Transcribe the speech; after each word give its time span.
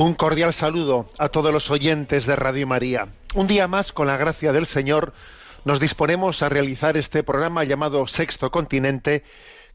Un 0.00 0.14
cordial 0.14 0.54
saludo 0.54 1.10
a 1.18 1.28
todos 1.28 1.52
los 1.52 1.70
oyentes 1.70 2.24
de 2.24 2.34
Radio 2.34 2.66
María. 2.66 3.08
Un 3.34 3.46
día 3.46 3.68
más, 3.68 3.92
con 3.92 4.06
la 4.06 4.16
gracia 4.16 4.50
del 4.50 4.64
Señor, 4.64 5.12
nos 5.66 5.78
disponemos 5.78 6.42
a 6.42 6.48
realizar 6.48 6.96
este 6.96 7.22
programa 7.22 7.64
llamado 7.64 8.06
Sexto 8.06 8.50
Continente, 8.50 9.24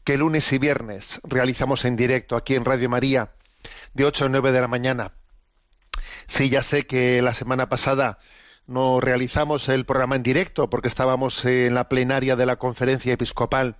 que 0.02 0.18
lunes 0.18 0.52
y 0.52 0.58
viernes 0.58 1.20
realizamos 1.22 1.84
en 1.84 1.94
directo 1.94 2.34
aquí 2.34 2.56
en 2.56 2.64
Radio 2.64 2.88
María, 2.88 3.34
de 3.94 4.04
8 4.04 4.24
a 4.24 4.28
9 4.28 4.50
de 4.50 4.60
la 4.60 4.66
mañana. 4.66 5.12
Sí, 6.26 6.48
ya 6.48 6.64
sé 6.64 6.88
que 6.88 7.22
la 7.22 7.32
semana 7.32 7.68
pasada 7.68 8.18
no 8.66 9.00
realizamos 9.00 9.68
el 9.68 9.86
programa 9.86 10.16
en 10.16 10.24
directo 10.24 10.68
porque 10.68 10.88
estábamos 10.88 11.44
en 11.44 11.72
la 11.72 11.88
plenaria 11.88 12.34
de 12.34 12.46
la 12.46 12.56
conferencia 12.56 13.12
episcopal. 13.12 13.76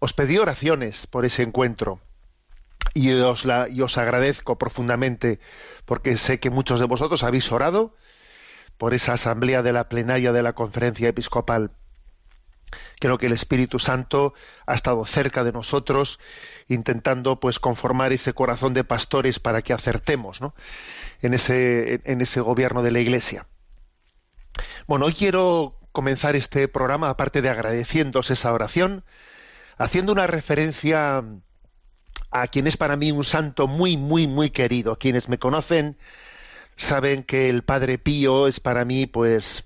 Os 0.00 0.12
pedí 0.12 0.38
oraciones 0.38 1.06
por 1.06 1.24
ese 1.24 1.44
encuentro 1.44 2.00
y 2.94 3.12
os, 3.12 3.44
la, 3.44 3.68
y 3.68 3.80
os 3.80 3.98
agradezco 3.98 4.58
profundamente 4.58 5.40
porque 5.84 6.16
sé 6.16 6.40
que 6.40 6.50
muchos 6.50 6.80
de 6.80 6.86
vosotros 6.86 7.22
habéis 7.22 7.50
orado 7.52 7.94
por 8.78 8.94
esa 8.94 9.14
asamblea 9.14 9.62
de 9.62 9.72
la 9.72 9.88
plenaria 9.88 10.32
de 10.32 10.42
la 10.42 10.54
conferencia 10.54 11.08
episcopal. 11.08 11.72
Creo 12.98 13.18
que 13.18 13.26
el 13.26 13.32
Espíritu 13.32 13.78
Santo 13.78 14.32
ha 14.66 14.74
estado 14.74 15.04
cerca 15.04 15.44
de 15.44 15.52
nosotros 15.52 16.18
intentando 16.68 17.38
pues 17.38 17.58
conformar 17.58 18.12
ese 18.12 18.32
corazón 18.32 18.74
de 18.74 18.84
pastores 18.84 19.38
para 19.38 19.62
que 19.62 19.72
acertemos 19.72 20.40
¿no? 20.40 20.54
en, 21.20 21.34
ese, 21.34 22.00
en 22.04 22.20
ese 22.20 22.40
gobierno 22.40 22.82
de 22.82 22.90
la 22.90 23.00
Iglesia. 23.00 23.46
Bueno, 24.86 25.06
hoy 25.06 25.14
quiero 25.14 25.78
comenzar 25.92 26.36
este 26.36 26.68
programa, 26.68 27.10
aparte 27.10 27.42
de 27.42 27.50
agradeciéndos 27.50 28.30
esa 28.30 28.52
oración, 28.52 29.04
haciendo 29.76 30.12
una 30.12 30.26
referencia 30.26 31.22
a 32.30 32.46
quien 32.48 32.66
es 32.66 32.76
para 32.76 32.96
mí 32.96 33.12
un 33.12 33.24
santo 33.24 33.68
muy, 33.68 33.96
muy, 33.96 34.26
muy 34.26 34.50
querido. 34.50 34.96
Quienes 34.96 35.28
me 35.28 35.38
conocen 35.38 35.96
saben 36.76 37.22
que 37.22 37.50
el 37.50 37.62
Padre 37.62 37.98
Pío 37.98 38.48
es 38.48 38.58
para 38.58 38.84
mí, 38.84 39.06
pues, 39.06 39.64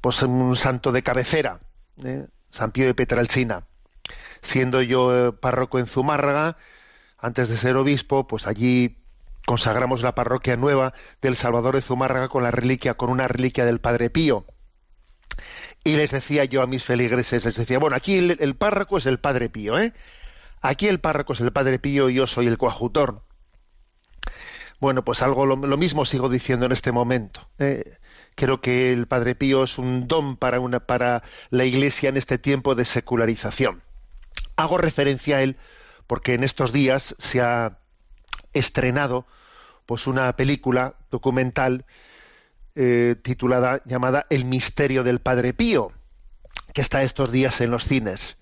pues 0.00 0.22
un 0.22 0.54
santo 0.56 0.92
de 0.92 1.02
cabecera, 1.02 1.60
¿eh? 2.04 2.26
San 2.50 2.72
Pío 2.72 2.86
de 2.86 2.94
Petralcina. 2.94 3.66
Siendo 4.42 4.82
yo 4.82 5.28
eh, 5.28 5.32
párroco 5.32 5.78
en 5.78 5.86
Zumárraga, 5.86 6.58
antes 7.18 7.48
de 7.48 7.56
ser 7.56 7.76
obispo, 7.76 8.26
pues 8.26 8.46
allí 8.46 8.98
consagramos 9.46 10.02
la 10.02 10.14
parroquia 10.14 10.56
nueva 10.56 10.92
del 11.22 11.36
Salvador 11.36 11.74
de 11.74 11.82
Zumárraga 11.82 12.28
con 12.28 12.42
la 12.42 12.50
reliquia, 12.50 12.94
con 12.94 13.10
una 13.10 13.28
reliquia 13.28 13.64
del 13.64 13.80
Padre 13.80 14.10
Pío. 14.10 14.44
Y 15.84 15.96
les 15.96 16.10
decía 16.10 16.44
yo 16.44 16.62
a 16.62 16.66
mis 16.66 16.84
feligreses, 16.84 17.44
les 17.44 17.56
decía, 17.56 17.78
bueno, 17.78 17.96
aquí 17.96 18.18
el, 18.18 18.36
el 18.40 18.56
párroco 18.56 18.98
es 18.98 19.06
el 19.06 19.18
Padre 19.18 19.48
Pío, 19.48 19.78
¿eh? 19.78 19.92
Aquí 20.66 20.88
el 20.88 20.98
párroco 20.98 21.32
es 21.32 21.40
el 21.40 21.52
Padre 21.52 21.78
Pío 21.78 22.10
y 22.10 22.14
yo 22.14 22.26
soy 22.26 22.48
el 22.48 22.58
coadjutor. 22.58 23.22
Bueno, 24.80 25.04
pues 25.04 25.22
algo 25.22 25.46
lo, 25.46 25.54
lo 25.54 25.76
mismo 25.76 26.04
sigo 26.04 26.28
diciendo 26.28 26.66
en 26.66 26.72
este 26.72 26.90
momento. 26.90 27.48
¿eh? 27.60 27.98
Creo 28.34 28.60
que 28.60 28.92
el 28.92 29.06
Padre 29.06 29.36
Pío 29.36 29.62
es 29.62 29.78
un 29.78 30.08
don 30.08 30.36
para, 30.36 30.58
una, 30.58 30.80
para 30.80 31.22
la 31.50 31.64
Iglesia 31.64 32.08
en 32.08 32.16
este 32.16 32.36
tiempo 32.38 32.74
de 32.74 32.84
secularización. 32.84 33.84
Hago 34.56 34.76
referencia 34.76 35.36
a 35.36 35.42
él 35.42 35.56
porque 36.08 36.34
en 36.34 36.42
estos 36.42 36.72
días 36.72 37.14
se 37.16 37.40
ha 37.42 37.78
estrenado 38.52 39.24
pues 39.86 40.08
una 40.08 40.34
película 40.34 40.96
documental 41.12 41.84
eh, 42.74 43.14
titulada 43.22 43.82
llamada 43.84 44.26
El 44.30 44.46
misterio 44.46 45.04
del 45.04 45.20
Padre 45.20 45.54
Pío, 45.54 45.92
que 46.74 46.80
está 46.80 47.04
estos 47.04 47.30
días 47.30 47.60
en 47.60 47.70
los 47.70 47.84
cines. 47.84 48.36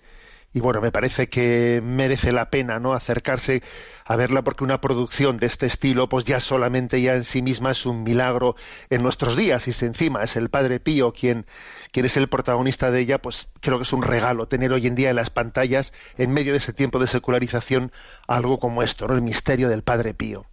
Y 0.54 0.60
bueno, 0.60 0.81
me 0.81 0.92
parece 0.92 1.28
que 1.28 1.82
merece 1.84 2.31
la 2.31 2.48
pena 2.48 2.78
no 2.78 2.92
acercarse 2.92 3.60
a 4.04 4.15
verla 4.15 4.42
porque 4.42 4.62
una 4.62 4.81
producción 4.81 5.38
de 5.38 5.47
este 5.47 5.66
estilo, 5.66 6.09
pues 6.09 6.25
ya 6.25 6.38
solamente 6.38 7.03
ya 7.03 7.16
en 7.16 7.25
sí 7.25 7.42
misma 7.42 7.72
es 7.72 7.84
un 7.87 8.04
milagro 8.04 8.54
en 8.88 9.03
nuestros 9.03 9.37
días. 9.37 9.66
Y 9.66 9.72
si 9.72 9.84
encima 9.84 10.22
es 10.22 10.37
el 10.37 10.50
Padre 10.50 10.78
Pío 10.78 11.12
quien, 11.12 11.44
quien 11.91 12.06
es 12.06 12.16
el 12.16 12.28
protagonista 12.28 12.93
de 12.93 13.00
ella, 13.00 13.19
pues 13.19 13.48
creo 13.60 13.78
que 13.78 13.82
es 13.82 13.93
un 13.93 14.03
regalo 14.03 14.47
tener 14.47 14.70
hoy 14.70 14.87
en 14.87 14.94
día 14.94 15.10
en 15.10 15.16
las 15.16 15.31
pantallas, 15.31 15.93
en 16.19 16.32
medio 16.32 16.53
de 16.53 16.59
ese 16.59 16.72
tiempo 16.72 17.00
de 17.00 17.09
secularización, 17.09 17.91
algo 18.28 18.60
como 18.60 18.84
esto, 18.84 19.09
¿no? 19.09 19.14
El 19.14 19.22
misterio 19.22 19.69
del 19.69 19.82
Padre 19.82 20.14
Pío. 20.14 20.47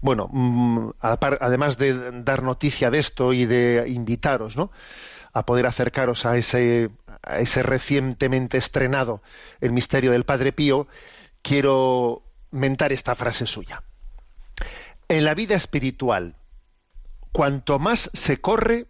Bueno, 0.00 0.30
mm, 0.32 0.92
además 1.00 1.76
de 1.76 2.22
dar 2.22 2.42
noticia 2.42 2.90
de 2.90 3.00
esto 3.00 3.34
y 3.34 3.44
de 3.44 3.84
invitaros, 3.86 4.56
¿no? 4.56 4.70
a 5.32 5.46
poder 5.46 5.66
acercaros 5.66 6.26
a 6.26 6.36
ese, 6.36 6.90
a 7.22 7.38
ese 7.38 7.62
recientemente 7.62 8.58
estrenado 8.58 9.22
El 9.60 9.72
misterio 9.72 10.12
del 10.12 10.24
Padre 10.24 10.52
Pío, 10.52 10.88
quiero 11.42 12.22
mentar 12.50 12.92
esta 12.92 13.14
frase 13.14 13.46
suya. 13.46 13.82
En 15.08 15.24
la 15.24 15.34
vida 15.34 15.54
espiritual, 15.54 16.36
cuanto 17.32 17.78
más 17.78 18.10
se 18.12 18.40
corre, 18.40 18.86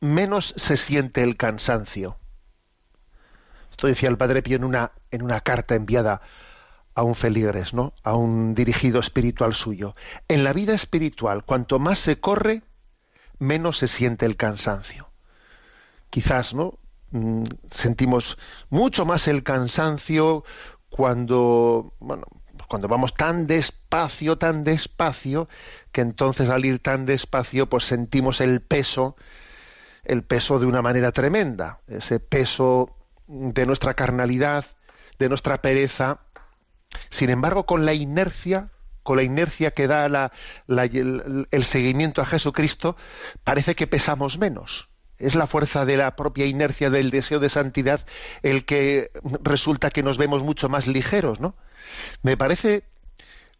menos 0.00 0.54
se 0.56 0.76
siente 0.76 1.22
el 1.22 1.36
cansancio. 1.36 2.18
Esto 3.70 3.86
decía 3.86 4.08
el 4.08 4.18
Padre 4.18 4.42
Pío 4.42 4.56
en 4.56 4.64
una, 4.64 4.92
en 5.10 5.22
una 5.22 5.40
carta 5.40 5.74
enviada 5.74 6.20
a 6.94 7.02
un 7.02 7.14
feligres, 7.14 7.74
¿no? 7.74 7.92
A 8.02 8.16
un 8.16 8.54
dirigido 8.54 8.98
espiritual 8.98 9.54
suyo. 9.54 9.94
En 10.26 10.42
la 10.42 10.52
vida 10.52 10.74
espiritual, 10.74 11.44
cuanto 11.44 11.78
más 11.78 11.98
se 12.00 12.18
corre, 12.18 12.62
menos 13.38 13.78
se 13.78 13.86
siente 13.86 14.26
el 14.26 14.36
cansancio. 14.36 15.08
Quizás, 16.10 16.54
¿no? 16.54 16.78
Mm, 17.10 17.44
sentimos 17.70 18.38
mucho 18.70 19.06
más 19.06 19.28
el 19.28 19.42
cansancio 19.42 20.44
cuando, 20.90 21.94
bueno, 22.00 22.26
cuando 22.68 22.88
vamos 22.88 23.14
tan 23.14 23.46
despacio, 23.46 24.36
tan 24.38 24.64
despacio, 24.64 25.48
que 25.92 26.02
entonces 26.02 26.50
al 26.50 26.64
ir 26.64 26.80
tan 26.80 27.06
despacio, 27.06 27.68
pues 27.68 27.84
sentimos 27.84 28.40
el 28.40 28.60
peso, 28.60 29.16
el 30.04 30.24
peso 30.24 30.58
de 30.60 30.66
una 30.66 30.82
manera 30.82 31.12
tremenda, 31.12 31.80
ese 31.88 32.20
peso 32.20 32.96
de 33.28 33.66
nuestra 33.66 33.94
carnalidad, 33.94 34.66
de 35.18 35.28
nuestra 35.28 35.62
pereza. 35.62 36.20
Sin 37.10 37.30
embargo, 37.30 37.66
con 37.66 37.84
la 37.86 37.94
inercia, 37.94 38.70
con 39.02 39.16
la 39.18 39.22
inercia 39.24 39.72
que 39.72 39.86
da 39.88 40.08
la- 40.08 40.32
la- 40.66 40.84
el, 40.84 41.48
el 41.50 41.64
seguimiento 41.64 42.22
a 42.22 42.26
Jesucristo, 42.26 42.96
parece 43.44 43.76
que 43.76 43.86
pesamos 43.86 44.38
menos. 44.38 44.87
Es 45.18 45.34
la 45.34 45.46
fuerza 45.46 45.84
de 45.84 45.96
la 45.96 46.16
propia 46.16 46.46
inercia 46.46 46.90
del 46.90 47.10
deseo 47.10 47.40
de 47.40 47.48
santidad 47.48 48.04
el 48.42 48.64
que 48.64 49.10
resulta 49.42 49.90
que 49.90 50.02
nos 50.02 50.18
vemos 50.18 50.42
mucho 50.42 50.68
más 50.68 50.86
ligeros, 50.86 51.40
¿no? 51.40 51.54
Me 52.22 52.36
parece 52.36 52.84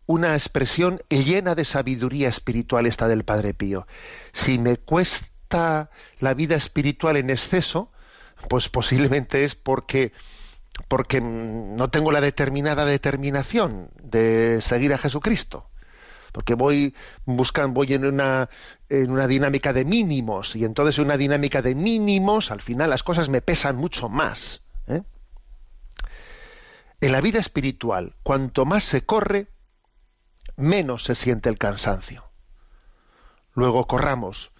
una 0.07 0.35
expresión 0.35 1.03
llena 1.11 1.55
de 1.55 1.65
sabiduría 1.65 2.29
espiritual 2.29 2.87
esta 2.87 3.09
del 3.09 3.25
Padre 3.25 3.55
Pío. 3.55 3.87
Si 4.33 4.59
me 4.59 4.77
cuesta 4.77 5.91
la 6.21 6.35
vida 6.35 6.57
espiritual 6.57 7.17
en 7.17 7.31
exceso, 7.31 7.91
pues 8.49 8.69
posiblemente 8.69 9.45
es 9.45 9.55
porque 9.55 10.13
porque 10.87 11.21
no 11.21 11.91
tengo 11.91 12.13
la 12.13 12.21
determinada 12.21 12.85
determinación 12.85 13.91
de 14.01 14.61
seguir 14.61 14.95
a 14.95 14.99
Jesucristo. 14.99 15.67
Porque 16.33 16.55
voy 16.55 16.95
buscando, 17.25 17.75
voy 17.75 17.95
en 17.95 18.05
una, 18.05 18.49
en 18.89 19.11
una 19.11 19.27
dinámica 19.27 19.73
de 19.73 19.85
mínimos, 19.85 20.57
y 20.57 20.65
entonces 20.65 20.99
en 20.99 21.07
una 21.07 21.17
dinámica 21.17 21.63
de 21.63 21.75
mínimos, 21.75 22.51
al 22.51 22.61
final 22.61 22.91
las 22.91 23.03
cosas 23.03 23.29
me 23.29 23.41
pesan 23.41 23.77
mucho 23.77 24.09
más. 24.09 24.63
¿eh? 24.87 25.03
En 27.01 27.13
la 27.13 27.21
vida 27.21 27.39
espiritual, 27.39 28.17
cuanto 28.23 28.65
más 28.65 28.85
se 28.85 29.05
corre, 29.05 29.49
menos 30.57 31.05
se 31.05 31.15
siente 31.15 31.49
el 31.49 31.59
cansancio. 31.59 32.25
Luego 33.55 33.87
corramos, 33.87 34.53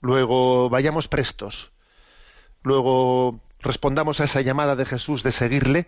luego 0.00 0.68
vayamos 0.68 1.08
prestos, 1.08 1.72
luego 2.62 3.40
respondamos 3.64 4.20
a 4.20 4.24
esa 4.24 4.40
llamada 4.40 4.76
de 4.76 4.84
Jesús 4.84 5.22
de 5.22 5.32
seguirle 5.32 5.86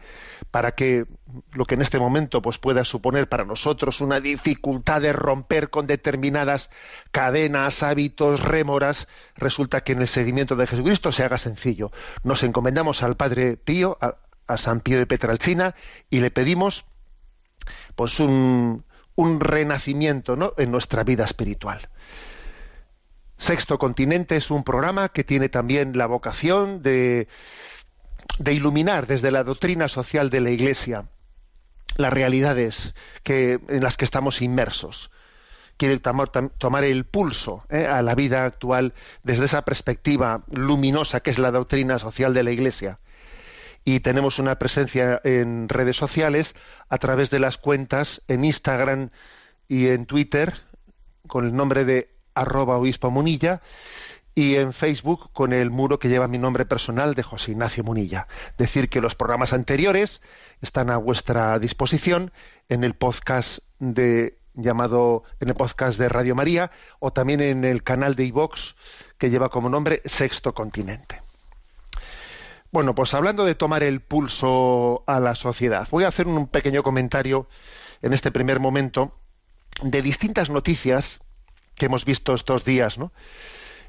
para 0.50 0.72
que 0.72 1.06
lo 1.52 1.64
que 1.64 1.74
en 1.74 1.82
este 1.82 1.98
momento 1.98 2.42
pues 2.42 2.58
pueda 2.58 2.84
suponer 2.84 3.28
para 3.28 3.44
nosotros 3.44 4.00
una 4.00 4.20
dificultad 4.20 5.00
de 5.02 5.12
romper 5.12 5.70
con 5.70 5.86
determinadas 5.86 6.70
cadenas, 7.12 7.82
hábitos, 7.82 8.42
rémoras, 8.42 9.06
resulta 9.36 9.82
que 9.82 9.92
en 9.92 10.00
el 10.00 10.08
seguimiento 10.08 10.56
de 10.56 10.66
Jesucristo 10.66 11.12
se 11.12 11.22
haga 11.22 11.38
sencillo. 11.38 11.92
Nos 12.24 12.42
encomendamos 12.42 13.02
al 13.02 13.16
Padre 13.16 13.56
Pío, 13.56 13.98
a, 14.00 14.16
a 14.46 14.56
San 14.56 14.80
Pío 14.80 14.98
de 14.98 15.06
Petralcina 15.06 15.74
y 16.10 16.20
le 16.20 16.30
pedimos 16.30 16.84
pues 17.94 18.18
un, 18.20 18.84
un 19.16 19.40
renacimiento 19.40 20.36
¿no? 20.36 20.52
en 20.56 20.70
nuestra 20.70 21.02
vida 21.04 21.24
espiritual. 21.24 21.80
Sexto 23.38 23.78
Continente 23.78 24.36
es 24.36 24.50
un 24.50 24.64
programa 24.64 25.10
que 25.10 25.24
tiene 25.24 25.48
también 25.48 25.96
la 25.96 26.06
vocación 26.06 26.82
de, 26.82 27.28
iluminar 28.44 29.06
desde 29.06 29.30
la 29.30 29.44
doctrina 29.44 29.88
social 29.88 30.30
de 30.30 30.40
la 30.40 30.50
Iglesia 30.50 31.08
las 31.96 32.12
realidades 32.12 32.94
en 33.24 33.82
las 33.82 33.96
que 33.96 34.04
estamos 34.04 34.42
inmersos. 34.42 35.10
Quiere 35.76 35.98
tomar, 35.98 36.30
tomar 36.30 36.84
el 36.84 37.04
pulso 37.04 37.64
¿eh? 37.68 37.86
a 37.86 38.02
la 38.02 38.14
vida 38.14 38.44
actual 38.44 38.94
desde 39.22 39.44
esa 39.44 39.62
perspectiva 39.62 40.42
luminosa 40.50 41.20
que 41.20 41.30
es 41.30 41.38
la 41.38 41.50
doctrina 41.50 41.98
social 41.98 42.32
de 42.32 42.42
la 42.42 42.50
Iglesia. 42.50 42.98
Y 43.84 44.00
tenemos 44.00 44.38
una 44.38 44.58
presencia 44.58 45.20
en 45.22 45.68
redes 45.68 45.96
sociales 45.96 46.56
a 46.88 46.98
través 46.98 47.30
de 47.30 47.38
las 47.38 47.58
cuentas 47.58 48.22
en 48.26 48.44
Instagram 48.44 49.10
y 49.68 49.88
en 49.88 50.06
Twitter 50.06 50.54
con 51.26 51.44
el 51.44 51.54
nombre 51.54 51.84
de 51.84 52.15
arroba 52.36 52.76
obispo 52.76 53.10
Munilla 53.10 53.62
y 54.34 54.56
en 54.56 54.74
Facebook 54.74 55.30
con 55.32 55.54
el 55.54 55.70
muro 55.70 55.98
que 55.98 56.08
lleva 56.08 56.28
mi 56.28 56.36
nombre 56.36 56.66
personal 56.66 57.14
de 57.14 57.22
José 57.22 57.52
Ignacio 57.52 57.82
Munilla. 57.82 58.28
Decir 58.58 58.90
que 58.90 59.00
los 59.00 59.14
programas 59.14 59.54
anteriores 59.54 60.20
están 60.60 60.90
a 60.90 60.98
vuestra 60.98 61.58
disposición 61.58 62.32
en 62.68 62.84
el 62.84 62.94
podcast 62.94 63.60
de 63.78 64.38
llamado 64.54 65.22
en 65.40 65.48
el 65.48 65.54
podcast 65.54 65.98
de 65.98 66.08
Radio 66.08 66.34
María 66.34 66.70
o 66.98 67.12
también 67.12 67.40
en 67.40 67.64
el 67.64 67.82
canal 67.82 68.14
de 68.14 68.24
iVox 68.24 68.74
que 69.18 69.30
lleva 69.30 69.48
como 69.48 69.68
nombre 69.68 70.02
Sexto 70.04 70.54
Continente. 70.54 71.22
Bueno, 72.72 72.94
pues 72.94 73.14
hablando 73.14 73.44
de 73.46 73.54
tomar 73.54 73.82
el 73.82 74.00
pulso 74.00 75.02
a 75.06 75.18
la 75.20 75.34
sociedad, 75.34 75.88
voy 75.90 76.04
a 76.04 76.08
hacer 76.08 76.26
un 76.26 76.46
pequeño 76.46 76.82
comentario 76.82 77.48
en 78.02 78.12
este 78.12 78.30
primer 78.30 78.60
momento 78.60 79.14
de 79.82 80.02
distintas 80.02 80.50
noticias 80.50 81.20
que 81.76 81.86
hemos 81.86 82.04
visto 82.04 82.34
estos 82.34 82.64
días, 82.64 82.98
¿no? 82.98 83.12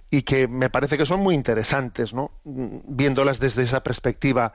Y 0.10 0.22
que 0.22 0.48
me 0.48 0.70
parece 0.70 0.98
que 0.98 1.06
son 1.06 1.22
muy 1.22 1.36
interesantes, 1.36 2.14
¿no? 2.14 2.32
Viéndolas 2.44 3.40
desde 3.40 3.64
esa 3.64 3.84
perspectiva 3.84 4.54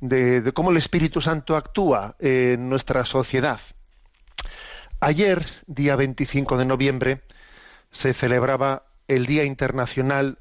de, 0.00 0.52
cómo 0.54 0.70
el 0.70 0.76
Espíritu 0.76 1.20
Santo 1.20 1.56
actúa 1.56 2.16
en 2.18 2.68
nuestra 2.68 3.04
sociedad. 3.04 3.60
Ayer, 5.00 5.44
día 5.66 5.96
25 5.96 6.56
de 6.56 6.64
noviembre, 6.64 7.22
se 7.90 8.14
celebraba 8.14 8.84
el 9.08 9.26
Día 9.26 9.44
Internacional 9.44 10.38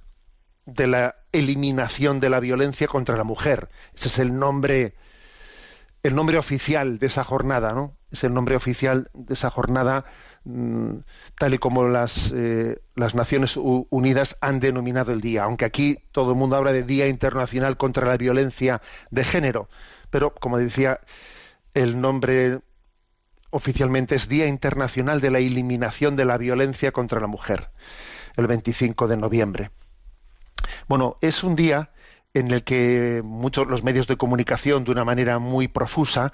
de 0.66 0.88
la 0.88 1.16
Eliminación 1.32 2.20
de 2.20 2.30
la 2.30 2.40
Violencia 2.40 2.88
contra 2.88 3.18
la 3.18 3.24
Mujer. 3.24 3.70
Ese 3.96 4.08
es 4.08 4.20
el 4.20 4.38
nombre, 4.38 4.96
el 6.04 6.16
nombre 6.16 6.38
oficial 6.38 7.00
de 7.00 7.08
esa 7.08 7.24
jornada, 7.24 7.74
¿no? 7.74 7.96
Es 8.12 8.24
el 8.24 8.34
nombre 8.34 8.56
oficial 8.56 9.10
de 9.14 9.34
esa 9.34 9.50
jornada 9.50 10.06
tal 10.44 11.54
y 11.54 11.58
como 11.58 11.88
las, 11.88 12.32
eh, 12.34 12.80
Naciones 12.96 13.58
Unidas 13.58 14.38
han 14.42 14.60
denominado 14.60 15.12
el 15.12 15.22
día, 15.22 15.44
aunque 15.44 15.66
aquí 15.66 15.98
todo 16.12 16.32
el 16.32 16.38
mundo 16.38 16.56
habla 16.56 16.72
de 16.72 16.84
Día 16.84 17.08
Internacional 17.08 17.78
contra 17.78 18.08
la 18.08 18.18
Violencia 18.18 18.82
de 19.12 19.24
Género, 19.24 19.70
pero 20.10 20.34
como 20.34 20.58
decía, 20.58 21.02
el 21.74 22.02
nombre 22.02 22.60
oficialmente 23.52 24.16
es 24.16 24.28
Día 24.30 24.48
Internacional 24.48 25.22
de 25.22 25.32
la 25.32 25.40
Eliminación 25.40 26.16
de 26.16 26.26
la 26.26 26.38
Violencia 26.38 26.92
contra 26.92 27.20
la 27.20 27.28
Mujer, 27.28 27.70
el 28.36 28.48
25 28.48 29.08
de 29.08 29.18
noviembre. 29.18 29.72
Bueno, 30.88 31.18
es 31.22 31.44
un 31.44 31.56
día 31.56 31.92
en 32.34 32.52
el 32.52 32.64
que 32.64 33.22
muchos 33.24 33.68
los 33.68 33.84
medios 33.84 34.08
de 34.08 34.18
comunicación, 34.18 34.84
de 34.84 34.92
una 34.92 35.06
manera 35.06 35.40
muy 35.40 35.68
profusa, 35.68 36.32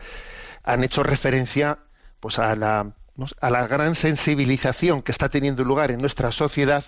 han 0.64 0.84
hecho 0.84 1.04
referencia 1.04 1.80
pues 2.20 2.40
a 2.40 2.56
la 2.56 2.94
a 3.40 3.50
la 3.50 3.68
gran 3.68 3.96
sensibilización 3.96 5.02
que 5.02 5.12
está 5.12 5.30
teniendo 5.30 5.64
lugar 5.64 5.92
en 5.92 6.00
nuestra 6.00 6.32
sociedad 6.32 6.84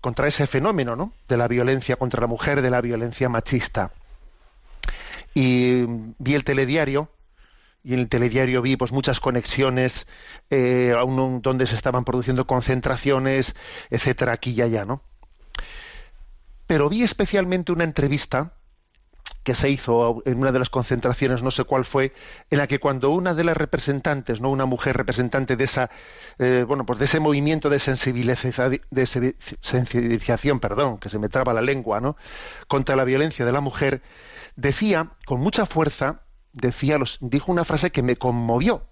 contra 0.00 0.28
ese 0.28 0.46
fenómeno 0.46 0.96
¿no? 0.96 1.12
de 1.28 1.36
la 1.36 1.48
violencia 1.48 1.96
contra 1.96 2.20
la 2.20 2.26
mujer, 2.26 2.62
de 2.62 2.70
la 2.70 2.80
violencia 2.80 3.28
machista. 3.28 3.92
Y 5.34 5.84
vi 6.18 6.34
el 6.34 6.44
telediario, 6.44 7.10
y 7.82 7.94
en 7.94 8.00
el 8.00 8.08
telediario 8.08 8.62
vi 8.62 8.76
pues, 8.76 8.92
muchas 8.92 9.20
conexiones 9.20 10.06
eh, 10.50 10.94
donde 11.42 11.66
se 11.66 11.74
estaban 11.74 12.04
produciendo 12.04 12.46
concentraciones, 12.46 13.54
etcétera, 13.90 14.32
aquí 14.32 14.52
y 14.52 14.62
allá, 14.62 14.84
¿no? 14.84 15.02
Pero 16.66 16.88
vi 16.88 17.02
especialmente 17.02 17.72
una 17.72 17.84
entrevista 17.84 18.57
que 19.48 19.54
se 19.54 19.70
hizo 19.70 20.22
en 20.26 20.40
una 20.40 20.52
de 20.52 20.58
las 20.58 20.68
concentraciones, 20.68 21.42
no 21.42 21.50
sé 21.50 21.64
cuál 21.64 21.86
fue, 21.86 22.12
en 22.50 22.58
la 22.58 22.66
que 22.66 22.78
cuando 22.78 23.08
una 23.08 23.32
de 23.32 23.44
las 23.44 23.56
representantes, 23.56 24.42
no 24.42 24.50
una 24.50 24.66
mujer 24.66 24.94
representante 24.94 25.56
de 25.56 25.64
esa, 25.64 25.88
eh, 26.38 26.66
bueno, 26.68 26.84
pues 26.84 26.98
de 26.98 27.06
ese 27.06 27.18
movimiento 27.18 27.70
de 27.70 27.78
sensibilización, 27.78 28.78
de 28.90 29.06
sensibilización, 29.62 30.60
perdón, 30.60 30.98
que 30.98 31.08
se 31.08 31.18
me 31.18 31.30
traba 31.30 31.54
la 31.54 31.62
lengua, 31.62 31.98
¿no? 31.98 32.18
contra 32.66 32.94
la 32.94 33.04
violencia 33.04 33.46
de 33.46 33.52
la 33.52 33.62
mujer, 33.62 34.02
decía 34.54 35.12
con 35.24 35.40
mucha 35.40 35.64
fuerza, 35.64 36.24
decía, 36.52 36.98
los, 36.98 37.16
dijo 37.22 37.50
una 37.50 37.64
frase 37.64 37.90
que 37.90 38.02
me 38.02 38.16
conmovió, 38.16 38.82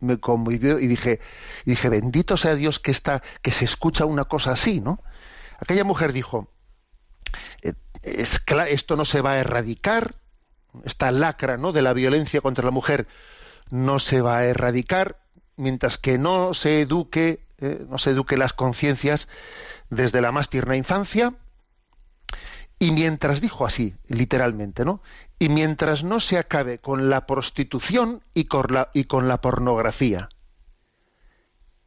me 0.00 0.20
conmovió 0.20 0.80
y 0.80 0.86
dije, 0.86 1.18
y 1.64 1.70
dije, 1.70 1.88
bendito 1.88 2.36
sea 2.36 2.56
Dios 2.56 2.78
que 2.78 2.90
está, 2.90 3.22
que 3.40 3.52
se 3.52 3.64
escucha 3.64 4.04
una 4.04 4.26
cosa 4.26 4.52
así, 4.52 4.80
¿no? 4.82 5.02
Aquella 5.58 5.84
mujer 5.84 6.12
dijo, 6.12 6.52
es, 8.02 8.40
esto 8.68 8.96
no 8.96 9.04
se 9.04 9.20
va 9.20 9.32
a 9.32 9.38
erradicar, 9.38 10.14
esta 10.84 11.10
lacra 11.10 11.56
¿no? 11.56 11.72
de 11.72 11.82
la 11.82 11.92
violencia 11.92 12.40
contra 12.40 12.64
la 12.64 12.70
mujer 12.70 13.08
no 13.70 13.98
se 13.98 14.20
va 14.20 14.38
a 14.38 14.44
erradicar 14.44 15.18
mientras 15.56 15.98
que 15.98 16.18
no 16.18 16.54
se 16.54 16.80
eduque, 16.80 17.40
eh, 17.58 17.84
no 17.88 17.98
se 17.98 18.10
eduque 18.10 18.36
las 18.36 18.52
conciencias 18.52 19.28
desde 19.90 20.20
la 20.20 20.32
más 20.32 20.48
tierna 20.48 20.76
infancia 20.76 21.34
y 22.78 22.92
mientras 22.92 23.40
dijo 23.40 23.66
así, 23.66 23.96
literalmente, 24.06 24.84
¿no? 24.84 25.02
Y 25.40 25.48
mientras 25.48 26.04
no 26.04 26.20
se 26.20 26.38
acabe 26.38 26.78
con 26.78 27.10
la 27.10 27.26
prostitución 27.26 28.22
y 28.34 28.44
con 28.44 28.72
la, 28.72 28.90
y 28.94 29.04
con 29.04 29.26
la 29.26 29.40
pornografía. 29.40 30.28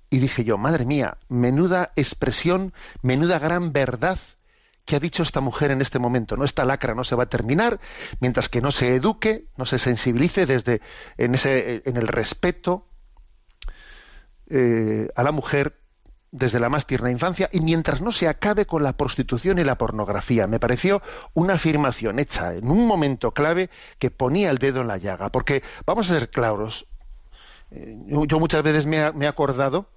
Y 0.09 0.19
dije 0.19 0.43
yo, 0.43 0.57
madre 0.57 0.85
mía, 0.85 1.17
menuda 1.29 1.93
expresión, 1.95 2.73
menuda 3.01 3.39
gran 3.39 3.71
verdad 3.71 4.19
¿Qué 4.91 4.97
ha 4.97 4.99
dicho 4.99 5.23
esta 5.23 5.39
mujer 5.39 5.71
en 5.71 5.79
este 5.79 5.99
momento? 5.99 6.35
No, 6.35 6.43
esta 6.43 6.65
lacra 6.65 6.93
no 6.93 7.05
se 7.05 7.15
va 7.15 7.23
a 7.23 7.29
terminar 7.29 7.79
mientras 8.19 8.49
que 8.49 8.59
no 8.59 8.71
se 8.71 8.93
eduque, 8.93 9.45
no 9.55 9.65
se 9.65 9.79
sensibilice 9.79 10.45
desde 10.45 10.81
en 11.15 11.33
ese 11.33 11.81
en 11.85 11.95
el 11.95 12.09
respeto 12.09 12.89
eh, 14.49 15.07
a 15.15 15.23
la 15.23 15.31
mujer 15.31 15.79
desde 16.31 16.59
la 16.59 16.67
más 16.67 16.87
tierna 16.87 17.09
infancia 17.09 17.47
y 17.53 17.61
mientras 17.61 18.01
no 18.01 18.11
se 18.11 18.27
acabe 18.27 18.65
con 18.65 18.83
la 18.83 18.97
prostitución 18.97 19.59
y 19.59 19.63
la 19.63 19.77
pornografía. 19.77 20.45
Me 20.45 20.59
pareció 20.59 21.01
una 21.33 21.53
afirmación 21.53 22.19
hecha 22.19 22.53
en 22.53 22.69
un 22.69 22.85
momento 22.85 23.31
clave 23.31 23.69
que 23.97 24.11
ponía 24.11 24.51
el 24.51 24.57
dedo 24.57 24.81
en 24.81 24.89
la 24.89 24.97
llaga, 24.97 25.31
porque 25.31 25.63
vamos 25.85 26.11
a 26.11 26.19
ser 26.19 26.29
claros. 26.29 26.85
Eh, 27.71 27.95
yo 28.27 28.41
muchas 28.41 28.61
veces 28.61 28.85
me, 28.85 29.09
me 29.13 29.23
he 29.23 29.29
acordado 29.29 29.87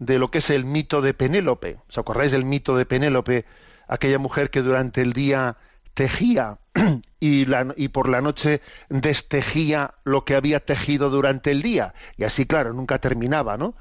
de 0.00 0.18
lo 0.18 0.32
que 0.32 0.38
es 0.38 0.50
el 0.50 0.64
mito 0.64 1.02
de 1.02 1.14
Penélope. 1.14 1.78
¿Os 1.88 1.98
acordáis 1.98 2.32
del 2.32 2.44
mito 2.44 2.76
de 2.76 2.84
Penélope? 2.84 3.46
Aquella 3.88 4.18
mujer 4.18 4.50
que 4.50 4.62
durante 4.62 5.00
el 5.02 5.12
día 5.12 5.56
tejía 5.94 6.58
y, 7.20 7.88
por 7.88 8.08
la 8.08 8.20
noche 8.20 8.60
destejía 8.88 9.94
lo 10.04 10.24
que 10.24 10.34
había 10.34 10.60
tejido 10.60 11.10
durante 11.10 11.50
el 11.50 11.62
día. 11.62 11.94
Y 12.16 12.24
así, 12.24 12.46
claro, 12.46 12.72
nunca 12.72 12.98
terminaba, 12.98 13.56
¿no? 13.56 13.74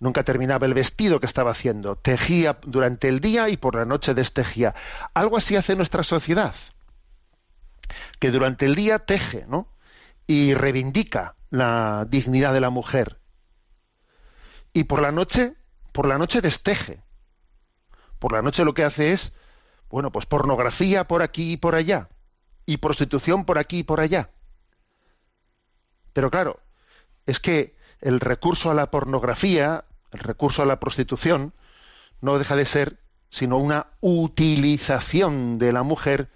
Nunca 0.00 0.24
terminaba 0.24 0.66
el 0.66 0.74
vestido 0.74 1.20
que 1.20 1.26
estaba 1.26 1.52
haciendo. 1.52 1.96
Tejía 1.96 2.58
durante 2.66 3.08
el 3.08 3.20
día 3.20 3.48
y 3.48 3.56
por 3.56 3.76
la 3.76 3.84
noche 3.84 4.14
destejía. 4.14 4.74
Algo 5.14 5.36
así 5.36 5.56
hace 5.56 5.76
nuestra 5.76 6.02
sociedad, 6.02 6.54
que 8.18 8.30
durante 8.30 8.66
el 8.66 8.74
día 8.74 8.98
teje, 8.98 9.46
¿no? 9.48 9.68
Y 10.26 10.54
reivindica 10.54 11.36
la 11.50 12.06
dignidad 12.08 12.52
de 12.52 12.60
la 12.60 12.70
mujer. 12.70 13.18
y 14.76 14.84
por 14.84 15.00
la 15.00 15.12
noche, 15.12 15.54
por 15.92 16.08
la 16.08 16.18
noche 16.18 16.40
desteje. 16.40 17.04
Por 18.24 18.32
la 18.32 18.40
noche 18.40 18.64
lo 18.64 18.72
que 18.72 18.84
hace 18.84 19.12
es, 19.12 19.34
bueno, 19.90 20.10
pues 20.10 20.24
pornografía 20.24 21.06
por 21.06 21.20
aquí 21.20 21.52
y 21.52 21.56
por 21.58 21.74
allá, 21.74 22.08
y 22.64 22.78
prostitución 22.78 23.44
por 23.44 23.58
aquí 23.58 23.80
y 23.80 23.82
por 23.82 24.00
allá. 24.00 24.30
Pero 26.14 26.30
claro, 26.30 26.58
es 27.26 27.38
que 27.38 27.76
el 28.00 28.20
recurso 28.20 28.70
a 28.70 28.74
la 28.74 28.90
pornografía, 28.90 29.84
el 30.10 30.20
recurso 30.20 30.62
a 30.62 30.64
la 30.64 30.80
prostitución, 30.80 31.52
no 32.22 32.38
deja 32.38 32.56
de 32.56 32.64
ser 32.64 32.98
sino 33.28 33.58
una 33.58 33.88
utilización 34.00 35.58
de 35.58 35.72
la 35.74 35.82
mujer, 35.82 36.30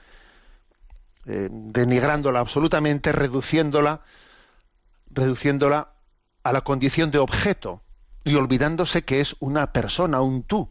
eh, 1.24 1.48
denigrándola 1.50 2.40
absolutamente, 2.40 3.12
reduciéndola, 3.12 4.02
reduciéndola 5.08 5.94
a 6.42 6.52
la 6.52 6.60
condición 6.60 7.10
de 7.10 7.18
objeto 7.18 7.80
y 8.24 8.34
olvidándose 8.34 9.06
que 9.06 9.20
es 9.20 9.36
una 9.40 9.72
persona, 9.72 10.20
un 10.20 10.42
tú. 10.42 10.68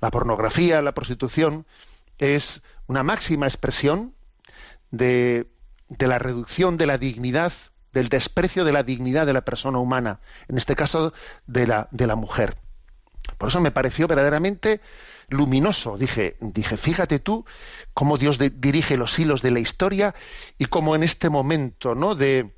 La 0.00 0.10
pornografía, 0.10 0.82
la 0.82 0.92
prostitución, 0.92 1.66
es 2.18 2.62
una 2.86 3.02
máxima 3.02 3.46
expresión 3.46 4.14
de, 4.90 5.46
la 5.98 6.18
reducción 6.18 6.76
de 6.76 6.86
la 6.86 6.98
dignidad, 6.98 7.52
del 7.92 8.08
desprecio 8.08 8.64
de 8.64 8.72
la 8.72 8.82
dignidad 8.82 9.26
de 9.26 9.32
la 9.32 9.44
persona 9.44 9.78
humana, 9.78 10.20
en 10.48 10.56
este 10.56 10.76
caso 10.76 11.12
de 11.46 11.66
la, 11.66 12.16
mujer. 12.16 12.56
Por 13.38 13.48
eso 13.48 13.60
me 13.60 13.70
pareció 13.70 14.06
verdaderamente 14.06 14.80
luminoso. 15.28 15.96
Dije, 15.96 16.36
dije, 16.40 16.76
fíjate 16.76 17.18
tú 17.18 17.44
cómo 17.94 18.18
Dios 18.18 18.38
dirige 18.38 18.96
los 18.96 19.18
hilos 19.18 19.42
de 19.42 19.50
la 19.50 19.60
historia 19.60 20.14
y 20.58 20.66
cómo 20.66 20.94
en 20.94 21.02
este 21.02 21.30
momento, 21.30 21.94
¿no? 21.94 22.14
De, 22.14 22.52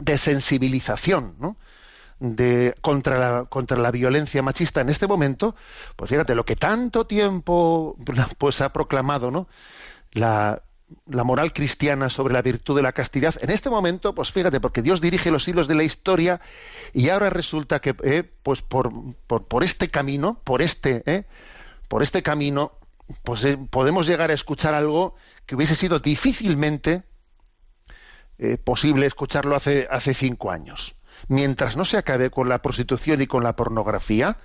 de 0.00 0.18
sensibilización, 0.18 1.36
¿no? 1.38 1.56
De 2.18 2.74
contra 2.80 3.18
la, 3.18 3.44
contra 3.44 3.76
la 3.76 3.90
violencia 3.90 4.42
machista 4.42 4.80
en 4.80 4.88
este 4.88 5.06
momento, 5.06 5.54
pues 5.96 6.10
fíjate, 6.10 6.34
lo 6.34 6.44
que 6.44 6.56
tanto 6.56 7.06
tiempo 7.06 7.96
pues 8.38 8.60
ha 8.60 8.72
proclamado, 8.72 9.30
¿no? 9.30 9.48
La, 10.12 10.62
la 11.06 11.24
moral 11.24 11.52
cristiana 11.52 12.08
sobre 12.08 12.32
la 12.32 12.42
virtud 12.42 12.76
de 12.76 12.82
la 12.82 12.92
castidad, 12.92 13.34
en 13.40 13.50
este 13.50 13.70
momento, 13.70 14.14
pues 14.14 14.32
fíjate, 14.32 14.60
porque 14.60 14.82
Dios 14.82 15.00
dirige 15.00 15.30
los 15.30 15.46
hilos 15.48 15.68
de 15.68 15.74
la 15.74 15.82
historia 15.82 16.40
y 16.92 17.08
ahora 17.08 17.30
resulta 17.30 17.80
que, 17.80 17.94
eh, 18.04 18.22
pues 18.42 18.62
por, 18.62 18.92
por, 19.26 19.46
por 19.46 19.64
este 19.64 19.90
camino, 19.90 20.40
por 20.44 20.62
este, 20.62 21.02
eh, 21.06 21.24
por 21.88 22.02
este 22.02 22.22
camino, 22.22 22.72
pues 23.24 23.44
eh, 23.44 23.58
podemos 23.58 24.06
llegar 24.06 24.30
a 24.30 24.34
escuchar 24.34 24.74
algo 24.74 25.16
que 25.44 25.56
hubiese 25.56 25.74
sido 25.74 26.00
difícilmente 26.00 27.02
posible 28.64 29.06
escucharlo 29.06 29.56
hace, 29.56 29.88
hace 29.90 30.12
cinco 30.12 30.50
años. 30.50 30.95
Mientras 31.28 31.76
no 31.76 31.84
se 31.84 31.96
acabe 31.96 32.30
con 32.30 32.48
la 32.48 32.62
prostitución 32.62 33.20
y 33.22 33.26
con 33.26 33.42
la 33.42 33.56
pornografía, 33.56 34.36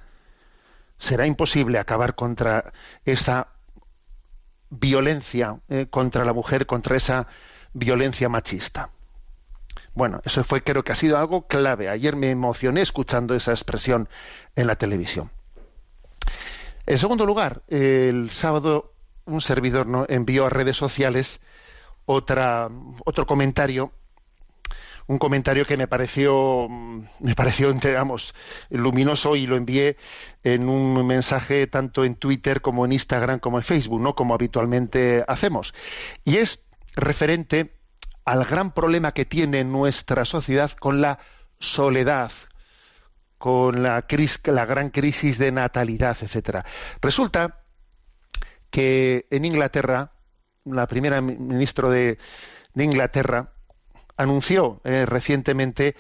será 0.98 1.26
imposible 1.26 1.80
acabar 1.80 2.16
contra 2.16 2.74
esa 3.06 3.48
violencia 4.70 5.60
eh, 5.70 5.88
contra 5.90 6.26
la 6.26 6.34
mujer, 6.34 6.66
contra 6.66 6.96
esa 6.96 7.28
violencia 7.74 8.30
machista. 8.30 8.90
Bueno, 9.94 10.22
eso 10.24 10.44
fue, 10.44 10.64
creo 10.64 10.84
que 10.84 10.94
ha 10.94 10.96
sido 10.96 11.18
algo 11.18 11.48
clave. 11.48 11.90
Ayer 11.90 12.16
me 12.16 12.32
emocioné 12.32 12.82
escuchando 12.82 13.36
esa 13.36 13.52
expresión 13.52 14.08
en 14.56 14.68
la 14.68 14.78
televisión. 14.78 15.32
En 16.86 16.98
segundo 16.98 17.26
lugar, 17.26 17.62
el 17.68 18.30
sábado 18.30 18.94
un 19.26 19.42
servidor 19.42 19.88
¿no? 19.88 20.06
envió 20.10 20.46
a 20.46 20.50
redes 20.50 20.78
sociales 20.78 21.42
otra, 22.06 22.70
otro 23.06 23.26
comentario 23.28 23.92
un 25.12 25.18
comentario 25.18 25.66
que 25.66 25.76
me 25.76 25.88
pareció 25.88 26.70
me 26.70 27.36
pareció 27.36 27.74
luminoso 28.70 29.36
y 29.36 29.46
lo 29.46 29.58
envié 29.58 29.98
en 30.44 30.70
un 30.70 31.06
mensaje 31.06 31.68
tanto 31.68 32.06
en 32.06 32.16
Twitter 32.16 32.62
como 32.62 32.86
en 32.86 32.94
Instagram 32.94 33.40
como 33.40 33.58
en 33.58 33.64
Facebook, 33.64 34.02
no 34.02 34.16
como 34.16 34.34
habitualmente 34.34 35.26
hacemos. 35.28 35.74
Y 36.24 36.38
es 36.38 36.64
referente 36.96 37.76
al 38.24 38.46
gran 38.46 38.74
problema 38.74 39.12
que 39.12 39.26
tiene 39.26 39.66
nuestra 39.66 40.24
sociedad 40.24 40.72
con 40.72 41.02
la 41.02 41.20
soledad, 41.60 42.32
con 43.38 43.84
la, 43.84 44.04
cris, 44.04 44.40
la 44.46 44.66
gran 44.66 44.92
crisis 44.92 45.38
de 45.38 45.52
natalidad, 45.52 46.16
etcétera. 46.22 46.64
Resulta 47.02 47.64
que 48.70 49.28
en 49.30 49.44
Inglaterra, 49.44 50.14
la 50.64 50.88
primera 50.88 51.20
ministra 51.20 51.90
de, 51.90 52.18
de 52.74 52.84
Inglaterra 52.84 53.52
anunció 54.22 54.82
eh, 54.84 55.06
recientemente 55.06 55.96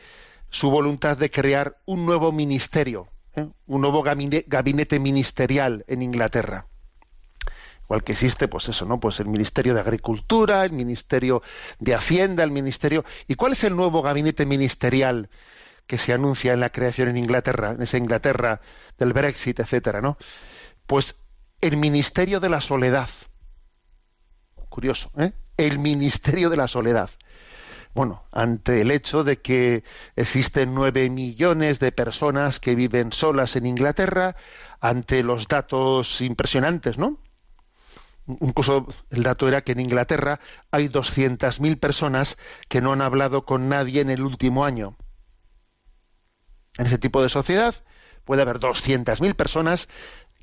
su 0.49 0.69
voluntad 0.69 1.17
de 1.17 1.31
crear 1.31 1.77
un 1.85 2.05
nuevo 2.05 2.31
ministerio, 2.31 3.07
¿eh? 3.35 3.47
un 3.65 3.81
nuevo 3.81 4.03
gabinete, 4.03 4.45
gabinete, 4.47 4.99
ministerial 4.99 5.85
en 5.87 6.01
Inglaterra. 6.01 6.67
Igual 7.83 8.03
que 8.03 8.13
existe, 8.13 8.47
pues 8.47 8.69
eso, 8.69 8.85
¿no? 8.85 8.99
Pues 8.99 9.19
el 9.19 9.27
Ministerio 9.27 9.73
de 9.73 9.81
Agricultura, 9.81 10.63
el 10.63 10.71
Ministerio 10.71 11.41
de 11.79 11.93
Hacienda, 11.93 12.43
el 12.43 12.51
Ministerio. 12.51 13.03
¿Y 13.27 13.35
cuál 13.35 13.51
es 13.51 13.63
el 13.65 13.75
nuevo 13.75 14.01
gabinete 14.01 14.45
ministerial 14.45 15.29
que 15.87 15.97
se 15.97 16.13
anuncia 16.13 16.53
en 16.53 16.61
la 16.61 16.69
creación 16.69 17.09
en 17.09 17.17
Inglaterra, 17.17 17.71
en 17.71 17.81
esa 17.81 17.97
Inglaterra 17.97 18.61
del 18.97 19.11
Brexit, 19.11 19.59
etcétera, 19.59 19.99
¿no? 19.99 20.17
Pues 20.87 21.17
el 21.59 21.75
Ministerio 21.75 22.39
de 22.39 22.49
la 22.49 22.61
Soledad. 22.61 23.09
Curioso, 24.69 25.11
¿eh? 25.17 25.33
El 25.57 25.79
Ministerio 25.79 26.49
de 26.49 26.57
la 26.57 26.67
Soledad 26.67 27.09
bueno, 27.93 28.23
ante 28.31 28.81
el 28.81 28.91
hecho 28.91 29.23
de 29.23 29.41
que 29.41 29.83
existen 30.15 30.73
nueve 30.73 31.09
millones 31.09 31.79
de 31.79 31.91
personas 31.91 32.59
que 32.59 32.75
viven 32.75 33.11
solas 33.11 33.55
en 33.55 33.65
Inglaterra, 33.65 34.35
ante 34.79 35.23
los 35.23 35.47
datos 35.47 36.21
impresionantes, 36.21 36.97
¿no? 36.97 37.19
Incluso 38.27 38.87
el 39.09 39.23
dato 39.23 39.47
era 39.47 39.61
que 39.61 39.73
en 39.73 39.79
Inglaterra 39.79 40.39
hay 40.69 40.87
200.000 40.87 41.79
personas 41.79 42.37
que 42.69 42.81
no 42.81 42.93
han 42.93 43.01
hablado 43.01 43.45
con 43.45 43.67
nadie 43.67 44.01
en 44.01 44.09
el 44.09 44.21
último 44.21 44.63
año. 44.63 44.95
En 46.77 46.85
ese 46.85 46.97
tipo 46.97 47.21
de 47.21 47.29
sociedad 47.29 47.75
puede 48.23 48.43
haber 48.43 48.59
200.000 48.59 49.35
personas 49.35 49.89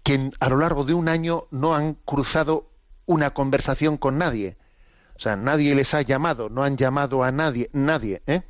que 0.02 0.30
a 0.40 0.48
lo 0.48 0.58
largo 0.58 0.84
de 0.84 0.94
un 0.94 1.08
año 1.08 1.44
no 1.50 1.74
han 1.74 1.94
cruzado 1.94 2.70
una 3.06 3.32
conversación 3.32 3.96
con 3.96 4.18
nadie. 4.18 4.58
O 5.18 5.20
sea, 5.20 5.34
nadie 5.34 5.74
les 5.74 5.94
ha 5.94 6.02
llamado, 6.02 6.48
no 6.48 6.62
han 6.62 6.76
llamado 6.76 7.24
a 7.24 7.32
nadie, 7.32 7.70
nadie, 7.72 8.22
¿eh? 8.26 8.42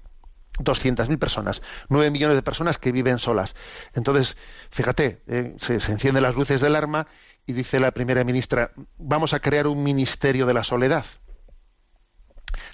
200.000 0.59 1.19
personas, 1.19 1.63
9 1.89 2.11
millones 2.11 2.37
de 2.37 2.43
personas 2.43 2.77
que 2.77 2.93
viven 2.93 3.19
solas. 3.19 3.55
Entonces, 3.95 4.37
fíjate, 4.71 5.23
eh, 5.29 5.55
se, 5.57 5.75
encienden 5.75 6.23
las 6.23 6.35
luces 6.35 6.61
del 6.61 6.77
arma 6.77 7.07
y 7.47 7.55
dice 7.55 7.81
la 7.81 7.93
primera 7.93 8.23
ministra, 8.23 8.73
vamos 8.99 9.33
a 9.33 9.41
crear 9.41 9.67
un 9.67 9.83
ministerio 9.83 10.45
de 10.45 10.55
la 10.55 10.63
soledad. 10.63 11.07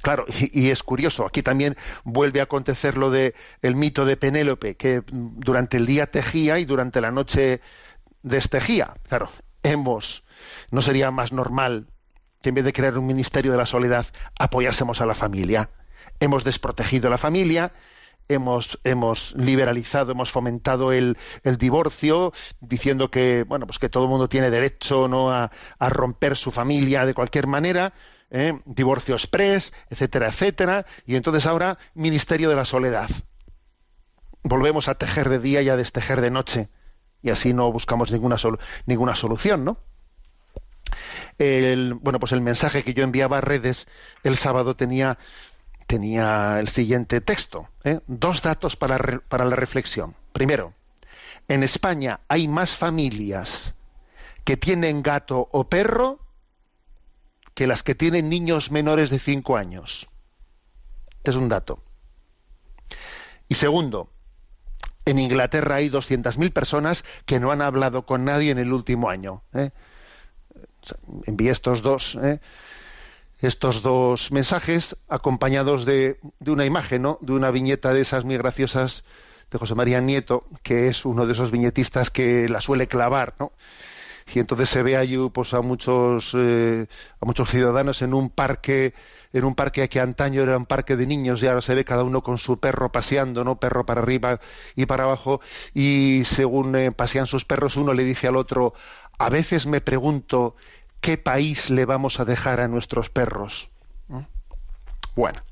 Claro, 0.02 0.24
y, 0.28 0.66
y, 0.66 0.70
es 0.70 0.82
curioso, 0.82 1.24
aquí 1.24 1.42
también 1.42 1.76
vuelve 2.02 2.40
a 2.40 2.44
acontecer 2.44 2.96
lo 2.96 3.10
de 3.10 3.34
mito 3.62 4.04
de 4.04 4.16
Penélope, 4.16 4.76
que 4.76 5.02
durante 5.06 5.76
el 5.76 5.86
día 5.86 6.06
tejía 6.06 6.58
y 6.58 6.64
durante 6.64 7.00
la 7.00 7.12
noche 7.12 7.60
destejía. 8.22 8.96
Claro, 9.08 9.28
hemos, 9.62 10.24
no 10.70 10.82
sería 10.82 11.10
más 11.12 11.32
normal 11.32 11.93
que 12.44 12.50
en 12.50 12.56
vez 12.56 12.64
de 12.66 12.74
crear 12.74 12.98
un 12.98 13.06
ministerio 13.06 13.52
de 13.52 13.56
la 13.56 13.64
soledad 13.64 14.04
apoyásemos 14.38 15.00
a 15.00 15.06
la 15.06 15.14
familia. 15.14 15.70
Hemos 16.20 16.44
desprotegido 16.44 17.08
a 17.08 17.10
la 17.10 17.16
familia, 17.16 17.72
hemos, 18.28 18.78
hemos 18.84 19.34
liberalizado, 19.34 20.12
hemos 20.12 20.30
fomentado 20.30 20.92
el, 20.92 21.16
el, 21.42 21.56
divorcio, 21.56 22.34
diciendo 22.60 23.10
que 23.10 23.44
bueno, 23.44 23.66
pues 23.66 23.78
que 23.78 23.88
todo 23.88 24.04
el 24.04 24.10
mundo 24.10 24.28
tiene 24.28 24.50
derecho 24.50 25.08
¿no? 25.08 25.32
a, 25.32 25.50
a 25.78 25.88
romper 25.88 26.36
su 26.36 26.50
familia 26.50 27.06
de 27.06 27.14
cualquier 27.14 27.46
manera, 27.46 27.94
¿eh? 28.30 28.60
divorcio 28.66 29.14
express, 29.14 29.72
etcétera, 29.88 30.28
etcétera, 30.28 30.84
y 31.06 31.16
entonces 31.16 31.46
ahora 31.46 31.78
ministerio 31.94 32.50
de 32.50 32.56
la 32.56 32.66
soledad. 32.66 33.08
Volvemos 34.42 34.88
a 34.88 34.96
tejer 34.96 35.30
de 35.30 35.38
día 35.38 35.62
y 35.62 35.70
a 35.70 35.76
destejer 35.76 36.20
de 36.20 36.30
noche, 36.30 36.68
y 37.22 37.30
así 37.30 37.54
no 37.54 37.72
buscamos 37.72 38.12
ninguna, 38.12 38.36
sol 38.36 38.58
ninguna 38.84 39.14
solución, 39.14 39.64
¿no? 39.64 39.78
El, 41.38 41.94
bueno, 41.94 42.18
pues 42.18 42.32
el 42.32 42.40
mensaje 42.40 42.82
que 42.82 42.94
yo 42.94 43.04
enviaba 43.04 43.38
a 43.38 43.40
redes 43.40 43.86
el 44.22 44.36
sábado 44.36 44.76
tenía, 44.76 45.18
tenía 45.86 46.60
el 46.60 46.68
siguiente 46.68 47.20
texto. 47.20 47.68
¿eh? 47.84 48.00
Dos 48.06 48.42
datos 48.42 48.76
para, 48.76 48.98
re, 48.98 49.20
para 49.20 49.44
la 49.44 49.56
reflexión. 49.56 50.14
Primero, 50.32 50.74
en 51.48 51.62
España 51.62 52.20
hay 52.28 52.48
más 52.48 52.76
familias 52.76 53.74
que 54.44 54.56
tienen 54.56 55.02
gato 55.02 55.48
o 55.52 55.68
perro 55.68 56.20
que 57.54 57.66
las 57.66 57.82
que 57.82 57.94
tienen 57.94 58.28
niños 58.28 58.70
menores 58.70 59.10
de 59.10 59.18
cinco 59.18 59.56
años. 59.56 60.08
Es 61.22 61.36
un 61.36 61.48
dato. 61.48 61.82
Y 63.48 63.54
segundo, 63.54 64.10
en 65.06 65.18
Inglaterra 65.18 65.76
hay 65.76 65.90
200.000 65.90 66.52
personas 66.52 67.04
que 67.26 67.40
no 67.40 67.52
han 67.52 67.62
hablado 67.62 68.06
con 68.06 68.24
nadie 68.24 68.50
en 68.50 68.58
el 68.58 68.72
último 68.72 69.10
año. 69.10 69.42
¿eh? 69.52 69.70
Envié 71.26 71.50
estos 71.50 71.82
dos 71.82 72.18
¿eh? 72.22 72.40
estos 73.40 73.82
dos 73.82 74.32
mensajes 74.32 74.96
acompañados 75.08 75.84
de, 75.84 76.18
de, 76.40 76.50
una 76.50 76.64
imagen, 76.64 77.02
¿no? 77.02 77.18
de 77.20 77.32
una 77.32 77.50
viñeta 77.50 77.92
de 77.92 78.00
esas 78.00 78.24
muy 78.24 78.36
graciosas 78.36 79.04
de 79.50 79.58
José 79.58 79.74
María 79.74 80.00
Nieto, 80.00 80.44
que 80.62 80.88
es 80.88 81.04
uno 81.04 81.26
de 81.26 81.32
esos 81.32 81.50
viñetistas 81.50 82.10
que 82.10 82.48
la 82.48 82.60
suele 82.60 82.88
clavar, 82.88 83.34
¿no? 83.38 83.52
Y 84.32 84.38
entonces 84.38 84.70
se 84.70 84.82
ve 84.82 84.96
ahí 84.96 85.18
pues, 85.32 85.52
a 85.52 85.60
muchos 85.60 86.32
eh, 86.34 86.86
a 87.20 87.26
muchos 87.26 87.50
ciudadanos 87.50 88.00
en 88.00 88.14
un 88.14 88.30
parque 88.30 88.94
en 89.34 89.44
un 89.44 89.54
parque 89.54 89.88
que 89.88 90.00
antaño 90.00 90.42
era 90.42 90.56
un 90.56 90.64
parque 90.64 90.96
de 90.96 91.06
niños 91.06 91.42
y 91.42 91.48
ahora 91.48 91.60
se 91.60 91.74
ve 91.74 91.84
cada 91.84 92.04
uno 92.04 92.22
con 92.22 92.38
su 92.38 92.58
perro 92.58 92.90
paseando, 92.90 93.44
¿no? 93.44 93.58
Perro 93.58 93.84
para 93.84 94.00
arriba 94.00 94.40
y 94.76 94.86
para 94.86 95.04
abajo 95.04 95.40
y 95.74 96.22
según 96.24 96.74
eh, 96.76 96.92
pasean 96.92 97.26
sus 97.26 97.44
perros 97.44 97.76
uno 97.76 97.92
le 97.92 98.04
dice 98.04 98.28
al 98.28 98.36
otro, 98.36 98.74
a 99.18 99.30
veces 99.30 99.66
me 99.66 99.80
pregunto 99.80 100.56
qué 101.00 101.18
país 101.18 101.70
le 101.70 101.84
vamos 101.84 102.20
a 102.20 102.24
dejar 102.24 102.60
a 102.60 102.68
nuestros 102.68 103.10
perros. 103.10 103.68
¿Mm? 104.08 104.20
Bueno, 105.14 105.42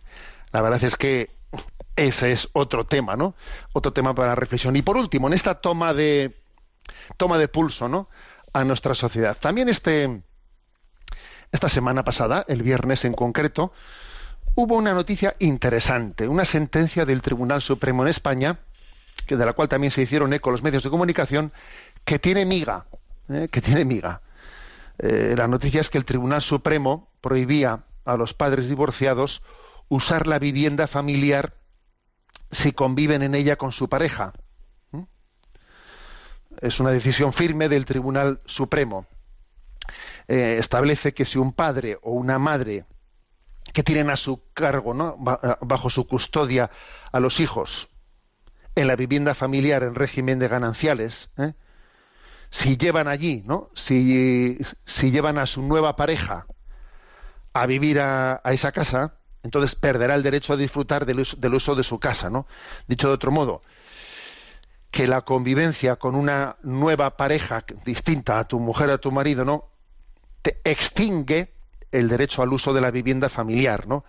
la 0.53 0.63
verdad 0.63 0.83
es 0.85 0.97
que 0.97 1.31
ese 1.97 2.33
es 2.33 2.49
otro 2.53 2.87
tema, 2.87 3.17
¿no? 3.17 3.35
Otro 3.73 3.93
tema 3.93 4.15
para 4.15 4.35
reflexión. 4.35 4.77
Y 4.77 4.83
por 4.83 4.97
último, 4.97 5.29
en 5.29 5.35
esta 5.35 5.61
toma 5.61 5.95
de 5.95 6.41
toma 7.17 7.39
de 7.39 7.49
pulso, 7.49 7.89
¿no? 7.89 8.09
A 8.53 8.65
nuestra 8.65 8.95
sociedad. 8.95 9.37
También 9.39 9.69
este 9.69 10.23
esta 11.53 11.69
semana 11.69 12.03
pasada, 12.03 12.47
el 12.49 12.63
viernes 12.63 13.05
en 13.05 13.13
concreto, 13.13 13.73
hubo 14.55 14.77
una 14.77 14.95
noticia 14.95 15.37
interesante, 15.39 16.27
una 16.27 16.47
sentencia 16.47 17.05
del 17.05 17.21
Tribunal 17.21 17.61
Supremo 17.61 18.03
en 18.03 18.09
España, 18.09 18.61
que 19.27 19.37
de 19.37 19.45
la 19.45 19.53
cual 19.53 19.69
también 19.69 19.91
se 19.91 20.01
hicieron 20.01 20.33
eco 20.33 20.51
los 20.51 20.63
medios 20.63 20.83
de 20.83 20.89
comunicación, 20.89 21.53
que 22.07 22.19
tiene 22.19 22.47
miga, 22.47 22.87
¿eh? 23.35 23.49
que 23.49 23.61
tiene 23.61 23.85
miga. 23.85 24.23
Eh, 24.99 25.35
la 25.37 25.49
noticia 25.49 25.81
es 25.81 25.91
que 25.91 25.99
el 25.99 26.05
Tribunal 26.05 26.43
Supremo 26.43 27.11
prohibía 27.21 27.85
a 28.05 28.17
los 28.17 28.35
padres 28.35 28.69
divorciados 28.69 29.43
usar 29.89 30.27
la 30.27 30.39
vivienda 30.39 30.87
familiar 30.87 31.55
si 32.51 32.73
conviven 32.73 33.23
en 33.23 33.35
ella 33.35 33.57
con 33.57 33.73
su 33.73 33.89
pareja. 33.89 34.33
¿Mm? 34.91 35.03
Es 36.61 36.81
una 36.81 36.91
decisión 36.91 37.33
firme 37.33 37.69
del 37.69 37.85
Tribunal 37.85 38.41
Supremo. 38.45 39.07
Eh, 40.29 40.57
establece 40.59 41.15
que 41.15 41.25
si 41.25 41.39
un 41.39 41.53
padre 41.53 41.99
o 42.03 42.13
una 42.13 42.39
madre 42.39 42.85
que 43.73 43.83
tienen 43.83 44.11
a 44.11 44.17
su 44.17 44.43
cargo, 44.53 44.95
¿no? 44.95 45.17
bajo 45.19 45.91
su 45.91 46.07
custodia 46.07 46.71
a 47.11 47.21
los 47.21 47.41
hijos 47.41 47.89
en 48.75 48.87
la 48.87 48.97
vivienda 48.97 49.35
familiar 49.35 49.83
en 49.83 49.95
régimen 49.95 50.39
de 50.39 50.49
gananciales. 50.49 51.31
Si 52.53 52.77
llevan 52.77 53.09
allí, 53.09 53.43
¿no? 53.47 53.71
Si, 53.75 54.59
si, 54.85 55.11
llevan 55.11 55.39
a 55.39 55.47
su 55.47 55.63
nueva 55.63 55.97
pareja 55.97 56.47
a 57.55 57.65
vivir 57.65 57.99
a, 57.99 58.43
a, 58.45 58.53
esa 58.53 58.73
casa, 58.73 59.15
entonces 59.43 59.75
perderá 59.75 60.15
el 60.15 60.23
derecho 60.23 60.53
a 60.53 60.59
disfrutar 60.59 61.07
del 61.07 61.21
uso, 61.21 61.37
del 61.39 61.55
uso 61.55 61.75
de 61.75 61.83
su 61.83 61.99
casa, 61.99 62.29
¿no? 62.29 62.47
Dicho 62.87 63.09
de 63.09 63.15
otro 63.15 63.33
modo, 63.33 63.63
que 64.91 65.07
la 65.07 65.23
convivencia 65.23 65.97
con 65.97 66.15
una 66.15 66.57
nueva 66.63 67.17
pareja 67.17 67.65
distinta 67.87 68.39
a 68.39 68.47
tu 68.47 68.61
mujer 68.61 68.91
o 68.91 68.93
a 68.93 68.99
tu 68.99 69.11
marido, 69.11 69.47
¿no? 69.47 69.65
Te 70.43 70.61
extingue 70.63 71.55
el 71.91 72.07
derecho 72.11 72.43
al 72.43 72.53
uso 72.53 72.75
de 72.75 72.83
la 72.83 72.91
vivienda 72.91 73.31
familiar, 73.31 73.89
¿no? 73.89 74.05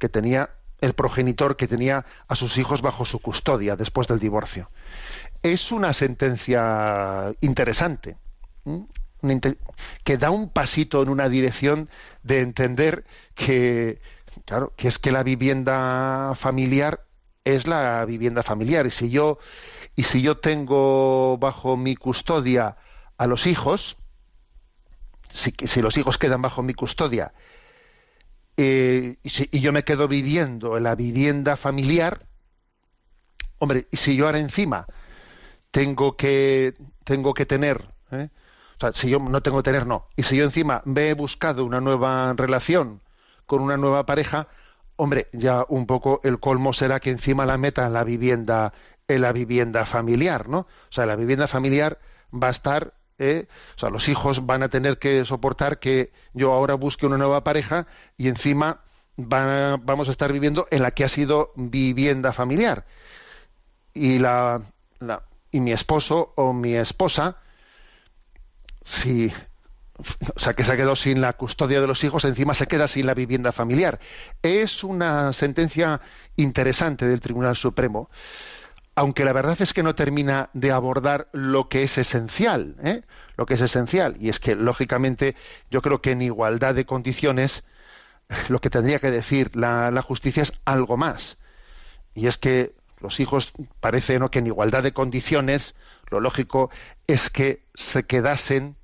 Que 0.00 0.08
tenía 0.08 0.50
el 0.80 0.94
progenitor 0.94 1.56
que 1.56 1.68
tenía 1.68 2.06
a 2.26 2.34
sus 2.34 2.58
hijos 2.58 2.82
bajo 2.82 3.04
su 3.04 3.20
custodia 3.20 3.76
después 3.76 4.08
del 4.08 4.18
divorcio. 4.18 4.68
Es 5.42 5.70
una 5.72 5.92
sentencia 5.92 7.32
interesante, 7.40 8.16
que 10.04 10.18
da 10.18 10.30
un 10.30 10.48
pasito 10.48 11.02
en 11.02 11.08
una 11.08 11.28
dirección 11.28 11.88
de 12.22 12.40
entender 12.40 13.04
que, 13.34 14.00
claro, 14.44 14.72
que 14.76 14.88
es 14.88 14.98
que 14.98 15.12
la 15.12 15.22
vivienda 15.22 16.32
familiar 16.34 17.04
es 17.44 17.66
la 17.66 18.04
vivienda 18.04 18.42
familiar. 18.42 18.86
Y 18.86 18.90
si 18.90 19.10
yo, 19.10 19.38
y 19.96 20.04
si 20.04 20.22
yo 20.22 20.38
tengo 20.38 21.38
bajo 21.38 21.76
mi 21.76 21.96
custodia 21.96 22.76
a 23.16 23.26
los 23.26 23.46
hijos, 23.46 23.96
si, 25.28 25.52
si 25.66 25.82
los 25.82 25.96
hijos 25.98 26.18
quedan 26.18 26.42
bajo 26.42 26.62
mi 26.62 26.74
custodia, 26.74 27.32
eh, 28.56 29.18
y, 29.22 29.28
si, 29.28 29.48
y, 29.52 29.60
yo 29.60 29.72
me 29.72 29.84
quedo 29.84 30.08
viviendo 30.08 30.76
en 30.76 30.82
la 30.82 30.96
vivienda 30.96 31.56
familiar, 31.56 32.26
hombre, 33.58 33.86
y 33.90 33.96
si 33.96 34.16
yo 34.16 34.26
ahora 34.26 34.38
encima 34.38 34.86
tengo 35.78 36.16
que 36.16 36.74
tengo 37.04 37.34
que 37.34 37.46
tener, 37.46 37.86
¿eh? 38.10 38.30
o 38.78 38.80
sea, 38.80 38.92
si 38.92 39.10
yo 39.10 39.20
no 39.20 39.42
tengo 39.42 39.58
que 39.58 39.62
tener, 39.62 39.86
no, 39.86 40.08
y 40.16 40.24
si 40.24 40.36
yo 40.36 40.42
encima 40.42 40.82
me 40.84 41.08
he 41.08 41.14
buscado 41.14 41.64
una 41.64 41.80
nueva 41.80 42.34
relación 42.36 43.00
con 43.46 43.60
una 43.60 43.76
nueva 43.76 44.04
pareja, 44.04 44.48
hombre, 44.96 45.28
ya 45.32 45.64
un 45.68 45.86
poco 45.86 46.20
el 46.24 46.40
colmo 46.40 46.72
será 46.72 46.98
que 46.98 47.10
encima 47.10 47.46
la 47.46 47.58
meta 47.58 47.86
en 47.86 47.92
la 47.92 48.02
vivienda 48.02 48.72
en 49.06 49.22
la 49.22 49.30
vivienda 49.30 49.86
familiar, 49.86 50.48
¿no? 50.48 50.58
O 50.58 50.90
sea, 50.90 51.06
la 51.06 51.14
vivienda 51.14 51.46
familiar 51.46 52.00
va 52.34 52.48
a 52.48 52.50
estar 52.50 52.94
¿eh? 53.18 53.46
o 53.76 53.78
sea, 53.78 53.90
los 53.90 54.08
hijos 54.08 54.46
van 54.46 54.64
a 54.64 54.70
tener 54.70 54.98
que 54.98 55.24
soportar 55.24 55.78
que 55.78 56.10
yo 56.34 56.54
ahora 56.54 56.74
busque 56.74 57.06
una 57.06 57.18
nueva 57.18 57.44
pareja 57.44 57.86
y 58.16 58.26
encima 58.26 58.80
vamos 59.16 60.08
a 60.08 60.10
estar 60.10 60.32
viviendo 60.32 60.66
en 60.72 60.82
la 60.82 60.90
que 60.90 61.04
ha 61.04 61.08
sido 61.08 61.52
vivienda 61.54 62.32
familiar. 62.32 62.84
Y, 63.94 64.18
la, 64.20 64.62
la, 65.00 65.22
y 65.50 65.60
mi 65.60 65.72
esposo 65.72 66.32
o 66.36 66.52
mi 66.52 66.74
esposa, 66.74 67.36
si, 68.84 69.32
o 70.34 70.38
sea, 70.38 70.54
que 70.54 70.64
se 70.64 70.72
ha 70.72 70.76
quedado 70.76 70.96
sin 70.96 71.20
la 71.20 71.32
custodia 71.34 71.80
de 71.80 71.86
los 71.86 72.04
hijos, 72.04 72.24
encima 72.24 72.54
se 72.54 72.66
queda 72.66 72.88
sin 72.88 73.06
la 73.06 73.14
vivienda 73.14 73.52
familiar. 73.52 74.00
Es 74.42 74.84
una 74.84 75.32
sentencia 75.32 76.00
interesante 76.36 77.06
del 77.06 77.20
Tribunal 77.20 77.56
Supremo 77.56 78.10
aunque 78.98 79.24
la 79.24 79.32
verdad 79.32 79.56
es 79.62 79.72
que 79.72 79.84
no 79.84 79.94
termina 79.94 80.50
de 80.54 80.72
abordar 80.72 81.28
lo 81.30 81.68
que 81.68 81.84
es 81.84 81.98
esencial, 81.98 82.74
¿eh? 82.82 83.02
lo 83.36 83.46
que 83.46 83.54
es 83.54 83.60
esencial, 83.60 84.16
y 84.18 84.28
es 84.28 84.40
que 84.40 84.56
lógicamente 84.56 85.36
yo 85.70 85.82
creo 85.82 86.02
que 86.02 86.10
en 86.10 86.22
igualdad 86.22 86.74
de 86.74 86.84
condiciones 86.84 87.62
lo 88.48 88.60
que 88.60 88.70
tendría 88.70 88.98
que 88.98 89.12
decir 89.12 89.54
la, 89.54 89.92
la 89.92 90.02
justicia 90.02 90.42
es 90.42 90.52
algo 90.64 90.96
más, 90.96 91.38
y 92.12 92.26
es 92.26 92.38
que 92.38 92.74
los 93.00 93.20
hijos 93.20 93.52
parece 93.80 94.18
que 94.30 94.38
en 94.38 94.46
igualdad 94.46 94.82
de 94.82 94.92
condiciones 94.92 95.74
lo 96.10 96.20
lógico 96.20 96.70
es 97.06 97.30
que 97.30 97.62
se 97.74 98.04
quedasen 98.04 98.76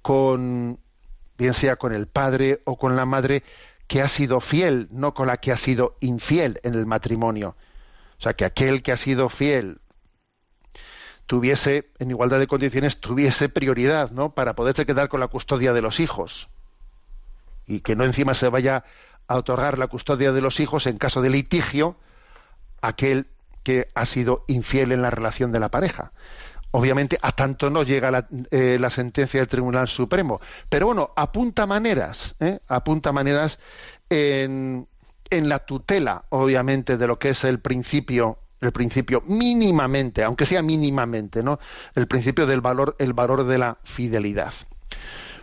con 0.00 0.78
bien 1.38 1.54
sea 1.54 1.76
con 1.76 1.92
el 1.92 2.06
padre 2.06 2.62
o 2.64 2.76
con 2.76 2.96
la 2.96 3.06
madre 3.06 3.42
que 3.86 4.00
ha 4.00 4.08
sido 4.08 4.40
fiel, 4.40 4.88
no 4.90 5.12
con 5.12 5.26
la 5.26 5.36
que 5.36 5.52
ha 5.52 5.56
sido 5.56 5.96
infiel 6.00 6.60
en 6.62 6.74
el 6.74 6.86
matrimonio. 6.86 7.56
O 8.18 8.22
sea, 8.22 8.34
que 8.34 8.44
aquel 8.44 8.82
que 8.82 8.92
ha 8.92 8.96
sido 8.96 9.28
fiel 9.28 9.80
tuviese, 11.26 11.90
en 11.98 12.10
igualdad 12.10 12.38
de 12.38 12.46
condiciones, 12.46 13.00
tuviese 13.00 13.48
prioridad, 13.48 14.10
¿no? 14.10 14.34
Para 14.34 14.54
poderse 14.54 14.86
quedar 14.86 15.08
con 15.08 15.20
la 15.20 15.28
custodia 15.28 15.72
de 15.72 15.82
los 15.82 16.00
hijos. 16.00 16.48
Y 17.66 17.80
que 17.80 17.96
no 17.96 18.04
encima 18.04 18.34
se 18.34 18.48
vaya 18.48 18.84
a 19.26 19.36
otorgar 19.36 19.78
la 19.78 19.88
custodia 19.88 20.32
de 20.32 20.40
los 20.40 20.60
hijos 20.60 20.86
en 20.86 20.98
caso 20.98 21.22
de 21.22 21.30
litigio 21.30 21.96
aquel 22.82 23.28
que 23.62 23.88
ha 23.94 24.04
sido 24.06 24.44
infiel 24.48 24.92
en 24.92 25.02
la 25.02 25.10
relación 25.10 25.52
de 25.52 25.60
la 25.60 25.70
pareja. 25.70 26.12
Obviamente, 26.72 27.18
a 27.20 27.32
tanto 27.32 27.68
no 27.70 27.82
llega 27.82 28.10
la, 28.10 28.26
eh, 28.50 28.78
sentencia 28.88 29.40
del 29.40 29.48
Tribunal 29.48 29.88
Supremo. 29.88 30.40
Pero 30.68 30.86
bueno, 30.86 31.12
apunta 31.16 31.66
maneras, 31.66 32.34
¿eh? 32.40 32.60
apunta 32.66 33.12
maneras 33.12 33.58
en, 34.08 34.86
la 35.30 35.58
tutela, 35.60 36.24
obviamente, 36.30 36.96
de 36.96 37.06
lo 37.06 37.18
que 37.18 37.30
es 37.30 37.44
el 37.44 37.60
principio, 37.60 38.38
el 38.60 38.72
principio 38.72 39.22
mínimamente, 39.26 40.24
aunque 40.24 40.46
sea 40.46 40.62
mínimamente, 40.62 41.42
¿no? 41.42 41.58
El 41.94 42.06
principio 42.06 42.46
del 42.46 42.60
valor, 42.60 42.96
el 42.98 43.12
valor 43.12 43.44
de 43.44 43.58
la 43.58 43.78
fidelidad. 43.82 44.52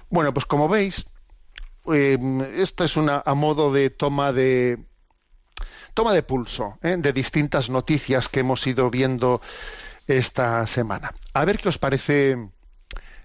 Bueno, 0.09 0.33
pues 0.33 0.45
como 0.45 0.67
veis, 0.67 1.05
eh, 1.93 2.17
esto 2.55 2.83
es 2.83 2.97
una 2.97 3.21
a 3.23 3.35
modo 3.35 3.71
de 3.71 3.91
toma 3.91 4.33
de 4.33 4.79
toma 5.99 6.13
de 6.13 6.23
pulso 6.23 6.79
¿eh? 6.81 6.95
de 6.97 7.11
distintas 7.11 7.69
noticias 7.69 8.29
que 8.29 8.39
hemos 8.39 8.65
ido 8.65 8.89
viendo 8.89 9.41
esta 10.07 10.65
semana. 10.65 11.13
A 11.33 11.43
ver 11.43 11.57
qué 11.57 11.67
os 11.67 11.77
parece 11.77 12.37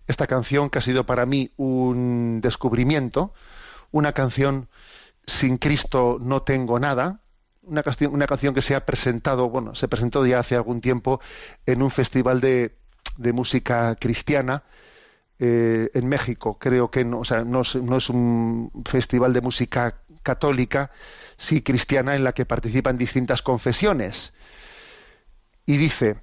esta 0.09 0.27
canción 0.27 0.71
que 0.71 0.81
ha 0.81 0.83
sido 0.83 1.07
para 1.07 1.25
mí 1.25 1.53
un 1.57 2.41
descubrimiento, 2.43 3.33
una 3.93 4.13
canción 4.13 4.69
sin 5.25 5.57
Cristo 5.57 6.19
no 6.21 6.43
tengo 6.43 6.81
nada, 6.81 7.21
una 7.63 7.85
canción, 7.85 8.13
una 8.13 8.27
canción 8.27 8.55
que 8.55 8.61
se 8.61 8.75
ha 8.75 8.85
presentado, 8.85 9.49
bueno, 9.49 9.77
se 9.77 9.87
presentó 9.87 10.27
ya 10.27 10.41
hace 10.41 10.57
algún 10.57 10.81
tiempo 10.81 11.21
en 11.67 11.81
un 11.81 11.93
festival 11.93 12.41
de, 12.41 12.75
de 13.17 13.33
música 13.33 13.95
cristiana 13.95 14.65
eh, 15.39 15.91
en 15.95 16.09
México. 16.09 16.59
Creo 16.59 16.91
que 16.91 17.05
no, 17.05 17.23
no, 17.45 17.61
es 17.63 18.09
un 18.09 18.71
festival 18.85 19.33
de 19.33 19.41
música 19.41 20.01
católica, 20.23 20.93
sí 21.37 21.63
cristiana, 21.63 22.15
en 22.15 22.25
la 22.25 22.33
que 22.33 22.47
participan 22.47 22.99
distintas 22.99 23.43
confesiones. 23.43 24.33
Y 25.67 25.77
dice, 25.77 26.21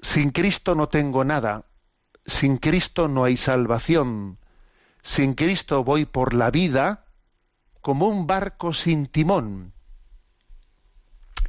sin 0.00 0.30
Cristo 0.30 0.74
no 0.74 0.88
tengo 0.88 1.24
nada, 1.24 1.64
sin 2.24 2.56
Cristo 2.56 3.08
no 3.08 3.24
hay 3.24 3.36
salvación, 3.36 4.38
sin 5.02 5.34
Cristo 5.34 5.84
voy 5.84 6.06
por 6.06 6.34
la 6.34 6.50
vida, 6.50 7.04
como 7.80 8.08
un 8.08 8.26
barco 8.26 8.72
sin 8.72 9.06
timón. 9.06 9.72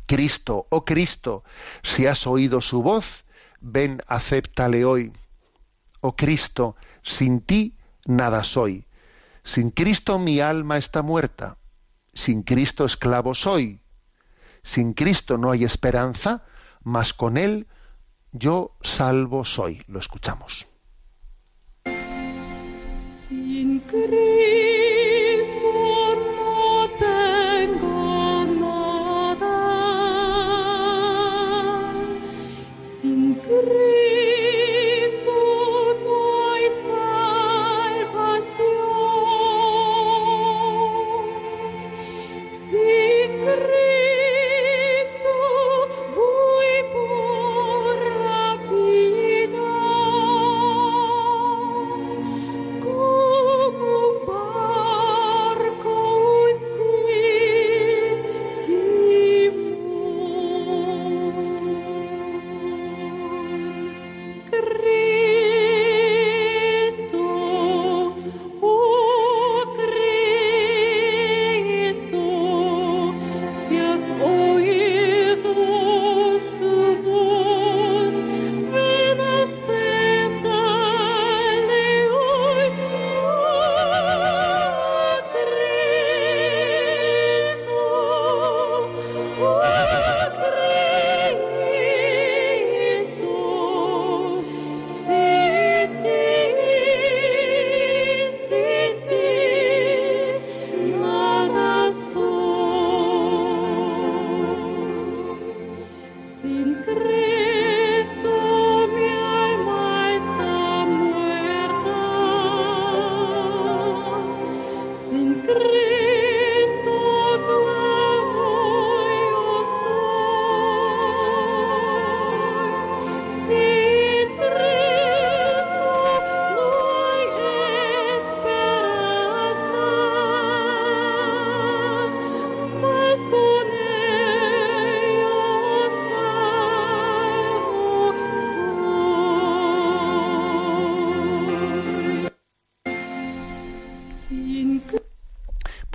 Cristo, 0.06 0.67
oh 0.69 0.86
Cristo, 0.86 1.43
si 1.84 2.08
has 2.08 2.26
oído 2.26 2.62
su 2.62 2.82
voz, 2.82 3.26
ven, 3.62 4.02
acéptale 4.08 4.84
hoy. 4.84 5.13
Oh 6.02 6.16
Cristo, 6.16 6.76
sin 7.04 7.42
ti 7.42 7.76
nada 8.06 8.44
soy. 8.44 8.86
Sin 9.44 9.72
Cristo 9.72 10.20
mi 10.20 10.40
alma 10.40 10.78
está 10.78 11.02
muerta. 11.02 11.58
Sin 12.14 12.44
Cristo 12.44 12.86
esclavo 12.86 13.34
soy. 13.34 13.82
Sin 14.64 14.94
Cristo 14.94 15.38
no 15.38 15.52
hay 15.52 15.64
esperanza, 15.64 16.44
mas 16.84 17.14
con 17.14 17.38
Él 17.38 17.68
yo 18.32 18.76
salvo 18.82 19.46
soy. 19.46 19.84
Lo 19.88 20.00
escuchamos. 20.00 20.68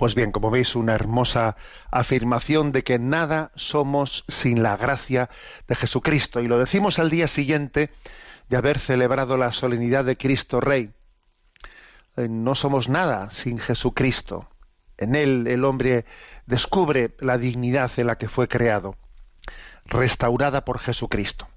Pues 0.05 0.13
bien, 0.13 0.31
como 0.31 0.51
veis, 0.51 0.75
una 0.75 0.93
hermosa 0.93 1.55
afirmación 1.89 2.71
de 2.71 2.83
que 2.83 2.99
nada 2.99 3.51
somos 3.55 4.23
sin 4.27 4.61
la 4.61 4.77
gracia 4.77 5.31
de 5.67 5.73
Jesucristo. 5.73 6.41
Y 6.41 6.47
lo 6.47 6.59
decimos 6.59 6.99
al 6.99 7.09
día 7.09 7.27
siguiente 7.27 7.89
de 8.47 8.55
haber 8.55 8.77
celebrado 8.77 9.35
la 9.35 9.51
solemnidad 9.51 10.05
de 10.05 10.15
Cristo 10.15 10.59
Rey. 10.61 10.91
Eh, 12.17 12.27
No 12.29 12.53
somos 12.53 12.87
nada 12.87 13.31
sin 13.31 13.57
Jesucristo. 13.57 14.47
En 14.95 15.15
Él 15.15 15.47
el 15.47 15.65
hombre 15.65 16.05
descubre 16.45 17.15
la 17.19 17.39
dignidad 17.39 17.89
en 17.97 18.05
la 18.05 18.19
que 18.19 18.29
fue 18.29 18.47
creado, 18.47 18.97
restaurada 19.85 20.65
por 20.65 20.77
Jesucristo. 20.77 21.47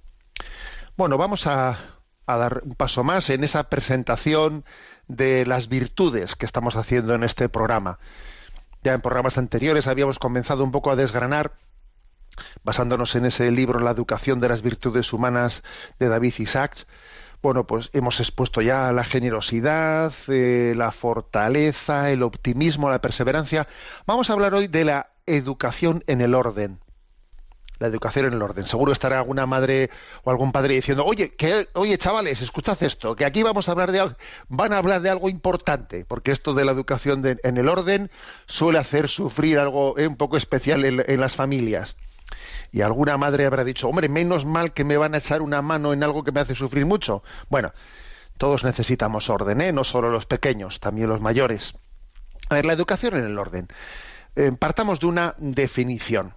Bueno, 0.97 1.19
vamos 1.19 1.47
a, 1.47 1.77
a 2.25 2.37
dar 2.39 2.63
un 2.65 2.77
paso 2.77 3.05
más 3.05 3.29
en 3.29 3.45
esa 3.45 3.65
presentación 3.65 4.65
de 5.07 5.45
las 5.45 5.69
virtudes 5.69 6.35
que 6.35 6.47
estamos 6.47 6.77
haciendo 6.77 7.15
en 7.15 7.25
este 7.25 7.51
programa. 7.51 7.99
Ya 8.88 8.94
en 8.94 9.03
programas 9.03 9.37
anteriores 9.37 9.87
habíamos 9.87 10.18
comenzado 10.18 10.64
un 10.64 10.72
poco 10.72 10.90
a 10.90 10.96
desgranar, 10.96 11.53
basándonos 12.64 13.14
en 13.16 13.27
ese 13.27 13.51
libro 13.51 13.81
La 13.81 13.90
educación 13.90 14.40
de 14.40 14.48
las 14.48 14.62
virtudes 14.62 15.12
humanas 15.12 15.62
de 15.98 16.09
David 16.09 16.33
Isaacs. 16.38 16.87
Bueno, 17.42 17.66
pues 17.66 17.90
hemos 17.92 18.18
expuesto 18.18 18.62
ya 18.62 18.90
la 18.92 19.05
generosidad, 19.05 20.11
eh, 20.29 20.72
la 20.74 20.90
fortaleza, 20.90 22.11
el 22.11 22.22
optimismo, 22.22 22.88
la 22.88 23.03
perseverancia. 23.03 23.68
Vamos 24.07 24.31
a 24.31 24.33
hablar 24.33 24.55
hoy 24.55 24.68
de 24.68 24.87
la 24.87 25.11
educación 25.27 26.03
en 26.07 26.22
el 26.22 26.35
orden 26.35 26.81
la 27.79 27.87
educación 27.87 28.27
en 28.27 28.35
el 28.35 28.43
orden. 28.43 28.67
Seguro 28.67 28.93
estará 28.93 29.19
alguna 29.19 29.47
madre 29.47 29.91
o 30.25 30.31
algún 30.31 30.53
padre 30.53 30.75
diciendo, 30.75 31.05
oye, 31.05 31.35
que, 31.35 31.69
oye, 31.75 31.99
chavales, 31.99 32.43
escuchad 32.43 32.83
esto, 32.83 33.17
que 33.17 33.25
aquí 33.25 33.43
vamos 33.43 33.69
a 33.69 33.73
hablar 33.73 33.93
de, 33.93 34.14
van 34.49 34.73
a 34.73 34.79
hablar 34.79 35.01
de 35.01 35.11
algo 35.11 35.29
importante, 35.29 36.05
porque 36.07 36.33
esto 36.33 36.55
de 36.55 36.64
la 36.64 36.73
educación 36.73 37.23
en 37.25 37.57
el 37.57 37.69
orden 37.69 38.11
suele 38.47 38.79
hacer 38.79 39.09
sufrir 39.09 39.59
algo 39.59 39.99
eh, 39.99 40.07
un 40.07 40.17
poco 40.17 40.37
especial 40.37 40.85
en, 40.85 41.05
en 41.07 41.21
las 41.21 41.37
familias. 41.37 41.97
Y 42.73 42.83
alguna 42.83 43.17
madre 43.17 43.47
habrá 43.47 43.64
dicho, 43.64 43.88
hombre, 43.88 44.09
menos 44.09 44.45
mal 44.45 44.73
que 44.73 44.85
me 44.85 44.97
van 44.97 45.14
a 45.14 45.19
echar 45.19 45.41
una 45.41 45.62
mano 45.62 45.93
en 45.93 46.03
algo 46.03 46.25
que 46.25 46.33
me 46.33 46.41
hace 46.41 46.55
sufrir 46.55 46.85
mucho. 46.85 47.23
Bueno, 47.49 47.73
todos 48.37 48.64
necesitamos 48.64 49.31
orden, 49.31 49.61
¿eh? 49.61 49.73
no 49.73 49.85
solo 49.85 50.11
los 50.11 50.27
pequeños, 50.27 50.81
también 50.81 51.09
los 51.09 51.21
mayores. 51.21 51.75
A 52.51 52.55
ver, 52.55 52.67
la 52.67 52.73
educación 52.73 53.17
en 53.17 53.25
el 53.25 53.38
orden. 53.38 53.69
Eh, 54.37 54.53
partamos 54.53 55.01
de 55.01 55.07
una 55.07 55.35
definición. 55.38 56.35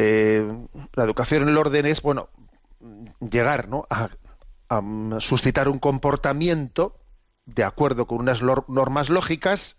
Eh, 0.00 0.48
la 0.94 1.02
educación 1.02 1.42
en 1.42 1.48
el 1.48 1.58
orden 1.58 1.84
es, 1.84 2.02
bueno, 2.02 2.28
llegar 3.18 3.66
¿no? 3.66 3.84
a, 3.90 4.10
suscitar 5.18 5.68
un 5.68 5.80
comportamiento 5.80 6.96
de 7.46 7.64
acuerdo 7.64 8.06
con 8.06 8.18
unas 8.18 8.40
normas 8.40 9.08
lógicas 9.08 9.74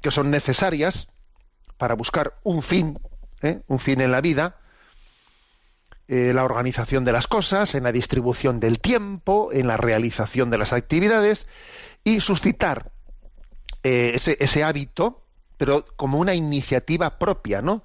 que 0.00 0.10
son 0.10 0.32
necesarias 0.32 1.06
para 1.76 1.94
buscar 1.94 2.40
un 2.42 2.62
fin, 2.62 2.98
¿eh? 3.42 3.62
un 3.68 3.78
fin 3.78 4.00
en 4.00 4.10
la 4.10 4.20
vida, 4.20 4.56
eh, 6.08 6.32
la 6.34 6.42
organización 6.42 7.04
de 7.04 7.12
las 7.12 7.28
cosas, 7.28 7.76
en 7.76 7.84
la 7.84 7.92
distribución 7.92 8.58
del 8.58 8.80
tiempo, 8.80 9.50
en 9.52 9.68
la 9.68 9.76
realización 9.76 10.50
de 10.50 10.58
las 10.58 10.72
actividades 10.72 11.46
y 12.02 12.18
suscitar 12.18 12.90
eh, 13.84 14.16
ese 14.16 14.64
hábito, 14.64 15.22
pero 15.58 15.84
como 15.94 16.18
una 16.18 16.34
iniciativa 16.34 17.20
propia, 17.20 17.62
¿no? 17.62 17.84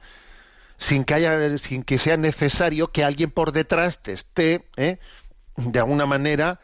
Sin 0.78 1.06
que 1.06 1.14
haya, 1.14 1.58
sin 1.58 1.84
que 1.84 1.98
sea 1.98 2.18
necesario 2.18 2.92
que 2.92 3.04
alguien 3.04 3.32
por 3.32 3.52
detrás 3.52 4.02
te 4.02 4.12
esté, 4.14 4.68
¿eh? 4.78 5.00
de 5.58 5.80
alguna 5.80 6.06
manera, 6.06 6.60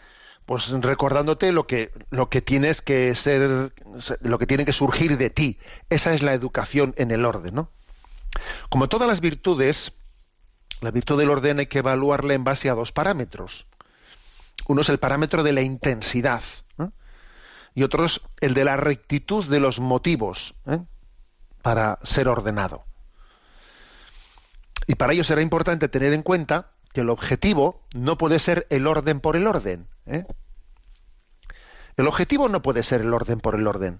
pues 0.45 0.69
recordándote 0.69 1.51
lo 1.51 1.67
que, 1.67 1.91
lo 2.09 2.29
que 2.29 2.41
tienes 2.41 2.81
que 2.81 3.15
ser, 3.15 3.73
lo 4.21 4.39
que 4.39 4.47
tiene 4.47 4.65
que 4.65 4.73
surgir 4.73 5.17
de 5.17 5.29
ti. 5.29 5.59
Esa 5.89 6.13
es 6.13 6.23
la 6.23 6.33
educación 6.33 6.93
en 6.97 7.11
el 7.11 7.25
orden, 7.25 7.55
¿no? 7.55 7.69
Como 8.69 8.89
todas 8.89 9.07
las 9.07 9.21
virtudes, 9.21 9.93
la 10.81 10.91
virtud 10.91 11.19
del 11.19 11.29
orden 11.29 11.59
hay 11.59 11.67
que 11.67 11.79
evaluarla 11.79 12.33
en 12.33 12.43
base 12.43 12.69
a 12.69 12.75
dos 12.75 12.91
parámetros. 12.91 13.67
Uno 14.67 14.81
es 14.81 14.89
el 14.89 14.99
parámetro 14.99 15.43
de 15.43 15.53
la 15.53 15.61
intensidad 15.61 16.43
y 17.73 17.83
otro 17.83 18.05
es 18.05 18.21
el 18.41 18.53
de 18.53 18.65
la 18.65 18.77
rectitud 18.77 19.45
de 19.45 19.59
los 19.59 19.79
motivos 19.79 20.55
¿eh? 20.67 20.79
para 21.61 21.99
ser 22.03 22.27
ordenado. 22.27 22.85
Y 24.87 24.95
para 24.95 25.13
ello 25.13 25.23
será 25.23 25.41
importante 25.41 25.87
tener 25.89 26.13
en 26.13 26.23
cuenta 26.23 26.71
que 26.93 27.01
el 27.01 27.09
objetivo 27.09 27.83
no 27.93 28.17
puede 28.17 28.39
ser 28.39 28.67
el 28.69 28.87
orden 28.87 29.19
por 29.21 29.35
el 29.35 29.47
orden. 29.47 29.87
¿eh? 30.05 30.25
El 31.97 32.07
objetivo 32.07 32.49
no 32.49 32.61
puede 32.61 32.83
ser 32.83 33.01
el 33.01 33.13
orden 33.13 33.39
por 33.39 33.55
el 33.55 33.67
orden. 33.67 33.99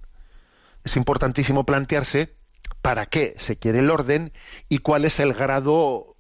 Es 0.84 0.98
importantísimo 0.98 1.66
plantearse 1.66 2.36
para 2.82 3.06
qué 3.06 3.36
se 3.38 3.58
quiere 3.58 3.80
el 3.80 3.92
orden 3.92 4.34
y 4.70 4.80
cuál 4.80 5.06
es 5.06 5.20
el 5.20 5.34
grado 5.34 6.16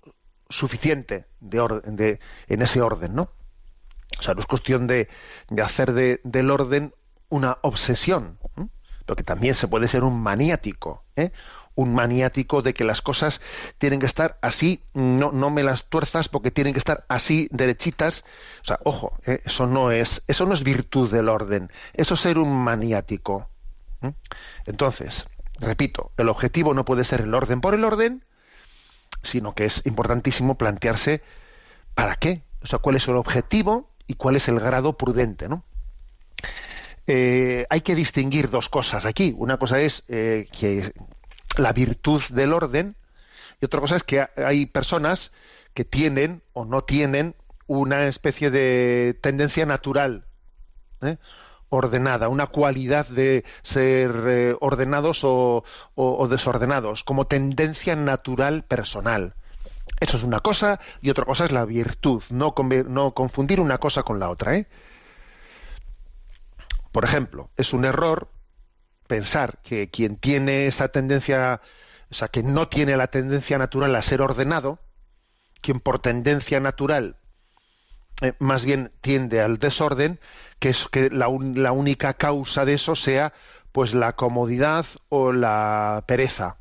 suficiente 0.49 1.25
de 1.39 1.59
orden, 1.59 1.95
de, 1.95 2.19
en 2.47 2.61
ese 2.61 2.81
orden, 2.81 3.15
¿no? 3.15 3.31
O 4.19 4.21
sea, 4.21 4.33
no 4.33 4.41
es 4.41 4.45
cuestión 4.45 4.85
de, 4.87 5.07
hacer 5.63 5.93
de- 5.93 6.19
del 6.23 6.51
orden 6.51 6.93
una 7.29 7.57
obsesión, 7.61 8.37
porque 9.05 9.23
también 9.23 9.55
se 9.55 9.69
puede 9.69 9.87
ser 9.87 10.03
un 10.03 10.21
maniático, 10.21 11.05
¿eh? 11.15 11.31
Un 11.75 11.93
maniático 11.93 12.61
de 12.61 12.73
que 12.73 12.83
las 12.83 13.01
cosas 13.01 13.41
tienen 13.77 13.99
que 13.99 14.05
estar 14.05 14.37
así, 14.41 14.83
no, 14.93 15.31
no 15.31 15.49
me 15.49 15.63
las 15.63 15.85
tuerzas 15.85 16.29
porque 16.29 16.51
tienen 16.51 16.73
que 16.73 16.79
estar 16.79 17.05
así 17.07 17.47
derechitas. 17.51 18.23
O 18.61 18.65
sea, 18.65 18.79
ojo, 18.83 19.17
¿eh? 19.25 19.41
eso 19.45 19.67
no 19.67 19.91
es, 19.91 20.23
eso 20.27 20.45
no 20.45 20.53
es 20.53 20.63
virtud 20.63 21.11
del 21.11 21.29
orden, 21.29 21.71
eso 21.93 22.15
es 22.15 22.19
ser 22.19 22.37
un 22.37 22.55
maniático. 22.63 23.47
Entonces, 24.65 25.27
repito, 25.59 26.11
el 26.17 26.29
objetivo 26.29 26.73
no 26.73 26.85
puede 26.85 27.03
ser 27.03 27.21
el 27.21 27.33
orden 27.33 27.61
por 27.61 27.73
el 27.73 27.83
orden, 27.83 28.23
sino 29.23 29.53
que 29.53 29.65
es 29.65 29.85
importantísimo 29.85 30.57
plantearse 30.57 31.21
para 31.93 32.15
qué, 32.15 32.41
o 32.63 32.67
sea, 32.67 32.79
cuál 32.79 32.95
es 32.95 33.07
el 33.07 33.15
objetivo 33.15 33.89
y 34.07 34.15
cuál 34.15 34.35
es 34.35 34.47
el 34.47 34.59
grado 34.59 34.97
prudente, 34.97 35.47
¿no? 35.47 35.63
Eh, 37.07 37.65
hay 37.69 37.81
que 37.81 37.95
distinguir 37.95 38.49
dos 38.49 38.69
cosas 38.69 39.05
aquí. 39.05 39.33
Una 39.37 39.57
cosa 39.57 39.79
es 39.79 40.03
eh, 40.07 40.47
que 40.51 40.91
la 41.57 41.73
virtud 41.73 42.21
del 42.31 42.53
orden 42.53 42.95
y 43.61 43.65
otra 43.65 43.79
cosa 43.79 43.95
es 43.95 44.03
que 44.03 44.21
ha- 44.21 44.31
hay 44.45 44.65
personas 44.65 45.31
que 45.73 45.85
tienen 45.85 46.41
o 46.53 46.65
no 46.65 46.83
tienen 46.83 47.35
una 47.67 48.07
especie 48.07 48.51
de 48.51 49.17
tendencia 49.21 49.65
natural 49.65 50.25
¿eh? 51.01 51.17
ordenada, 51.69 52.27
una 52.27 52.47
cualidad 52.47 53.07
de 53.07 53.45
ser 53.61 54.11
eh, 54.27 54.55
ordenados 54.59 55.23
o, 55.23 55.63
o- 55.95 56.27
desordenados, 56.27 57.03
como 57.05 57.27
tendencia 57.27 57.95
natural 57.95 58.63
personal. 58.63 59.35
Eso 60.01 60.17
es 60.17 60.23
una 60.23 60.39
cosa 60.41 60.79
y 61.01 61.09
otra 61.11 61.23
cosa 61.25 61.45
es 61.45 61.51
la 61.53 61.63
virtud. 61.63 62.23
No, 62.29 62.53
no 62.87 63.11
confundir 63.13 63.61
una 63.61 63.77
cosa 63.77 64.03
con 64.03 64.19
la 64.19 64.29
otra. 64.29 64.55
¿eh? 64.57 64.67
Por 66.91 67.05
ejemplo, 67.05 67.49
es 67.55 67.71
un 67.73 67.85
error 67.85 68.27
pensar 69.11 69.59
que 69.61 69.89
quien 69.89 70.15
tiene 70.15 70.67
esa 70.67 70.87
tendencia, 70.87 71.59
o 72.09 72.13
sea, 72.13 72.29
que 72.29 72.43
no 72.43 72.69
tiene 72.69 72.95
la 72.95 73.07
tendencia 73.07 73.57
natural 73.57 73.93
a 73.95 74.01
ser 74.01 74.21
ordenado, 74.21 74.79
quien 75.61 75.79
por 75.81 75.99
tendencia 75.99 76.59
natural 76.59 77.17
eh, 78.21 78.33
más 78.39 78.65
bien 78.65 78.91
tiende 79.01 79.41
al 79.41 79.57
desorden, 79.57 80.19
que 80.59 80.69
es 80.69 80.87
que 80.87 81.09
la, 81.09 81.27
un- 81.27 81.61
la 81.61 81.71
única 81.71 82.13
causa 82.13 82.65
de 82.65 82.75
eso 82.75 82.95
sea 82.95 83.33
pues 83.71 83.93
la 83.93 84.13
comodidad 84.15 84.85
o 85.09 85.31
la 85.31 86.03
pereza. 86.07 86.57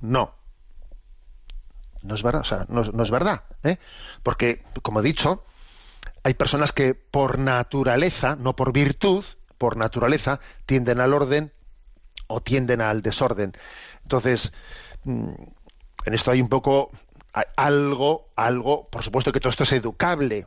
No. 0.00 0.34
No 2.02 2.14
es 2.14 2.22
verdad, 2.22 2.42
o 2.42 2.44
sea, 2.44 2.66
no, 2.68 2.82
no 2.84 3.02
es 3.02 3.10
verdad, 3.10 3.44
¿eh? 3.64 3.78
Porque, 4.22 4.62
como 4.82 5.00
he 5.00 5.02
dicho, 5.02 5.44
hay 6.24 6.34
personas 6.34 6.72
que 6.72 6.94
por 6.94 7.38
naturaleza, 7.38 8.36
no 8.36 8.56
por 8.56 8.72
virtud, 8.72 9.24
por 9.58 9.76
naturaleza, 9.76 10.40
tienden 10.66 11.00
al 11.00 11.14
orden 11.14 11.52
o 12.26 12.40
tienden 12.40 12.80
al 12.80 13.02
desorden. 13.02 13.52
Entonces, 14.02 14.52
mm, 15.04 15.30
en 16.06 16.14
esto 16.14 16.30
hay 16.30 16.40
un 16.40 16.48
poco 16.48 16.90
algo, 17.56 18.28
algo, 18.36 18.88
por 18.88 19.02
supuesto 19.02 19.32
que 19.32 19.40
todo 19.40 19.50
esto 19.50 19.64
es 19.64 19.72
educable, 19.72 20.46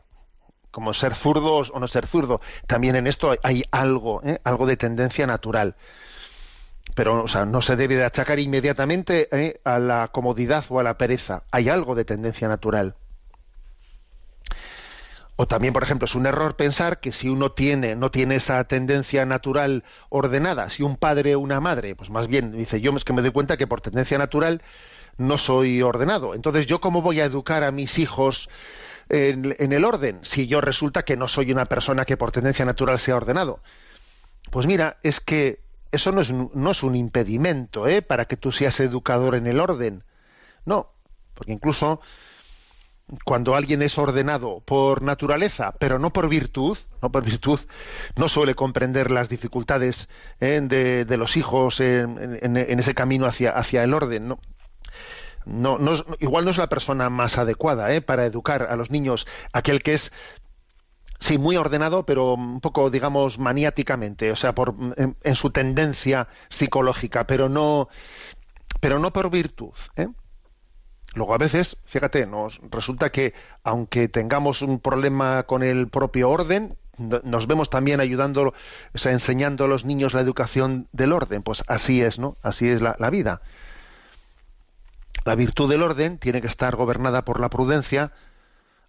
como 0.71 0.93
ser 0.93 1.15
zurdos 1.15 1.71
o 1.73 1.79
no 1.79 1.87
ser 1.87 2.07
zurdo. 2.07 2.41
También 2.67 2.95
en 2.95 3.07
esto 3.07 3.31
hay, 3.31 3.37
hay 3.43 3.63
algo, 3.71 4.21
¿eh? 4.23 4.39
algo 4.43 4.65
de 4.65 4.77
tendencia 4.77 5.27
natural. 5.27 5.75
Pero, 6.95 7.23
o 7.23 7.27
sea, 7.27 7.45
no 7.45 7.61
se 7.61 7.75
debe 7.75 7.95
de 7.95 8.05
achacar 8.05 8.39
inmediatamente 8.39 9.29
¿eh? 9.31 9.61
a 9.63 9.79
la 9.79 10.07
comodidad 10.09 10.65
o 10.69 10.79
a 10.79 10.83
la 10.83 10.97
pereza. 10.97 11.43
Hay 11.51 11.69
algo 11.69 11.95
de 11.95 12.05
tendencia 12.05 12.47
natural. 12.47 12.95
O 15.41 15.47
también, 15.47 15.71
por 15.71 15.83
ejemplo, 15.83 16.03
es 16.03 16.15
un 16.15 16.25
error 16.25 16.57
pensar 16.57 16.99
que 16.99 17.13
si 17.13 17.29
uno 17.29 17.53
tiene, 17.53 17.95
no 17.95 18.11
tiene 18.11 18.35
esa 18.35 18.61
tendencia 18.65 19.25
natural 19.25 19.85
ordenada, 20.09 20.69
si 20.69 20.83
un 20.83 20.97
padre 20.97 21.33
o 21.35 21.39
una 21.39 21.61
madre, 21.61 21.95
pues 21.95 22.09
más 22.09 22.27
bien 22.27 22.51
dice, 22.51 22.81
yo 22.81 22.93
es 22.97 23.05
que 23.05 23.13
me 23.13 23.21
doy 23.21 23.31
cuenta 23.31 23.55
que 23.55 23.65
por 23.65 23.79
tendencia 23.79 24.17
natural 24.17 24.61
no 25.17 25.37
soy 25.37 25.81
ordenado. 25.81 26.35
Entonces, 26.35 26.65
¿yo 26.65 26.81
cómo 26.81 27.01
voy 27.01 27.21
a 27.21 27.23
educar 27.23 27.63
a 27.63 27.71
mis 27.71 27.99
hijos 27.99 28.49
en, 29.07 29.55
el 29.71 29.85
orden 29.85 30.19
si 30.23 30.45
yo 30.47 30.59
resulta 30.59 31.03
que 31.03 31.15
no 31.15 31.29
soy 31.29 31.53
una 31.53 31.67
persona 31.67 32.03
que 32.03 32.17
por 32.17 32.33
tendencia 32.33 32.65
natural 32.65 32.99
sea 32.99 33.15
ordenado? 33.15 33.61
Pues 34.51 34.67
mira, 34.67 34.97
es 35.03 35.21
que 35.21 35.61
eso 35.93 36.11
no 36.11 36.19
es, 36.19 36.33
no 36.33 36.71
es 36.71 36.83
un 36.83 36.97
impedimento 36.97 37.87
¿eh? 37.87 38.01
para 38.01 38.25
que 38.25 38.35
tú 38.35 38.51
seas 38.51 38.81
educador 38.81 39.35
en 39.35 39.47
el 39.47 39.61
orden. 39.61 40.03
No, 40.65 40.91
porque 41.33 41.53
incluso 41.53 42.01
cuando 43.25 43.55
alguien 43.55 43.81
es 43.81 43.97
ordenado 43.97 44.61
por 44.65 45.01
naturaleza, 45.01 45.73
pero 45.79 45.99
no 45.99 46.11
por 46.13 46.29
virtud, 46.29 46.77
no 47.01 47.11
por 47.11 47.23
virtud, 47.23 47.59
no 48.15 48.29
suele 48.29 48.55
comprender 48.55 49.11
las 49.11 49.29
dificultades 49.29 50.09
¿eh? 50.39 50.61
de, 50.61 51.17
los 51.17 51.37
hijos 51.37 51.79
en, 51.79 52.39
en- 52.41 52.79
ese 52.79 52.93
camino 52.93 53.25
hacia, 53.25 53.51
hacia 53.51 53.83
el 53.83 53.93
orden. 53.93 54.27
¿no? 54.27 54.39
No, 55.45 55.79
igual 56.19 56.45
no 56.45 56.51
es 56.51 56.57
la 56.57 56.69
persona 56.69 57.09
más 57.09 57.37
adecuada 57.37 57.91
¿eh? 57.93 58.01
para 58.01 58.25
educar 58.25 58.67
a 58.69 58.75
los 58.75 58.91
niños, 58.91 59.25
aquel 59.53 59.81
que 59.81 59.95
es 59.95 60.11
sí 61.19 61.37
muy 61.37 61.57
ordenado, 61.57 62.05
pero 62.05 62.33
un 62.33 62.61
poco, 62.61 62.89
digamos, 62.89 63.39
maniáticamente, 63.39 64.31
o 64.31 64.35
sea, 64.35 64.53
por, 64.53 64.75
en, 64.97 65.17
en 65.21 65.35
su 65.35 65.49
tendencia 65.49 66.27
psicológica, 66.49 67.25
pero 67.27 67.49
no, 67.49 67.89
pero 68.79 68.99
no 68.99 69.11
por 69.11 69.29
virtud. 69.29 69.73
¿eh? 69.95 70.07
Luego 71.15 71.33
a 71.33 71.37
veces, 71.37 71.77
fíjate, 71.85 72.25
nos 72.27 72.59
resulta 72.69 73.11
que 73.11 73.33
aunque 73.63 74.07
tengamos 74.07 74.61
un 74.61 74.79
problema 74.79 75.43
con 75.43 75.63
el 75.63 75.87
propio 75.87 76.29
orden, 76.29 76.77
no- 76.97 77.21
nos 77.23 77.47
vemos 77.47 77.69
también 77.69 77.99
ayudando, 77.99 78.53
o 78.93 78.97
sea, 78.97 79.11
enseñando 79.13 79.65
a 79.65 79.67
los 79.67 79.85
niños 79.85 80.13
la 80.13 80.21
educación 80.21 80.87
del 80.91 81.13
orden. 81.13 81.41
Pues 81.43 81.63
así 81.67 82.01
es, 82.01 82.19
¿no? 82.19 82.37
Así 82.43 82.69
es 82.69 82.81
la, 82.81 82.95
la 82.99 83.09
vida. 83.09 83.41
La 85.23 85.35
virtud 85.35 85.69
del 85.69 85.81
orden 85.83 86.17
tiene 86.17 86.41
que 86.41 86.47
estar 86.47 86.75
gobernada 86.75 87.23
por 87.23 87.39
la 87.39 87.49
prudencia 87.49 88.11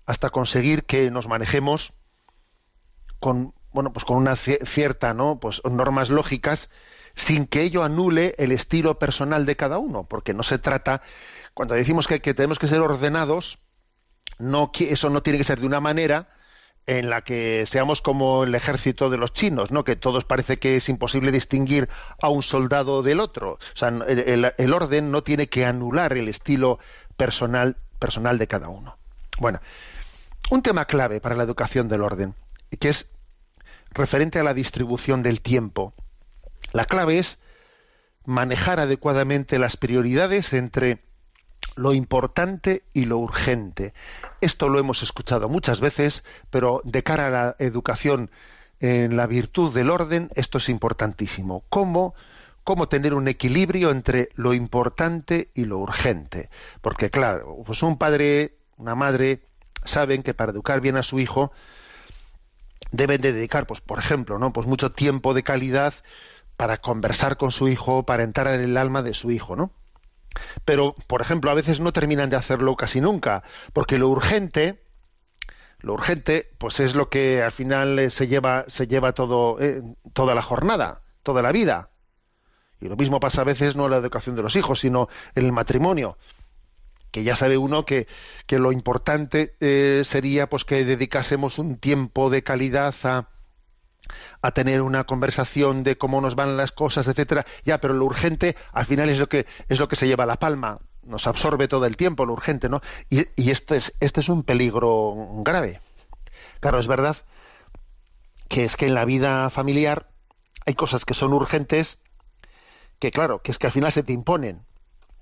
hasta 0.07 0.31
conseguir 0.31 0.85
que 0.85 1.11
nos 1.11 1.29
manejemos 1.29 1.93
con 3.19 3.55
bueno 3.73 3.93
pues 3.93 4.05
con 4.05 4.17
una 4.17 4.33
cie- 4.35 4.65
cierta 4.65 5.15
no 5.15 5.39
pues 5.41 5.63
normas 5.65 6.11
lógicas 6.11 6.71
sin 7.15 7.47
que 7.47 7.63
ello 7.63 7.83
anule 7.85 8.35
el 8.39 8.53
estilo 8.53 8.99
personal 8.99 9.47
de 9.47 9.57
cada 9.57 9.79
uno 9.79 10.05
porque 10.05 10.35
no 10.35 10.43
se 10.43 10.59
trata 10.59 11.03
cuando 11.61 11.75
decimos 11.75 12.09
que, 12.09 12.21
tenemos 12.21 12.59
que 12.59 12.69
ser 12.69 12.81
ordenados 12.81 13.59
eso 14.79 15.11
no 15.11 15.23
tiene 15.23 15.37
que 15.37 15.45
ser 15.45 15.61
de 15.61 15.67
una 15.67 15.79
manera 15.79 16.31
en 16.87 17.11
la 17.11 17.21
que 17.21 17.67
seamos 17.67 18.01
como 18.01 18.45
el 18.45 18.55
ejército 18.55 19.11
de 19.11 19.19
los 19.19 19.35
chinos, 19.35 19.71
¿no? 19.71 19.85
Que 19.85 19.95
todos 19.95 20.25
parece 20.25 20.59
que 20.59 20.77
es 20.77 20.89
imposible 20.89 21.31
distinguir 21.31 21.91
a 22.23 22.31
un 22.31 22.43
soldado 22.43 23.03
del 23.03 23.21
otro. 23.21 23.59
O 23.75 23.77
sea, 23.77 23.89
el 23.91 24.73
orden 24.73 25.11
no 25.11 25.23
tiene 25.23 25.49
que 25.49 25.67
anular 25.67 26.15
el 26.15 26.29
estilo 26.29 26.79
personal, 27.19 27.77
personal 27.99 28.39
de 28.39 28.47
cada 28.47 28.71
uno. 28.71 28.97
Bueno, 29.39 29.61
un 30.51 30.63
tema 30.63 30.87
clave 30.87 31.21
para 31.21 31.35
la 31.35 31.43
educación 31.43 31.89
del 31.89 32.01
orden, 32.01 32.35
que 32.79 32.89
es 32.89 33.07
referente 33.91 34.39
a 34.39 34.45
la 34.45 34.55
distribución 34.55 35.23
del 35.23 35.43
tiempo. 35.43 35.93
La 36.73 36.87
clave 36.87 37.19
es 37.19 37.39
manejar 38.25 38.81
adecuadamente 38.81 39.59
las 39.59 39.77
prioridades 39.77 40.55
entre 40.55 41.10
lo 41.77 41.93
importante 41.93 42.83
y 42.93 43.07
lo 43.07 43.19
urgente. 43.19 43.95
Esto 44.41 44.69
lo 44.69 44.79
hemos 44.79 45.03
escuchado 45.03 45.49
muchas 45.49 45.81
veces, 45.81 46.25
pero 46.51 46.81
de 46.85 47.03
cara 47.03 47.27
a 47.27 47.31
la 47.31 47.57
educación 47.59 48.31
en 48.81 49.17
la 49.17 49.27
virtud 49.27 49.75
del 49.75 49.91
orden, 49.91 50.31
esto 50.35 50.59
es 50.59 50.69
importantísimo. 50.69 51.65
¿Cómo, 51.69 52.15
cómo 52.65 52.89
tener 52.89 53.15
un 53.15 53.29
equilibrio 53.29 53.91
entre 53.91 54.31
lo 54.35 54.55
importante 54.55 55.51
y 55.55 55.67
lo 55.67 55.79
urgente? 55.79 56.49
Porque 56.81 57.11
claro, 57.11 57.57
pues 57.65 57.83
un 57.83 57.99
padre, 57.99 58.55
una 58.79 58.95
madre, 58.95 59.41
saben 59.85 60.23
que 60.23 60.35
para 60.35 60.53
educar 60.53 60.81
bien 60.81 60.97
a 60.97 61.03
su 61.03 61.21
hijo 61.21 61.53
deben 62.91 63.21
de 63.21 63.33
dedicar, 63.33 63.67
pues 63.67 63.81
por 63.81 63.99
ejemplo, 63.99 64.39
¿no? 64.39 64.53
Pues 64.53 64.67
mucho 64.67 64.93
tiempo 64.93 65.35
de 65.35 65.43
calidad 65.43 65.95
para 66.57 66.79
conversar 66.79 67.37
con 67.37 67.53
su 67.53 67.69
hijo, 67.69 68.05
para 68.05 68.23
entrar 68.23 68.49
en 68.49 68.61
el 68.61 68.77
alma 68.77 69.03
de 69.03 69.15
su 69.15 69.31
hijo, 69.31 69.57
¿no? 69.57 69.71
Pero 70.65 70.95
por 71.07 71.21
ejemplo 71.21 71.51
a 71.51 71.55
veces 71.55 71.81
no 71.81 71.93
terminan 71.93 72.31
de 72.31 72.37
hacerlo 72.37 72.77
casi 72.77 73.01
nunca 73.01 73.43
porque 73.73 73.99
lo 73.99 74.09
urgente 74.09 74.83
lo 75.81 75.95
urgente 75.95 76.51
pues 76.59 76.81
es 76.81 76.95
lo 76.95 77.09
que 77.09 77.43
al 77.43 77.53
final 77.53 77.99
eh, 77.99 78.11
se 78.11 78.29
lleva 78.29 78.65
se 78.69 78.87
lleva 78.87 79.13
todo 79.13 79.61
eh, 79.61 79.83
toda 80.13 80.35
la 80.35 80.43
jornada 80.43 81.03
toda 81.23 81.43
la 81.43 81.53
vida. 81.53 81.91
Y 82.81 82.89
lo 82.89 82.97
mismo 82.97 83.21
pasa 83.21 83.43
a 83.43 83.45
veces 83.45 83.77
no 83.77 83.85
en 83.85 83.91
la 83.91 83.99
educación 83.99 84.37
de 84.37 84.43
los 84.43 84.57
hijos 84.57 84.81
sino 84.81 85.09
en 85.35 85.45
el 85.45 85.53
matrimonio 85.53 86.17
que 87.11 87.25
ya 87.25 87.37
sabe 87.37 87.59
uno 87.59 87.85
que, 87.85 88.07
que 88.47 88.59
lo 88.59 88.73
importante 88.73 89.55
eh, 89.61 90.03
sería 90.05 90.49
pues 90.49 90.65
que 90.65 90.85
dedicásemos 90.85 91.59
un 91.59 91.77
tiempo 91.77 92.31
de 92.31 92.43
calidad 92.43 92.95
a, 93.05 93.29
a 94.43 94.51
tener 94.53 94.83
una 94.83 95.05
conversación 95.05 95.83
de 95.83 95.99
cómo 95.99 96.21
nos 96.21 96.35
van 96.35 96.57
las 96.57 96.73
cosas, 96.73 97.09
etcétera. 97.09 97.47
Ya, 97.65 97.79
pero 97.79 97.95
lo 97.95 98.05
urgente 98.05 98.57
al 98.73 98.87
final 98.87 99.09
es 99.09 99.19
lo 99.19 99.29
que 99.29 99.47
es 99.69 99.79
lo 99.79 99.89
que 99.89 99.97
se 99.97 100.07
lleva 100.07 100.27
la 100.27 100.37
palma, 100.37 100.79
nos 101.03 101.27
absorbe 101.27 101.69
todo 101.69 101.87
el 101.87 101.97
tiempo 101.97 102.27
lo 102.27 102.33
urgente, 102.33 102.69
¿no? 102.69 102.81
Y, 103.09 103.27
y 103.37 103.51
esto 103.51 103.75
es 103.75 103.95
este 104.01 104.21
es 104.21 104.29
un 104.29 104.43
peligro 104.43 105.15
grave. 105.43 105.81
Claro, 106.61 106.79
es 106.79 106.87
verdad 106.87 107.17
que 108.49 108.65
es 108.65 108.77
que 108.77 108.87
en 108.87 108.95
la 108.95 109.05
vida 109.05 109.49
familiar 109.51 110.09
hay 110.67 110.75
cosas 110.75 111.05
que 111.05 111.15
son 111.15 111.33
urgentes 111.33 111.99
que 112.99 113.11
claro, 113.11 113.43
que 113.43 113.51
es 113.51 113.59
que 113.59 113.67
al 113.67 113.73
final 113.73 113.93
se 113.93 114.03
te 114.03 114.13
imponen. 114.13 114.67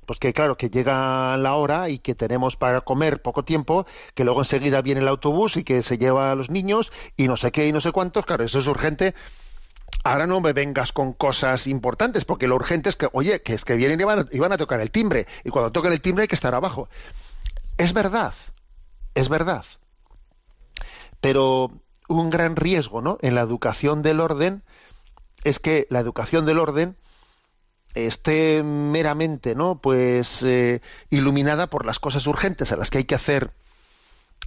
Pues 0.08 0.18
que 0.18 0.32
claro, 0.32 0.56
que 0.56 0.70
llega 0.70 1.36
la 1.36 1.54
hora 1.54 1.90
y 1.90 1.98
que 1.98 2.14
tenemos 2.14 2.56
para 2.56 2.80
comer 2.80 3.20
poco 3.20 3.44
tiempo, 3.44 3.84
que 4.14 4.24
luego 4.24 4.40
enseguida 4.40 4.80
viene 4.80 5.02
el 5.02 5.08
autobús 5.08 5.58
y 5.58 5.64
que 5.64 5.82
se 5.82 5.98
lleva 5.98 6.32
a 6.32 6.34
los 6.34 6.48
niños 6.48 6.90
y 7.14 7.28
no 7.28 7.36
sé 7.36 7.52
qué 7.52 7.68
y 7.68 7.72
no 7.72 7.82
sé 7.82 7.92
cuántos, 7.92 8.24
claro, 8.24 8.42
eso 8.42 8.58
es 8.58 8.66
urgente. 8.66 9.14
Ahora 10.04 10.26
no 10.26 10.40
me 10.40 10.54
vengas 10.54 10.92
con 10.92 11.12
cosas 11.12 11.66
importantes, 11.66 12.24
porque 12.24 12.48
lo 12.48 12.54
urgente 12.54 12.88
es 12.88 12.96
que, 12.96 13.10
oye, 13.12 13.42
que 13.42 13.52
es 13.52 13.66
que 13.66 13.76
vienen 13.76 14.00
y 14.00 14.04
van 14.04 14.20
a, 14.20 14.26
y 14.32 14.38
van 14.38 14.52
a 14.52 14.56
tocar 14.56 14.80
el 14.80 14.90
timbre, 14.90 15.26
y 15.44 15.50
cuando 15.50 15.72
toquen 15.72 15.92
el 15.92 16.00
timbre 16.00 16.22
hay 16.22 16.28
que 16.28 16.36
estar 16.36 16.54
abajo. 16.54 16.88
Es 17.76 17.92
verdad, 17.92 18.32
es 19.14 19.28
verdad. 19.28 19.66
Pero 21.20 21.70
un 22.08 22.30
gran 22.30 22.56
riesgo, 22.56 23.02
¿no? 23.02 23.18
En 23.20 23.34
la 23.34 23.42
educación 23.42 24.00
del 24.00 24.20
orden 24.20 24.62
es 25.44 25.58
que 25.58 25.86
la 25.90 25.98
educación 25.98 26.46
del 26.46 26.60
orden 26.60 26.96
esté 27.94 28.62
meramente 28.62 29.54
no 29.54 29.80
pues 29.80 30.42
eh, 30.42 30.80
iluminada 31.10 31.68
por 31.68 31.86
las 31.86 31.98
cosas 31.98 32.26
urgentes 32.26 32.72
a 32.72 32.76
las 32.76 32.90
que 32.90 32.98
hay 32.98 33.04
que 33.04 33.14
hacer 33.14 33.52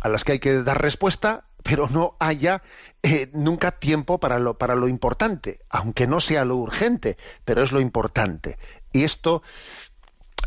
a 0.02 0.10
las 0.10 0.24
que 0.24 0.34
hay 0.34 0.40
que 0.40 0.64
dar 0.64 0.82
respuesta 0.82 1.46
pero 1.64 1.88
no 1.90 2.16
haya 2.20 2.64
eh, 3.04 3.30
nunca 3.34 3.72
tiempo 3.72 4.20
para 4.20 4.40
lo 4.40 4.58
para 4.58 4.76
lo 4.76 4.88
importante 4.88 5.60
aunque 5.70 6.08
no 6.08 6.20
sea 6.20 6.46
lo 6.46 6.58
urgente 6.58 7.18
pero 7.46 7.64
es 7.64 7.72
lo 7.72 7.82
importante. 7.82 8.58
Y 8.94 9.04
esto 9.04 9.42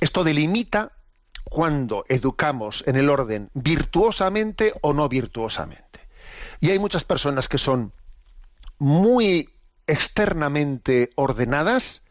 esto 0.00 0.24
delimita 0.24 0.92
cuando 1.44 2.04
educamos 2.08 2.82
en 2.86 2.96
el 2.96 3.08
orden 3.08 3.50
virtuosamente 3.54 4.72
o 4.80 4.92
no 4.92 5.08
virtuosamente. 5.08 6.00
Y 6.60 6.70
hay 6.70 6.78
muchas 6.78 7.04
personas 7.04 7.48
que 7.48 7.58
son 7.58 7.92
muy 8.78 9.50
externamente 9.86 11.10
ordenadas 11.14 12.02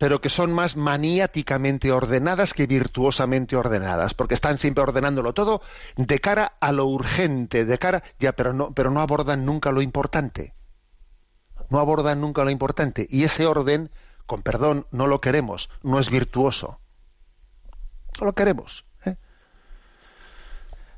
pero 0.00 0.22
que 0.22 0.30
son 0.30 0.54
más 0.54 0.78
maniáticamente 0.78 1.92
ordenadas 1.92 2.54
que 2.54 2.66
virtuosamente 2.66 3.54
ordenadas, 3.54 4.14
porque 4.14 4.32
están 4.32 4.56
siempre 4.56 4.82
ordenándolo 4.82 5.34
todo 5.34 5.60
de 5.94 6.20
cara 6.20 6.54
a 6.58 6.72
lo 6.72 6.86
urgente, 6.86 7.66
de 7.66 7.76
cara, 7.76 8.02
ya, 8.18 8.32
pero 8.32 8.54
no, 8.54 8.72
pero 8.72 8.90
no 8.90 9.02
abordan 9.02 9.44
nunca 9.44 9.72
lo 9.72 9.82
importante. 9.82 10.54
No 11.68 11.80
abordan 11.80 12.18
nunca 12.18 12.44
lo 12.44 12.50
importante. 12.50 13.06
Y 13.10 13.24
ese 13.24 13.44
orden, 13.44 13.90
con 14.24 14.40
perdón, 14.40 14.86
no 14.90 15.06
lo 15.06 15.20
queremos, 15.20 15.68
no 15.82 16.00
es 16.00 16.08
virtuoso. 16.08 16.80
No 18.18 18.24
lo 18.24 18.32
queremos. 18.32 18.86
¿eh? 19.04 19.16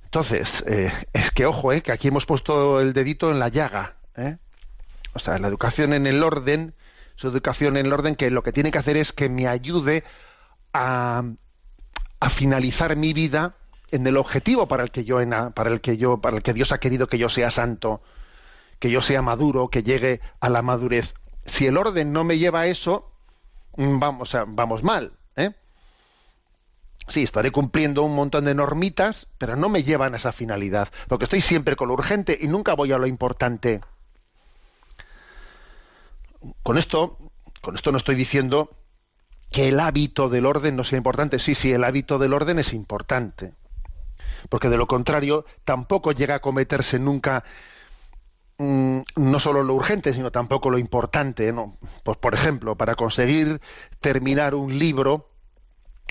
Entonces, 0.04 0.62
eh, 0.68 0.92
es 1.12 1.32
que 1.32 1.46
ojo, 1.46 1.72
eh, 1.72 1.82
que 1.82 1.90
aquí 1.90 2.06
hemos 2.06 2.24
puesto 2.24 2.80
el 2.80 2.92
dedito 2.92 3.32
en 3.32 3.40
la 3.40 3.48
llaga. 3.48 3.96
¿eh? 4.14 4.36
O 5.12 5.18
sea, 5.18 5.38
la 5.38 5.48
educación 5.48 5.92
en 5.92 6.06
el 6.06 6.22
orden 6.22 6.76
su 7.22 7.28
educación 7.28 7.76
en 7.76 7.86
el 7.86 7.92
orden 7.92 8.16
que 8.16 8.32
lo 8.32 8.42
que 8.42 8.50
tiene 8.50 8.72
que 8.72 8.78
hacer 8.78 8.96
es 8.96 9.12
que 9.12 9.28
me 9.28 9.46
ayude 9.46 10.02
a, 10.72 11.22
a 12.18 12.30
finalizar 12.30 12.96
mi 12.96 13.12
vida 13.12 13.54
en 13.92 14.04
el 14.08 14.16
objetivo 14.16 14.66
para 14.66 14.82
el 14.82 14.90
que 14.90 15.04
yo 15.04 15.18
para 15.54 15.70
el 15.70 15.80
que 15.80 15.96
yo 15.96 16.20
para 16.20 16.38
el 16.38 16.42
que 16.42 16.52
Dios 16.52 16.72
ha 16.72 16.80
querido 16.80 17.06
que 17.06 17.18
yo 17.18 17.28
sea 17.28 17.52
santo, 17.52 18.02
que 18.80 18.90
yo 18.90 19.00
sea 19.00 19.22
maduro, 19.22 19.68
que 19.68 19.84
llegue 19.84 20.20
a 20.40 20.48
la 20.48 20.62
madurez. 20.62 21.14
Si 21.44 21.64
el 21.64 21.76
orden 21.76 22.12
no 22.12 22.24
me 22.24 22.38
lleva 22.38 22.62
a 22.62 22.66
eso, 22.66 23.12
mm, 23.76 24.00
vamos, 24.00 24.36
vamos 24.48 24.82
mal, 24.82 25.12
¿eh? 25.36 25.52
Sí, 27.06 27.22
estaré 27.22 27.52
cumpliendo 27.52 28.02
un 28.02 28.16
montón 28.16 28.46
de 28.46 28.56
normitas, 28.56 29.28
pero 29.38 29.54
no 29.54 29.68
me 29.68 29.84
llevan 29.84 30.14
a 30.14 30.16
esa 30.16 30.32
finalidad, 30.32 30.88
porque 31.06 31.26
estoy 31.26 31.40
siempre 31.40 31.76
con 31.76 31.86
lo 31.86 31.94
urgente 31.94 32.36
y 32.40 32.48
nunca 32.48 32.74
voy 32.74 32.90
a 32.90 32.98
lo 32.98 33.06
importante 33.06 33.80
con 36.62 36.78
esto, 36.78 37.18
con 37.60 37.74
esto 37.74 37.92
no 37.92 37.98
estoy 37.98 38.14
diciendo 38.14 38.70
que 39.50 39.68
el 39.68 39.80
hábito 39.80 40.28
del 40.28 40.46
orden 40.46 40.76
no 40.76 40.84
sea 40.84 40.96
importante. 40.96 41.38
Sí, 41.38 41.54
sí, 41.54 41.72
el 41.72 41.84
hábito 41.84 42.18
del 42.18 42.32
orden 42.32 42.58
es 42.58 42.72
importante. 42.72 43.54
Porque 44.48 44.68
de 44.68 44.76
lo 44.76 44.86
contrario, 44.86 45.44
tampoco 45.64 46.12
llega 46.12 46.36
a 46.36 46.40
cometerse 46.40 46.98
nunca 46.98 47.44
mm, 48.58 49.00
no 49.16 49.40
solo 49.40 49.62
lo 49.62 49.74
urgente, 49.74 50.12
sino 50.12 50.32
tampoco 50.32 50.70
lo 50.70 50.78
importante. 50.78 51.52
¿no? 51.52 51.76
Pues, 52.02 52.16
por 52.16 52.34
ejemplo, 52.34 52.76
para 52.76 52.94
conseguir 52.96 53.60
terminar 54.00 54.54
un 54.54 54.76
libro, 54.78 55.30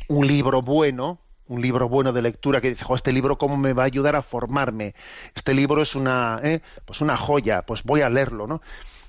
un 0.07 0.27
libro 0.27 0.61
bueno, 0.61 1.19
un 1.47 1.61
libro 1.61 1.89
bueno 1.89 2.13
de 2.13 2.21
lectura 2.21 2.61
que 2.61 2.69
dice, 2.69 2.85
este 2.95 3.11
libro 3.11 3.37
cómo 3.37 3.57
me 3.57 3.73
va 3.73 3.83
a 3.83 3.87
ayudar 3.87 4.15
a 4.15 4.21
formarme. 4.21 4.93
Este 5.35 5.53
libro 5.53 5.81
es 5.81 5.95
una, 5.95 6.39
¿eh? 6.43 6.61
pues 6.85 7.01
una 7.01 7.17
joya, 7.17 7.63
pues 7.63 7.83
voy 7.83 8.01
a 8.01 8.09
leerlo, 8.09 8.47
¿no? 8.47 8.61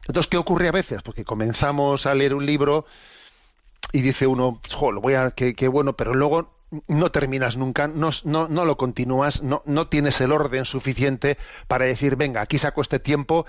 Entonces, 0.07 0.29
¿qué 0.29 0.37
ocurre 0.37 0.69
a 0.69 0.73
veces? 0.73 1.03
Porque 1.03 1.25
comenzamos 1.25 2.07
a 2.07 2.15
leer 2.15 2.35
un 2.35 2.45
libro 2.45 2.87
y 3.93 4.01
dice 4.01 4.27
uno, 4.27 4.61
jo, 4.73 4.93
lo 4.93 5.01
voy 5.01 5.15
a, 5.15 5.31
qué, 5.33 5.69
bueno, 5.69 5.95
pero 5.95 6.15
luego 6.15 6.51
no 6.89 7.11
terminas 7.13 7.57
nunca, 7.57 7.87
no, 7.89 8.11
lo 8.65 8.77
continúas, 8.77 9.43
no, 9.43 9.63
tienes 9.89 10.21
el 10.23 10.33
orden 10.33 10.65
suficiente 10.65 11.37
para 11.69 11.85
decir, 11.85 12.17
venga, 12.17 12.41
aquí 12.41 12.59
saco 12.59 12.81
este 12.81 12.99
tiempo 12.99 13.45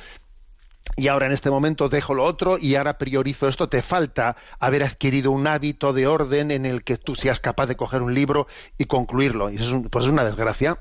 y 0.98 1.08
ahora 1.08 1.28
en 1.28 1.32
este 1.32 1.50
momento 1.50 1.88
dejo 1.88 2.14
lo 2.14 2.26
otro 2.26 2.58
y 2.60 2.76
ahora 2.76 2.98
priorizo 2.98 3.48
esto. 3.48 3.70
Te 3.70 3.82
falta 3.82 4.36
haber 4.60 4.84
adquirido 4.84 5.32
un 5.32 5.48
hábito 5.48 5.94
de 5.94 6.08
orden 6.08 6.52
en 6.52 6.66
el 6.66 6.84
que 6.84 6.98
tú 6.98 7.16
seas 7.16 7.40
capaz 7.40 7.68
de 7.68 7.78
coger 7.78 8.02
un 8.02 8.14
libro 8.14 8.48
y 8.78 8.86
concluirlo. 8.86 9.50
Y 9.50 9.56
eso 9.56 9.64
es, 9.64 9.72
un- 9.72 9.84
pues 9.90 10.06
es 10.06 10.12
una 10.12 10.26
desgracia. 10.26 10.78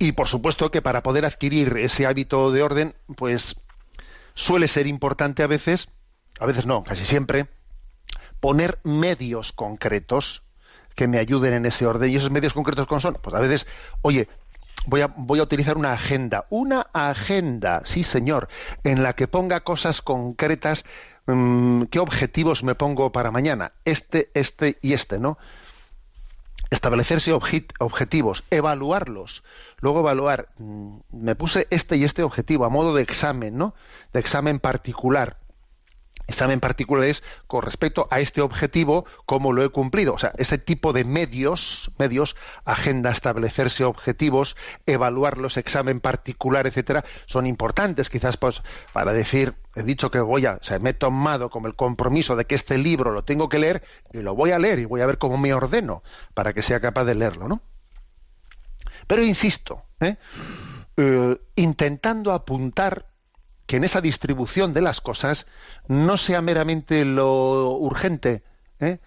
Y 0.00 0.12
por 0.12 0.28
supuesto 0.28 0.70
que 0.70 0.80
para 0.80 1.02
poder 1.02 1.26
adquirir 1.26 1.76
ese 1.76 2.06
hábito 2.06 2.50
de 2.52 2.62
orden, 2.62 2.94
pues 3.16 3.56
suele 4.32 4.66
ser 4.66 4.86
importante 4.86 5.42
a 5.42 5.46
veces, 5.46 5.90
a 6.38 6.46
veces 6.46 6.64
no, 6.64 6.82
casi 6.82 7.04
siempre, 7.04 7.48
poner 8.40 8.78
medios 8.82 9.52
concretos 9.52 10.42
que 10.96 11.06
me 11.06 11.18
ayuden 11.18 11.52
en 11.52 11.66
ese 11.66 11.84
orden. 11.84 12.10
¿Y 12.10 12.16
esos 12.16 12.30
medios 12.30 12.54
concretos 12.54 12.86
cómo 12.86 12.98
son? 12.98 13.18
Pues 13.20 13.36
a 13.36 13.40
veces, 13.40 13.66
oye, 14.00 14.26
voy 14.86 15.02
a, 15.02 15.08
voy 15.08 15.38
a 15.38 15.42
utilizar 15.42 15.76
una 15.76 15.92
agenda, 15.92 16.46
una 16.48 16.86
agenda, 16.94 17.82
sí 17.84 18.02
señor, 18.02 18.48
en 18.84 19.02
la 19.02 19.12
que 19.12 19.28
ponga 19.28 19.60
cosas 19.60 20.00
concretas, 20.00 20.82
mm, 21.26 21.82
qué 21.90 21.98
objetivos 21.98 22.64
me 22.64 22.74
pongo 22.74 23.12
para 23.12 23.30
mañana, 23.30 23.72
este, 23.84 24.30
este 24.32 24.78
y 24.80 24.94
este, 24.94 25.18
¿no? 25.18 25.36
Establecerse 26.70 27.32
obje- 27.34 27.66
objetivos, 27.78 28.44
evaluarlos, 28.50 29.42
luego 29.80 30.00
evaluar, 30.00 30.48
mm, 30.58 30.96
me 31.12 31.34
puse 31.34 31.66
este 31.70 31.96
y 31.96 32.04
este 32.04 32.22
objetivo 32.22 32.64
a 32.64 32.68
modo 32.68 32.94
de 32.94 33.02
examen, 33.02 33.56
¿no? 33.58 33.74
De 34.12 34.20
examen 34.20 34.60
particular. 34.60 35.36
Examen 36.30 36.60
particular 36.60 37.04
es 37.04 37.22
con 37.46 37.62
respecto 37.62 38.08
a 38.10 38.20
este 38.20 38.40
objetivo, 38.40 39.04
cómo 39.26 39.52
lo 39.52 39.62
he 39.62 39.68
cumplido. 39.68 40.14
O 40.14 40.18
sea, 40.18 40.32
ese 40.38 40.58
tipo 40.58 40.92
de 40.92 41.04
medios, 41.04 41.90
medios, 41.98 42.36
agenda, 42.64 43.10
establecerse 43.10 43.84
objetivos, 43.84 44.56
evaluarlos, 44.86 45.56
examen 45.56 46.00
particular, 46.00 46.66
etcétera, 46.66 47.04
son 47.26 47.46
importantes, 47.46 48.10
quizás 48.10 48.36
pues, 48.36 48.62
para 48.92 49.12
decir, 49.12 49.54
he 49.74 49.82
dicho 49.82 50.10
que 50.10 50.20
voy 50.20 50.46
a, 50.46 50.54
o 50.54 50.64
sea, 50.64 50.78
me 50.78 50.90
he 50.90 50.94
tomado 50.94 51.50
como 51.50 51.66
el 51.66 51.74
compromiso 51.74 52.36
de 52.36 52.44
que 52.44 52.54
este 52.54 52.78
libro 52.78 53.10
lo 53.10 53.24
tengo 53.24 53.48
que 53.48 53.58
leer 53.58 53.82
y 54.12 54.18
lo 54.22 54.34
voy 54.34 54.52
a 54.52 54.58
leer 54.58 54.78
y 54.78 54.84
voy 54.84 55.00
a 55.00 55.06
ver 55.06 55.18
cómo 55.18 55.36
me 55.36 55.52
ordeno 55.52 56.02
para 56.34 56.52
que 56.52 56.62
sea 56.62 56.80
capaz 56.80 57.04
de 57.04 57.14
leerlo, 57.14 57.48
¿no? 57.48 57.60
Pero 59.06 59.22
insisto, 59.22 59.82
¿eh? 60.00 60.16
Eh, 60.96 61.40
intentando 61.56 62.32
apuntar 62.32 63.09
que 63.70 63.76
en 63.76 63.84
esa 63.84 64.00
distribución 64.00 64.74
de 64.74 64.80
las 64.80 65.00
cosas 65.00 65.46
no 65.86 66.16
sea 66.16 66.42
meramente 66.42 67.04
lo 67.04 67.76
urgente, 67.76 68.42
¿eh? 68.80 68.98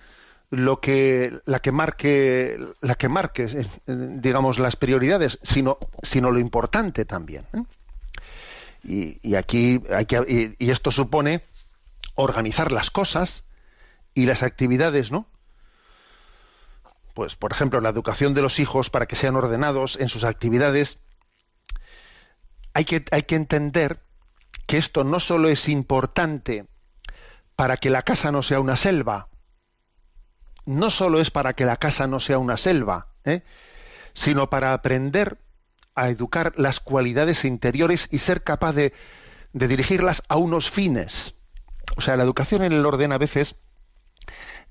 lo 0.52 0.80
que 0.80 1.38
la 1.44 1.60
que 1.60 1.74
marque 1.74 2.56
eh, 2.56 3.68
digamos 3.86 4.60
las 4.60 4.78
prioridades, 4.78 5.38
sino 5.42 5.80
sino 6.02 6.32
lo 6.32 6.40
importante 6.40 7.04
también. 7.04 7.46
¿eh? 8.86 9.20
Y, 9.22 9.36
aquí 9.36 9.82
hay 9.94 10.06
que 10.06 10.56
y 10.58 10.72
esto 10.72 10.92
supone 10.92 11.42
organizar 12.16 12.72
las 12.72 12.90
cosas 12.90 13.44
y 14.14 14.28
las 14.28 14.44
actividades, 14.44 15.12
¿no? 15.12 15.28
Pues, 17.14 17.36
por 17.36 17.52
ejemplo, 17.52 17.82
la 17.82 17.90
educación 17.90 18.34
de 18.34 18.42
los 18.42 18.62
hijos 18.62 18.90
para 18.90 19.08
que 19.08 19.18
sean 19.18 19.36
ordenados 19.36 19.98
en 20.00 20.08
sus 20.08 20.24
actividades. 20.24 21.00
Hay 22.74 22.86
que, 22.86 23.04
hay 23.12 23.24
que 23.24 23.36
entender 23.36 24.00
que 24.66 24.78
esto 24.78 25.04
no 25.04 25.20
solo 25.20 25.50
es 25.50 25.70
importante 25.70 26.66
para 27.56 27.78
que 27.78 27.90
la 27.90 28.04
casa 28.04 28.32
no 28.32 28.44
sea 28.44 28.60
una 28.60 28.76
selva, 28.76 29.30
no 30.66 30.90
solo 30.90 31.20
es 31.20 31.32
para 31.32 31.54
que 31.54 31.66
la 31.66 31.78
casa 31.78 32.08
no 32.08 32.20
sea 32.20 32.38
una 32.38 32.58
selva, 32.58 33.08
¿eh? 33.26 33.44
sino 34.14 34.50
para 34.50 34.74
aprender 34.74 35.40
a 35.96 36.10
educar 36.10 36.54
las 36.58 36.80
cualidades 36.80 37.46
interiores 37.46 38.08
y 38.12 38.20
ser 38.20 38.44
capaz 38.44 38.74
de, 38.74 38.94
dirigirlas 39.54 40.24
a 40.30 40.38
unos 40.38 40.72
fines. 40.72 41.36
O 41.96 42.02
sea, 42.02 42.16
la 42.16 42.24
educación 42.24 42.64
en 42.64 42.72
el 42.72 42.86
orden 42.86 43.12
a 43.12 43.20
veces 43.20 43.56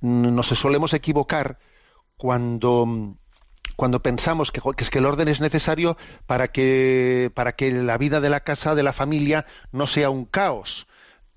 nos 0.01 0.49
solemos 0.49 0.93
equivocar 0.93 1.61
cuando 2.17 3.17
cuando 3.77 4.03
pensamos 4.03 4.53
que, 4.53 4.61
es 4.79 4.91
que 4.91 4.99
el 4.99 5.07
orden 5.07 5.29
es 5.29 5.41
necesario 5.41 5.97
para 6.27 6.49
que 6.49 7.31
para 7.35 7.53
que 7.57 7.71
la 7.73 7.99
vida 7.99 8.21
de 8.21 8.31
la 8.31 8.41
casa 8.41 8.75
de 8.75 8.83
la 8.83 8.93
familia 8.93 9.47
no 9.73 9.87
sea 9.87 10.11
un 10.11 10.25
caos. 10.25 10.87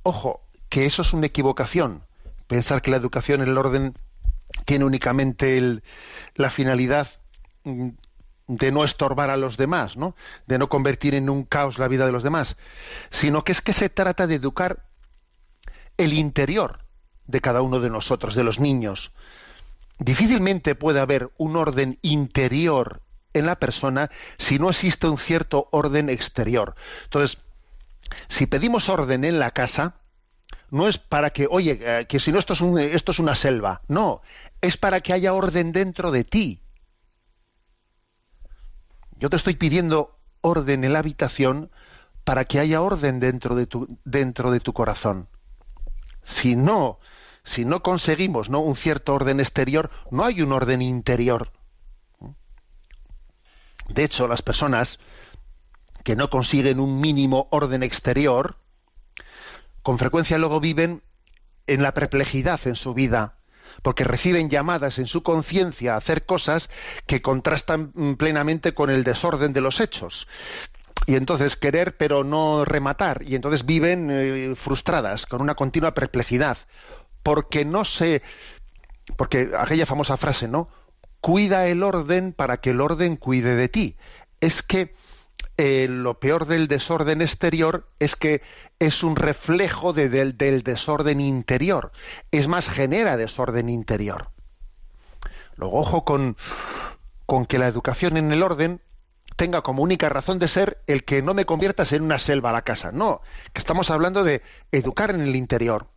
Ojo, 0.04 0.42
que 0.70 0.86
eso 0.86 1.02
es 1.02 1.14
una 1.14 1.28
equivocación. 1.28 2.04
Pensar 2.48 2.82
que 2.82 2.92
la 2.92 2.98
educación 2.98 3.42
en 3.42 3.50
el 3.50 3.58
orden 3.58 3.94
tiene 4.66 4.86
únicamente 4.86 5.58
el- 5.58 5.84
la 6.36 6.50
finalidad 6.50 7.08
mm, 7.64 7.90
de 8.48 8.72
no 8.72 8.84
estorbar 8.84 9.32
a 9.32 9.38
los 9.38 9.58
demás, 9.58 9.98
¿no? 9.98 10.16
De 10.46 10.60
no 10.60 10.70
convertir 10.70 11.16
en 11.16 11.30
un 11.30 11.46
caos 11.46 11.80
la 11.80 11.88
vida 11.88 12.06
de 12.06 12.12
los 12.12 12.22
demás, 12.22 12.58
sino 13.10 13.44
que 13.44 13.52
es 13.54 13.62
que 13.62 13.74
se 13.74 13.90
trata 13.90 14.28
de 14.28 14.36
educar 14.36 14.86
el 15.98 16.14
interior 16.14 16.80
de 17.26 17.42
cada 17.42 17.62
uno 17.64 17.80
de 17.80 17.90
nosotros, 17.90 18.36
de 18.36 18.44
los 18.44 18.60
niños. 18.60 19.14
Difícilmente 20.00 20.76
puede 20.76 21.00
haber 21.00 21.32
un 21.38 21.56
orden 21.56 21.98
interior 22.02 23.02
en 23.34 23.46
la 23.46 23.56
persona 23.60 24.12
si 24.38 24.60
no 24.60 24.70
existe 24.70 25.08
un 25.08 25.18
cierto 25.18 25.68
orden 25.72 26.10
exterior. 26.10 26.76
Entonces, 27.04 27.38
si 28.28 28.46
pedimos 28.46 28.90
orden 28.90 29.24
en 29.24 29.40
la 29.40 29.52
casa, 29.52 29.96
no 30.70 30.88
es 30.88 30.98
para 30.98 31.32
que, 31.32 31.48
oye, 31.50 31.80
eh, 31.82 32.06
que 32.08 32.20
si 32.20 32.32
no 32.32 32.40
esto 32.40 32.54
es, 32.54 32.62
un- 32.62 32.80
esto 32.80 33.12
es 33.12 33.20
una 33.20 33.36
selva, 33.36 33.82
no, 33.88 34.22
es 34.62 34.78
para 34.78 35.00
que 35.02 35.14
haya 35.14 35.34
orden 35.34 35.72
dentro 35.72 36.12
de 36.12 36.24
ti. 36.24 36.62
Yo 39.18 39.30
te 39.30 39.38
estoy 39.38 39.56
pidiendo 39.56 40.18
orden 40.42 40.84
en 40.84 40.94
la 40.94 41.00
habitación 41.00 41.72
para 42.24 42.46
que 42.46 42.60
haya 42.60 42.82
orden 42.82 43.20
dentro 43.20 43.56
de 43.56 43.66
tu, 43.68 43.98
dentro 44.04 44.52
de 44.52 44.60
tu 44.60 44.74
corazón. 44.74 45.30
Si 46.24 46.56
no, 46.56 47.00
si 47.46 47.64
no 47.64 47.82
conseguimos 47.82 48.50
¿no? 48.50 48.60
un 48.60 48.76
cierto 48.76 49.14
orden 49.14 49.40
exterior, 49.40 49.92
no 50.12 50.26
hay 50.26 50.42
un 50.42 50.52
orden 50.52 50.82
interior. 50.82 51.52
De 53.88 54.04
hecho, 54.04 54.28
las 54.28 54.42
personas 54.42 55.00
que 56.04 56.16
no 56.16 56.30
consiguen 56.30 56.80
un 56.80 57.00
mínimo 57.00 57.48
orden 57.52 57.84
exterior, 57.84 58.58
con 59.84 60.00
frecuencia 60.00 60.38
luego 60.38 60.60
viven 60.60 61.04
en 61.68 61.84
la 61.84 61.94
perplejidad 61.94 62.60
en 62.66 62.76
su 62.76 62.94
vida, 62.94 63.38
porque 63.84 64.04
reciben 64.04 64.50
llamadas 64.50 64.98
en 64.98 65.08
su 65.08 65.22
conciencia 65.22 65.94
a 65.94 65.98
hacer 65.98 66.26
cosas 66.26 66.70
que 67.06 67.22
contrastan 67.22 68.16
plenamente 68.18 68.74
con 68.74 68.90
el 68.90 69.04
desorden 69.04 69.54
de 69.54 69.62
los 69.62 69.80
hechos. 69.80 70.28
Y 71.08 71.16
entonces 71.16 71.56
querer 71.56 71.98
pero 71.98 72.24
no 72.24 72.66
rematar, 72.66 73.22
y 73.24 73.36
entonces 73.36 73.66
viven 73.66 74.10
eh, 74.10 74.56
frustradas, 74.56 75.28
con 75.28 75.42
una 75.42 75.54
continua 75.54 75.94
perplejidad, 75.94 76.58
porque 77.26 77.66
no 77.66 77.86
se... 77.86 78.22
porque 79.18 79.50
aquella 79.58 79.88
famosa 79.88 80.16
frase, 80.16 80.48
¿no? 80.48 80.70
Cuida 81.22 81.66
el 81.66 81.82
orden 81.82 82.34
para 82.34 82.58
que 82.58 82.70
el 82.70 82.82
orden 82.82 83.16
cuide 83.16 83.56
de 83.56 83.68
ti. 83.68 83.98
Es 84.42 84.62
que 84.62 84.94
eh, 85.58 85.88
lo 85.90 86.20
peor 86.20 86.46
del 86.46 86.68
desorden 86.68 87.24
exterior 87.24 87.90
es 87.98 88.16
que 88.16 88.44
es 88.78 89.02
un 89.04 89.16
reflejo 89.16 89.92
de- 89.92 90.08
del, 90.10 90.62
desorden 90.62 91.20
interior. 91.20 91.92
Es 92.30 92.48
más, 92.48 92.70
genera 92.70 93.18
desorden 93.18 93.70
interior. 93.70 94.30
Luego, 95.56 95.80
ojo 95.80 96.06
con, 96.06 96.38
con 97.26 97.48
que 97.48 97.58
la 97.58 97.66
educación 97.68 98.18
en 98.18 98.32
el 98.32 98.44
orden 98.44 98.82
tenga 99.36 99.64
como 99.64 99.82
única 99.82 100.10
razón 100.10 100.38
de 100.38 100.48
ser 100.48 100.84
el 100.86 101.04
que 101.04 101.24
no 101.24 101.34
me 101.34 101.46
conviertas 101.48 101.92
en 101.92 102.04
una 102.04 102.20
selva 102.20 102.52
a 102.52 102.54
la 102.54 102.62
casa. 102.62 102.92
No, 102.92 103.22
que 103.52 103.60
estamos 103.60 103.90
hablando 103.90 104.24
de 104.24 104.44
educar 104.72 105.10
en 105.10 105.22
el 105.22 105.36
interior. 105.36 105.88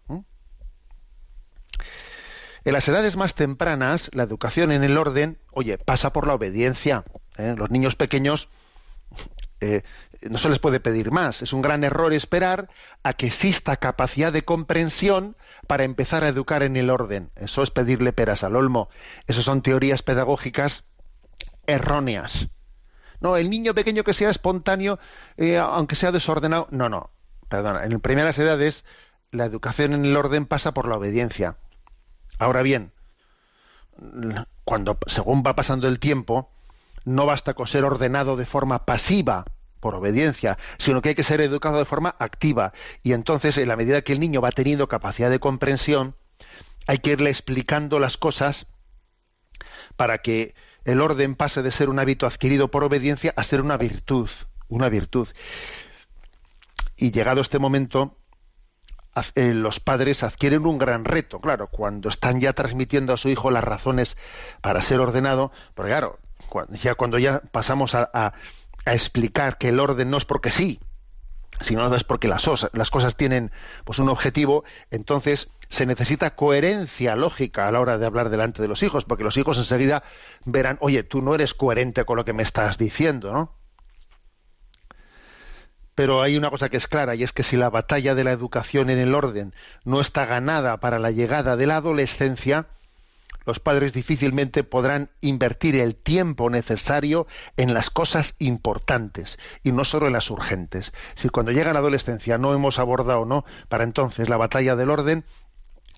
En 2.65 2.73
las 2.73 2.89
edades 2.89 3.17
más 3.17 3.35
tempranas, 3.35 4.11
la 4.13 4.25
educación 4.25 4.73
en 4.73 4.85
el 4.85 4.97
orden, 4.97 5.39
oye, 5.53 5.79
pasa 5.79 6.13
por 6.13 6.27
la 6.27 6.35
obediencia. 6.35 7.05
¿eh? 7.37 7.55
Los 7.57 7.71
niños 7.71 7.97
pequeños 7.97 8.49
eh, 9.61 9.83
no 10.23 10.39
se 10.39 10.49
les 10.49 10.59
puede 10.59 10.81
pedir 10.81 11.11
más. 11.11 11.43
Es 11.43 11.53
un 11.53 11.63
gran 11.63 11.85
error 11.85 12.13
esperar 12.13 12.69
a 13.03 13.15
que 13.15 13.27
exista 13.27 13.77
capacidad 13.77 14.33
de 14.33 14.45
comprensión 14.45 15.37
para 15.67 15.85
empezar 15.85 16.25
a 16.25 16.29
educar 16.29 16.63
en 16.63 16.77
el 16.77 16.91
orden. 16.91 17.31
Eso 17.37 17.63
es 17.63 17.71
pedirle 17.71 18.13
peras 18.13 18.45
al 18.45 18.57
olmo. 18.57 18.89
Eso 19.27 19.43
son 19.43 19.63
teorías 19.63 20.03
pedagógicas 20.03 20.85
erróneas. 21.67 22.49
No, 23.21 23.37
el 23.37 23.51
niño 23.51 23.75
pequeño 23.75 24.05
que 24.05 24.13
sea 24.13 24.31
espontáneo, 24.31 24.99
eh, 25.37 25.59
aunque 25.59 25.97
sea 25.97 26.13
desordenado. 26.13 26.69
No, 26.71 26.89
no. 26.89 27.11
Perdona. 27.49 27.85
En 27.85 28.01
primeras 28.01 28.39
edades, 28.39 28.85
la 29.31 29.45
educación 29.45 29.93
en 29.93 30.05
el 30.05 30.17
orden 30.17 30.47
pasa 30.47 30.73
por 30.73 30.89
la 30.89 30.97
obediencia. 30.97 31.57
Ahora 32.39 32.63
bien, 32.63 32.93
cuando 34.65 34.99
según 35.07 35.43
va 35.47 35.55
pasando 35.55 35.89
el 35.89 35.99
tiempo, 35.99 36.51
no 37.05 37.27
basta 37.27 37.55
con 37.55 37.67
ser 37.67 37.85
ordenado 37.85 38.37
de 38.37 38.47
forma 38.47 38.85
pasiva 38.85 39.45
por 39.81 39.95
obediencia, 39.95 40.59
sino 40.79 41.03
que 41.03 41.11
hay 41.11 41.15
que 41.15 41.23
ser 41.23 41.41
educado 41.41 41.79
de 41.79 41.85
forma 41.85 42.15
activa. 42.19 42.73
Y 43.03 43.13
entonces, 43.13 43.59
en 43.59 43.69
la 43.69 43.77
medida 43.77 44.03
que 44.03 44.13
el 44.13 44.21
niño 44.21 44.41
va 44.41 44.53
teniendo 44.53 44.89
capacidad 44.89 45.31
de 45.31 45.41
comprensión, 45.41 46.17
hay 46.87 46.99
que 46.99 47.11
irle 47.11 47.31
explicando 47.31 47.99
las 47.99 48.17
cosas 48.17 48.67
para 49.97 50.19
que 50.19 50.55
el 50.85 51.01
orden 51.01 51.35
pase 51.35 51.63
de 51.63 51.71
ser 51.71 51.89
un 51.89 51.99
hábito 51.99 52.27
adquirido 52.27 52.71
por 52.71 52.85
obediencia 52.85 53.33
a 53.37 53.45
ser 53.45 53.61
una 53.61 53.77
virtud, 53.77 54.31
una 54.69 54.89
virtud. 54.89 55.29
Y 56.97 57.11
llegado 57.11 57.41
este 57.41 57.59
momento, 57.59 58.17
los 59.35 59.81
padres 59.81 60.23
adquieren 60.23 60.67
un 60.67 60.79
gran 60.79 61.05
reto, 61.05 61.41
claro, 61.41 61.69
cuando 61.69 62.09
están 62.09 62.41
ya 62.41 62.53
transmitiendo 62.53 63.13
a 63.13 63.17
su 63.17 63.29
hijo 63.29 63.51
las 63.51 63.65
razones 63.65 64.17
para 64.61 64.83
ser 64.83 65.01
ordenado, 65.01 65.53
porque 65.75 65.91
claro, 65.91 66.19
cuando, 66.49 66.77
ya 66.77 66.95
cuando 66.95 67.19
ya 67.19 67.41
pasamos 67.41 67.95
a, 67.95 68.33
explicar 68.87 69.59
que 69.59 69.69
el 69.69 69.81
orden 69.81 70.09
no 70.09 70.17
es 70.17 70.25
porque 70.25 70.49
sí, 70.49 70.81
sino 71.61 71.95
es 71.95 72.05
porque 72.05 72.27
las, 72.27 72.49
las 72.73 72.91
cosas 72.91 73.17
tienen 73.17 73.53
pues 73.85 73.99
un 73.99 74.09
objetivo, 74.09 74.65
entonces 74.91 75.51
se 75.69 75.85
necesita 75.85 76.35
coherencia 76.35 77.15
lógica 77.15 77.69
a 77.69 77.73
la 77.73 77.81
hora 77.81 77.99
de 77.99 78.07
hablar 78.07 78.31
delante 78.31 78.63
de 78.63 78.69
los 78.69 78.83
hijos, 78.83 79.05
porque 79.05 79.25
los 79.25 79.37
hijos 79.37 79.59
enseguida 79.59 80.05
verán, 80.47 80.79
oye, 80.81 81.03
tú 81.03 81.21
no 81.21 81.35
eres 81.35 81.53
coherente 81.53 82.07
con 82.07 82.17
lo 82.17 82.25
que 82.25 82.33
me 82.33 82.43
estás 82.43 82.79
diciendo, 82.79 83.33
¿no? 83.33 83.53
Pero 85.99 86.23
hay 86.23 86.37
una 86.37 86.49
cosa 86.49 86.69
que 86.69 86.77
es 86.77 86.87
clara, 86.87 87.17
y 87.17 87.25
es 87.25 87.33
que 87.33 87.43
si 87.43 87.57
la 87.57 87.71
batalla 87.71 88.15
de 88.15 88.23
la 88.23 88.31
educación 88.31 88.89
en 88.89 89.01
el 89.01 89.17
orden 89.17 89.53
no 89.85 90.01
está 90.01 90.27
ganada 90.27 90.77
para 90.77 91.01
la 91.01 91.11
llegada 91.11 91.57
de 91.57 91.67
la 91.67 91.79
adolescencia, 91.79 92.67
los 93.45 93.59
padres 93.59 93.95
difícilmente 93.95 94.63
podrán 94.63 95.11
invertir 95.23 95.75
el 95.75 95.97
tiempo 95.97 96.51
necesario 96.51 97.27
en 97.57 97.75
las 97.75 97.91
cosas 97.91 98.37
importantes 98.39 99.41
y 99.65 99.73
no 99.73 99.83
solo 99.83 100.07
en 100.07 100.13
las 100.13 100.31
urgentes. 100.31 100.93
Si 101.17 101.31
cuando 101.31 101.51
llega 101.51 101.73
la 101.73 101.81
adolescencia 101.81 102.39
no 102.39 102.55
hemos 102.55 102.79
abordado 102.79 103.25
no 103.25 103.45
para 103.69 103.83
entonces 103.83 104.29
la 104.29 104.37
batalla 104.37 104.77
del 104.77 104.91
orden, 104.91 105.25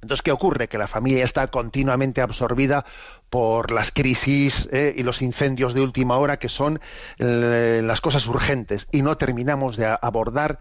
entonces 0.02 0.22
¿qué 0.22 0.32
ocurre? 0.32 0.68
Que 0.68 0.78
la 0.78 0.88
familia 0.88 1.24
está 1.24 1.46
continuamente 1.48 2.20
absorbida 2.20 2.84
por 3.28 3.70
las 3.70 3.92
crisis 3.92 4.68
eh, 4.72 4.94
y 4.96 5.02
los 5.02 5.22
incendios 5.22 5.74
de 5.74 5.82
última 5.82 6.16
hora 6.18 6.38
que 6.38 6.48
son 6.48 6.80
eh, 7.18 7.80
las 7.84 8.00
cosas 8.00 8.26
urgentes 8.26 8.88
y 8.90 9.02
no 9.02 9.16
terminamos 9.16 9.76
de 9.76 9.86
abordar 9.86 10.58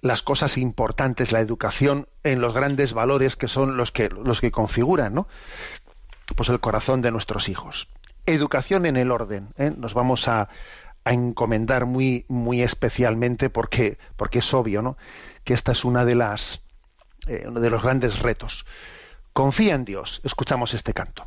las 0.00 0.22
cosas 0.22 0.58
importantes, 0.58 1.32
la 1.32 1.40
educación 1.40 2.08
en 2.22 2.40
los 2.40 2.54
grandes 2.54 2.92
valores 2.92 3.36
que 3.36 3.48
son 3.48 3.76
los 3.76 3.92
que 3.92 4.08
los 4.08 4.40
que 4.40 4.50
configuran, 4.50 5.14
¿no? 5.14 5.26
pues 6.34 6.48
el 6.48 6.60
corazón 6.60 7.02
de 7.02 7.10
nuestros 7.10 7.48
hijos. 7.48 7.88
Educación 8.26 8.86
en 8.86 8.96
el 8.96 9.10
orden. 9.10 9.48
¿eh? 9.56 9.72
Nos 9.76 9.94
vamos 9.94 10.26
a, 10.26 10.48
a 11.04 11.12
encomendar 11.12 11.86
muy, 11.86 12.24
muy 12.28 12.62
especialmente 12.62 13.48
porque, 13.48 13.98
porque 14.16 14.40
es 14.40 14.54
obvio 14.54 14.82
¿no? 14.82 14.96
que 15.44 15.54
esta 15.54 15.72
es 15.72 15.84
una 15.84 16.04
de 16.04 16.16
las 16.16 16.65
eh, 17.26 17.44
uno 17.46 17.60
de 17.60 17.70
los 17.70 17.82
grandes 17.82 18.20
retos. 18.20 18.64
Confía 19.32 19.74
en 19.74 19.84
Dios. 19.84 20.20
Escuchamos 20.24 20.74
este 20.74 20.92
canto. 20.92 21.26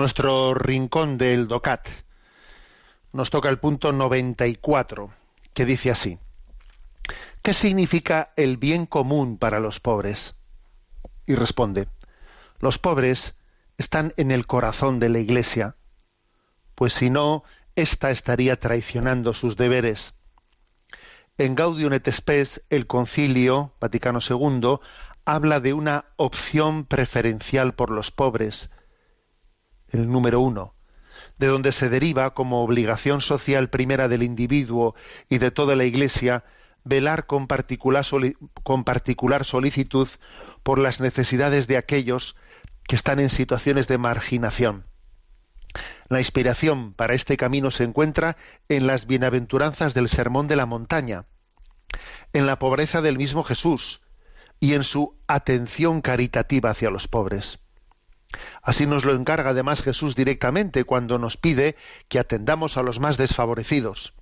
Nuestro 0.00 0.54
rincón 0.54 1.18
del 1.18 1.46
DOCAT 1.46 1.86
nos 3.12 3.28
toca 3.28 3.50
el 3.50 3.58
punto 3.58 3.92
94, 3.92 5.12
que 5.52 5.66
dice 5.66 5.90
así. 5.90 6.18
¿Qué 7.42 7.52
significa 7.52 8.32
el 8.36 8.56
bien 8.56 8.86
común 8.86 9.36
para 9.36 9.60
los 9.60 9.78
pobres? 9.78 10.36
Y 11.26 11.34
responde, 11.34 11.86
los 12.60 12.78
pobres 12.78 13.36
están 13.76 14.14
en 14.16 14.30
el 14.30 14.46
corazón 14.46 15.00
de 15.00 15.10
la 15.10 15.18
Iglesia, 15.18 15.76
pues 16.74 16.94
si 16.94 17.10
no, 17.10 17.44
ésta 17.76 18.10
estaría 18.10 18.58
traicionando 18.58 19.34
sus 19.34 19.58
deberes. 19.58 20.14
En 21.36 21.54
Gaudium 21.54 21.92
et 21.92 22.10
Spes, 22.10 22.62
el 22.70 22.86
Concilio 22.86 23.74
Vaticano 23.82 24.20
II 24.26 24.78
habla 25.26 25.60
de 25.60 25.74
una 25.74 26.06
opción 26.16 26.86
preferencial 26.86 27.74
por 27.74 27.90
los 27.90 28.10
pobres, 28.10 28.70
el 29.90 30.10
número 30.10 30.40
uno, 30.40 30.74
de 31.38 31.46
donde 31.46 31.72
se 31.72 31.88
deriva 31.88 32.34
como 32.34 32.62
obligación 32.62 33.20
social 33.20 33.70
primera 33.70 34.08
del 34.08 34.22
individuo 34.22 34.94
y 35.28 35.38
de 35.38 35.50
toda 35.50 35.76
la 35.76 35.84
Iglesia 35.84 36.44
velar 36.84 37.26
con 37.26 37.46
particular, 37.46 38.04
con 38.62 38.84
particular 38.84 39.44
solicitud 39.44 40.08
por 40.62 40.78
las 40.78 41.00
necesidades 41.00 41.66
de 41.66 41.76
aquellos 41.76 42.36
que 42.86 42.96
están 42.96 43.20
en 43.20 43.30
situaciones 43.30 43.88
de 43.88 43.98
marginación. 43.98 44.84
La 46.08 46.18
inspiración 46.18 46.92
para 46.94 47.14
este 47.14 47.36
camino 47.36 47.70
se 47.70 47.84
encuentra 47.84 48.36
en 48.68 48.86
las 48.86 49.06
bienaventuranzas 49.06 49.94
del 49.94 50.08
Sermón 50.08 50.48
de 50.48 50.56
la 50.56 50.66
Montaña, 50.66 51.26
en 52.32 52.46
la 52.46 52.58
pobreza 52.58 53.00
del 53.00 53.16
mismo 53.16 53.44
Jesús 53.44 54.02
y 54.58 54.74
en 54.74 54.82
su 54.82 55.16
atención 55.28 56.00
caritativa 56.00 56.70
hacia 56.70 56.90
los 56.90 57.06
pobres. 57.06 57.59
Así 58.62 58.86
nos 58.86 59.04
lo 59.04 59.14
encarga 59.14 59.50
además 59.50 59.82
Jesús 59.82 60.14
directamente 60.14 60.84
cuando 60.84 61.18
nos 61.18 61.36
pide 61.36 61.76
que 62.08 62.18
atendamos 62.18 62.76
a 62.76 62.82
los 62.82 63.00
más 63.00 63.16
desfavorecidos. 63.16 64.14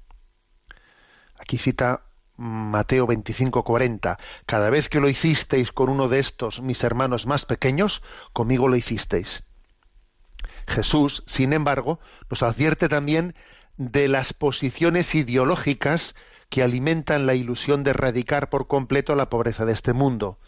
Aquí 1.38 1.58
cita 1.58 2.02
Mateo 2.36 3.06
25:40. 3.06 4.18
Cada 4.46 4.70
vez 4.70 4.88
que 4.88 5.00
lo 5.00 5.08
hicisteis 5.08 5.72
con 5.72 5.88
uno 5.88 6.08
de 6.08 6.20
estos 6.20 6.62
mis 6.62 6.84
hermanos 6.84 7.26
más 7.26 7.44
pequeños, 7.44 8.02
conmigo 8.32 8.68
lo 8.68 8.76
hicisteis. 8.76 9.44
Jesús, 10.68 11.24
sin 11.26 11.52
embargo, 11.52 11.98
nos 12.30 12.42
advierte 12.42 12.88
también 12.88 13.34
de 13.76 14.08
las 14.08 14.32
posiciones 14.32 15.14
ideológicas 15.14 16.14
que 16.48 16.62
alimentan 16.62 17.26
la 17.26 17.34
ilusión 17.34 17.84
de 17.84 17.90
erradicar 17.90 18.50
por 18.50 18.66
completo 18.68 19.14
la 19.14 19.30
pobreza 19.30 19.64
de 19.64 19.72
este 19.72 19.92
mundo. 19.92 20.38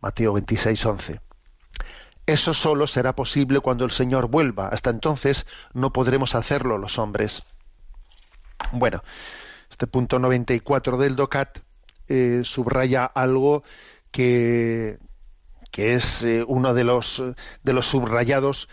Mateo 0.00 0.32
26:11. 0.34 1.20
Eso 2.26 2.54
solo 2.54 2.86
será 2.86 3.14
posible 3.14 3.60
cuando 3.60 3.84
el 3.84 3.90
Señor 3.90 4.28
vuelva. 4.28 4.68
Hasta 4.68 4.90
entonces 4.90 5.46
no 5.72 5.92
podremos 5.92 6.34
hacerlo 6.34 6.78
los 6.78 6.98
hombres. 6.98 7.42
Bueno, 8.72 9.02
este 9.70 9.86
punto 9.86 10.18
94 10.18 10.96
del 10.96 11.16
DOCAT 11.16 11.58
eh, 12.08 12.40
subraya 12.44 13.04
algo 13.04 13.62
que, 14.10 14.98
que 15.70 15.94
es 15.94 16.22
eh, 16.22 16.44
uno 16.46 16.72
de 16.72 16.84
los, 16.84 17.22
de 17.62 17.72
los 17.72 17.86
subrayados 17.86 18.68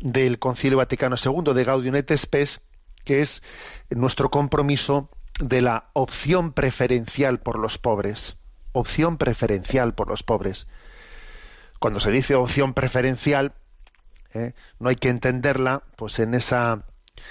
del 0.00 0.38
Concilio 0.38 0.78
Vaticano 0.78 1.16
II 1.16 1.54
de 1.54 1.64
Gaudium 1.64 1.96
et 1.96 2.16
Spes, 2.16 2.60
que 3.04 3.22
es 3.22 3.42
nuestro 3.90 4.30
compromiso 4.30 5.10
de 5.40 5.62
la 5.62 5.90
opción 5.94 6.52
preferencial 6.52 7.40
por 7.40 7.58
los 7.58 7.78
pobres. 7.78 8.36
Opción 8.72 9.16
preferencial 9.16 9.94
por 9.94 10.08
los 10.08 10.22
pobres. 10.22 10.66
Cuando 11.78 12.00
se 12.00 12.10
dice 12.10 12.34
opción 12.34 12.74
preferencial, 12.74 13.54
eh, 14.34 14.52
no 14.78 14.88
hay 14.88 14.96
que 14.96 15.08
entenderla 15.08 15.82
pues 15.96 16.18
en 16.18 16.34
esa 16.34 16.84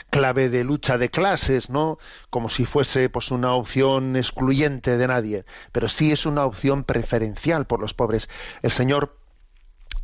clave 0.10 0.50
de 0.50 0.64
lucha 0.64 0.98
de 0.98 1.10
clases, 1.10 1.70
¿no? 1.70 1.98
Como 2.30 2.50
si 2.50 2.66
fuese 2.66 3.10
pues 3.10 3.32
una 3.32 3.54
opción 3.54 4.16
excluyente 4.16 4.98
de 4.98 5.08
nadie, 5.08 5.46
pero 5.72 5.88
sí 5.88 6.12
es 6.12 6.26
una 6.26 6.46
opción 6.46 6.84
preferencial 6.84 7.66
por 7.66 7.80
los 7.80 7.94
pobres. 7.94 8.30
El 8.62 8.72
Señor 8.72 9.18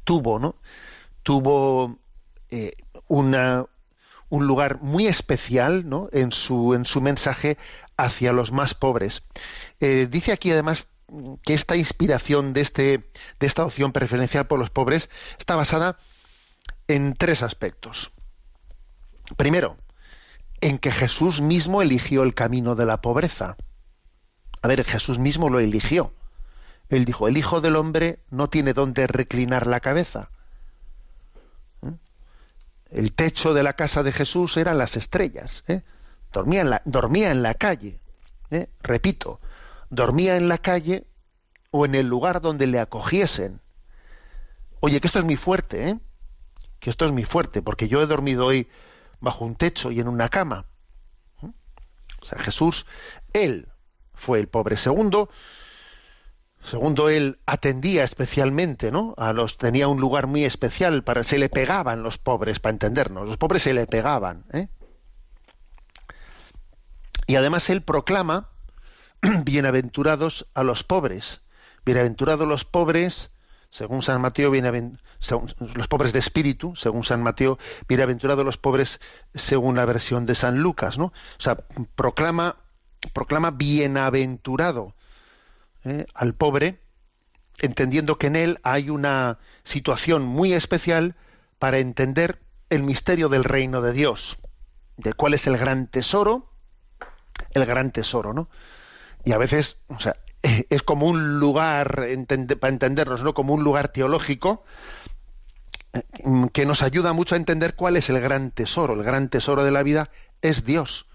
tuvo, 0.04 0.40
¿no? 0.40 0.56
Tuvo 1.24 1.98
eh, 2.50 2.74
una, 3.08 3.66
un 4.30 4.48
lugar 4.48 4.82
muy 4.82 5.08
especial, 5.08 5.88
¿no? 5.88 6.10
En 6.12 6.32
su 6.32 6.74
en 6.74 6.86
su 6.86 7.02
mensaje 7.02 7.58
hacia 7.98 8.34
los 8.34 8.52
más 8.52 8.74
pobres. 8.74 9.24
Eh, 9.80 10.08
dice 10.10 10.32
aquí 10.32 10.52
además 10.52 10.88
que 11.44 11.54
esta 11.54 11.76
inspiración 11.76 12.54
de 12.54 12.62
este 12.62 13.12
de 13.40 13.48
esta 13.48 13.66
opción 13.66 13.92
preferencial 13.92 14.48
por 14.48 14.60
los 14.60 14.70
pobres 14.70 15.10
está 15.38 15.56
basada 15.56 15.98
en 16.88 17.16
tres 17.16 17.44
aspectos. 17.44 18.12
Primero, 19.38 19.78
en 20.62 20.78
que 20.78 20.92
Jesús 20.92 21.42
mismo 21.42 21.82
eligió 21.82 22.24
el 22.24 22.34
camino 22.34 22.76
de 22.76 22.86
la 22.86 23.02
pobreza. 23.02 23.58
A 24.62 24.68
ver, 24.68 24.84
Jesús 24.84 25.18
mismo 25.18 25.50
lo 25.50 25.60
eligió. 25.60 26.14
Él 26.90 27.06
dijo, 27.06 27.28
el 27.28 27.38
Hijo 27.38 27.62
del 27.62 27.76
Hombre 27.76 28.20
no 28.30 28.50
tiene 28.50 28.74
dónde 28.74 29.08
reclinar 29.08 29.66
la 29.66 29.80
cabeza. 29.80 30.30
¿Eh? 31.82 31.94
El 32.92 33.14
techo 33.14 33.54
de 33.54 33.64
la 33.64 33.74
casa 33.74 34.04
de 34.04 34.12
Jesús 34.12 34.58
eran 34.58 34.78
las 34.78 34.98
estrellas. 34.98 35.64
¿eh? 35.68 35.82
Dormía, 36.32 36.62
en 36.62 36.70
la, 36.70 36.82
dormía 36.86 37.32
en 37.32 37.42
la 37.42 37.54
calle. 37.54 38.02
¿eh? 38.52 38.70
Repito, 38.82 39.40
dormía 39.92 40.38
en 40.38 40.48
la 40.48 40.58
calle 40.58 41.06
o 41.70 41.86
en 41.86 41.94
el 41.94 42.08
lugar 42.08 42.42
donde 42.42 42.66
le 42.66 42.80
acogiesen. 42.80 43.62
Oye, 44.80 45.00
que 45.00 45.06
esto 45.06 45.20
es 45.20 45.26
muy 45.26 45.36
fuerte, 45.36 45.90
¿eh? 45.90 46.00
Que 46.80 46.90
esto 46.90 47.06
es 47.06 47.12
muy 47.12 47.26
fuerte, 47.26 47.62
porque 47.62 47.88
yo 47.88 48.02
he 48.02 48.08
dormido 48.08 48.48
hoy 48.48 48.68
bajo 49.20 49.46
un 49.46 49.56
techo 49.56 49.92
y 49.92 50.00
en 50.00 50.08
una 50.08 50.30
cama. 50.30 50.66
O 51.44 52.26
sea, 52.26 52.40
Jesús, 52.40 52.88
él 53.34 53.68
fue 54.14 54.40
el 54.40 54.48
pobre. 54.48 54.78
Segundo, 54.78 55.30
segundo, 56.64 57.10
él 57.10 57.40
atendía 57.46 58.04
especialmente, 58.04 58.92
¿no? 58.92 59.14
A 59.18 59.34
los 59.34 59.58
tenía 59.58 59.88
un 59.88 60.00
lugar 60.00 60.28
muy 60.28 60.46
especial 60.46 61.04
para 61.04 61.24
se 61.24 61.38
le 61.38 61.50
pegaban 61.50 62.02
los 62.02 62.18
pobres, 62.18 62.60
para 62.60 62.74
entendernos. 62.74 63.28
Los 63.28 63.38
pobres 63.38 63.64
se 63.64 63.74
le 63.74 63.88
pegaban, 63.88 64.46
¿eh? 64.54 64.70
Y 67.28 67.36
además 67.36 67.70
él 67.70 67.82
proclama 67.82 68.50
bienaventurados 69.46 70.48
a 70.54 70.64
los 70.64 70.84
pobres. 70.84 71.42
Bienaventurados 71.86 72.48
los 72.48 72.66
pobres, 72.66 73.32
según 73.70 74.02
San 74.02 74.20
Mateo, 74.22 74.52
según- 75.20 75.54
los 75.76 75.88
pobres 75.88 76.14
de 76.14 76.20
espíritu, 76.20 76.76
según 76.76 77.04
San 77.04 77.22
Mateo, 77.22 77.60
bienaventurados 77.88 78.44
los 78.44 78.58
pobres 78.58 79.00
según 79.34 79.76
la 79.76 79.86
versión 79.86 80.26
de 80.26 80.36
San 80.36 80.60
Lucas, 80.60 80.98
¿no? 80.98 81.06
O 81.06 81.14
sea, 81.40 81.58
proclama, 81.96 82.58
proclama 83.14 83.52
bienaventurado 83.52 84.96
¿eh? 85.84 86.06
al 86.16 86.34
pobre, 86.34 86.82
entendiendo 87.60 88.18
que 88.18 88.28
en 88.28 88.36
él 88.36 88.60
hay 88.64 88.90
una 88.90 89.38
situación 89.64 90.24
muy 90.24 90.54
especial 90.54 91.16
para 91.60 91.78
entender 91.78 92.40
el 92.70 92.82
misterio 92.82 93.30
del 93.30 93.44
reino 93.44 93.82
de 93.82 93.94
Dios, 93.94 94.38
de 94.98 95.14
cuál 95.14 95.36
es 95.36 95.46
el 95.46 95.58
gran 95.58 95.86
tesoro, 95.88 96.50
el 97.54 97.66
gran 97.68 97.92
tesoro, 97.92 98.34
¿no? 98.34 98.50
Y 99.24 99.32
a 99.32 99.38
veces, 99.38 99.78
o 99.88 100.00
sea, 100.00 100.16
es 100.42 100.84
como 100.84 101.08
un 101.08 101.40
lugar, 101.40 102.08
para 102.60 102.74
entendernos, 102.74 103.24
¿no? 103.24 103.34
Como 103.34 103.54
un 103.54 103.64
lugar 103.64 103.90
teológico 103.90 104.64
que 106.54 106.66
nos 106.66 106.84
ayuda 106.84 107.12
mucho 107.14 107.36
a 107.36 107.38
entender 107.38 107.76
cuál 107.76 107.98
es 107.98 108.10
el 108.10 108.20
gran 108.20 108.52
tesoro. 108.52 108.94
El 108.94 109.04
gran 109.04 109.30
tesoro 109.30 109.64
de 109.64 109.72
la 109.72 109.84
vida 109.84 110.10
es 110.42 110.64
Dios. 110.64 111.08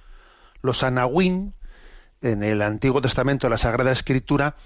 Los 0.61 0.83
anahuín, 0.83 1.55
en 2.21 2.43
el 2.43 2.63
Antiguo 2.63 3.01
Testamento, 3.01 3.47
en 3.47 3.53
la 3.53 3.59
Sagrada 3.59 3.93
Escritura, 3.93 4.57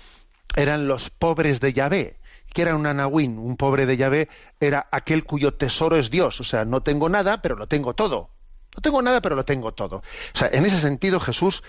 eran 0.57 0.89
los 0.89 1.11
pobres 1.11 1.61
de 1.61 1.73
Yahvé. 1.73 2.17
¿Qué 2.53 2.63
era 2.63 2.75
un 2.75 2.87
anahuín? 2.87 3.39
Un 3.39 3.57
pobre 3.57 3.87
de 3.87 3.97
Yahvé 3.97 4.29
era 4.59 4.89
aquel 4.91 5.25
cuyo 5.25 5.55
tesoro 5.55 5.97
es 5.97 6.11
Dios. 6.11 6.41
O 6.41 6.45
sea, 6.45 6.65
no 6.65 6.83
tengo 6.83 7.09
nada, 7.09 7.41
pero 7.41 7.55
lo 7.55 7.69
tengo 7.69 7.95
todo. 7.95 8.31
No 8.75 8.83
tengo 8.83 9.03
nada, 9.03 9.21
pero 9.21 9.37
lo 9.37 9.45
tengo 9.45 9.73
todo. 9.73 9.97
O 9.99 10.39
sea, 10.39 10.49
en 10.53 10.65
ese 10.65 10.81
sentido 10.81 11.21
Jesús 11.21 11.63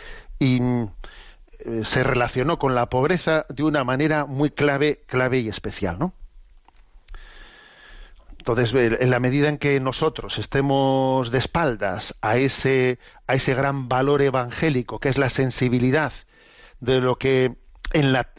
se 1.83 2.03
relacionó 2.03 2.59
con 2.59 2.75
la 2.75 2.89
pobreza 2.89 3.45
de 3.49 3.63
una 3.63 3.83
manera 3.83 4.25
muy 4.25 4.49
clave, 4.51 5.03
clave 5.07 5.39
y 5.39 5.49
especial, 5.49 5.97
¿no? 5.99 6.13
Entonces, 8.37 8.73
eh, 8.73 8.97
en 9.01 9.09
la 9.11 9.19
medida 9.19 9.49
en 9.49 9.57
que 9.57 9.79
nosotros 9.79 10.39
estemos 10.39 11.29
de 11.31 11.37
espaldas 11.37 12.15
a 12.21 12.37
ese, 12.37 12.97
a 13.27 13.35
ese 13.35 13.53
gran 13.53 13.87
valor 13.87 14.21
evangélico, 14.21 14.99
que 14.99 15.09
es 15.09 15.17
la 15.19 15.29
sensibilidad 15.29 16.11
de 16.79 16.99
lo 17.01 17.17
que 17.17 17.55
en 17.93 18.13
la, 18.13 18.31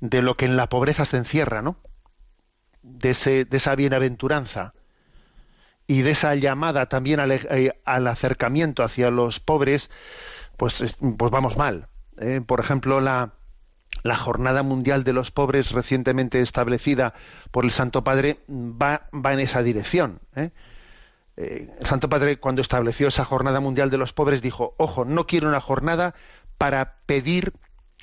de 0.00 0.22
lo 0.22 0.36
que 0.36 0.46
en 0.46 0.56
la 0.56 0.68
pobreza 0.68 1.04
se 1.04 1.18
encierra, 1.18 1.60
¿no? 1.60 1.76
De, 2.82 3.10
ese, 3.10 3.44
de 3.44 3.56
esa 3.58 3.74
bienaventuranza 3.74 4.72
y 5.86 6.02
de 6.02 6.12
esa 6.12 6.34
llamada 6.34 6.86
también 6.88 7.20
al, 7.20 7.32
eh, 7.32 7.78
al 7.84 8.06
acercamiento 8.06 8.82
hacia 8.82 9.10
los 9.10 9.40
pobres, 9.40 9.90
pues, 10.56 10.80
es- 10.80 10.96
pues 11.18 11.30
vamos 11.30 11.56
mal. 11.58 11.88
¿Eh? 12.20 12.40
Por 12.44 12.60
ejemplo, 12.60 13.00
la, 13.00 13.32
Jornada 14.16 14.62
Mundial 14.62 15.04
de 15.04 15.12
los 15.12 15.30
Pobres 15.30 15.72
recientemente 15.72 16.40
establecida 16.40 17.14
por 17.50 17.64
el 17.64 17.70
Santo 17.70 18.04
Padre 18.04 18.40
va, 18.48 19.08
en 19.12 19.40
esa 19.40 19.62
dirección. 19.62 20.20
¿eh? 20.34 20.50
Eh, 21.36 21.68
el 21.78 21.86
Santo 21.86 22.08
Padre 22.08 22.38
cuando 22.38 22.62
estableció 22.62 23.08
esa 23.08 23.24
Jornada 23.24 23.60
Mundial 23.60 23.90
de 23.90 23.98
los 23.98 24.12
Pobres 24.12 24.42
dijo, 24.42 24.74
ojo, 24.78 25.04
no 25.04 25.26
quiero 25.26 25.48
una 25.48 25.60
jornada 25.60 26.14
para 26.56 26.96
pedir 27.06 27.52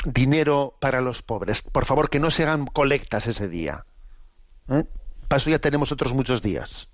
dinero 0.05 0.77
para 0.79 1.01
los 1.01 1.21
pobres. 1.21 1.61
Por 1.61 1.85
favor, 1.85 2.09
que 2.09 2.19
no 2.19 2.31
se 2.31 2.43
hagan 2.43 2.65
colectas 2.67 3.27
ese 3.27 3.47
día. 3.47 3.85
eso 5.29 5.49
ya 5.49 5.59
tenemos 5.59 5.91
otros 5.91 6.13
muchos 6.13 6.41
días. 6.41 6.89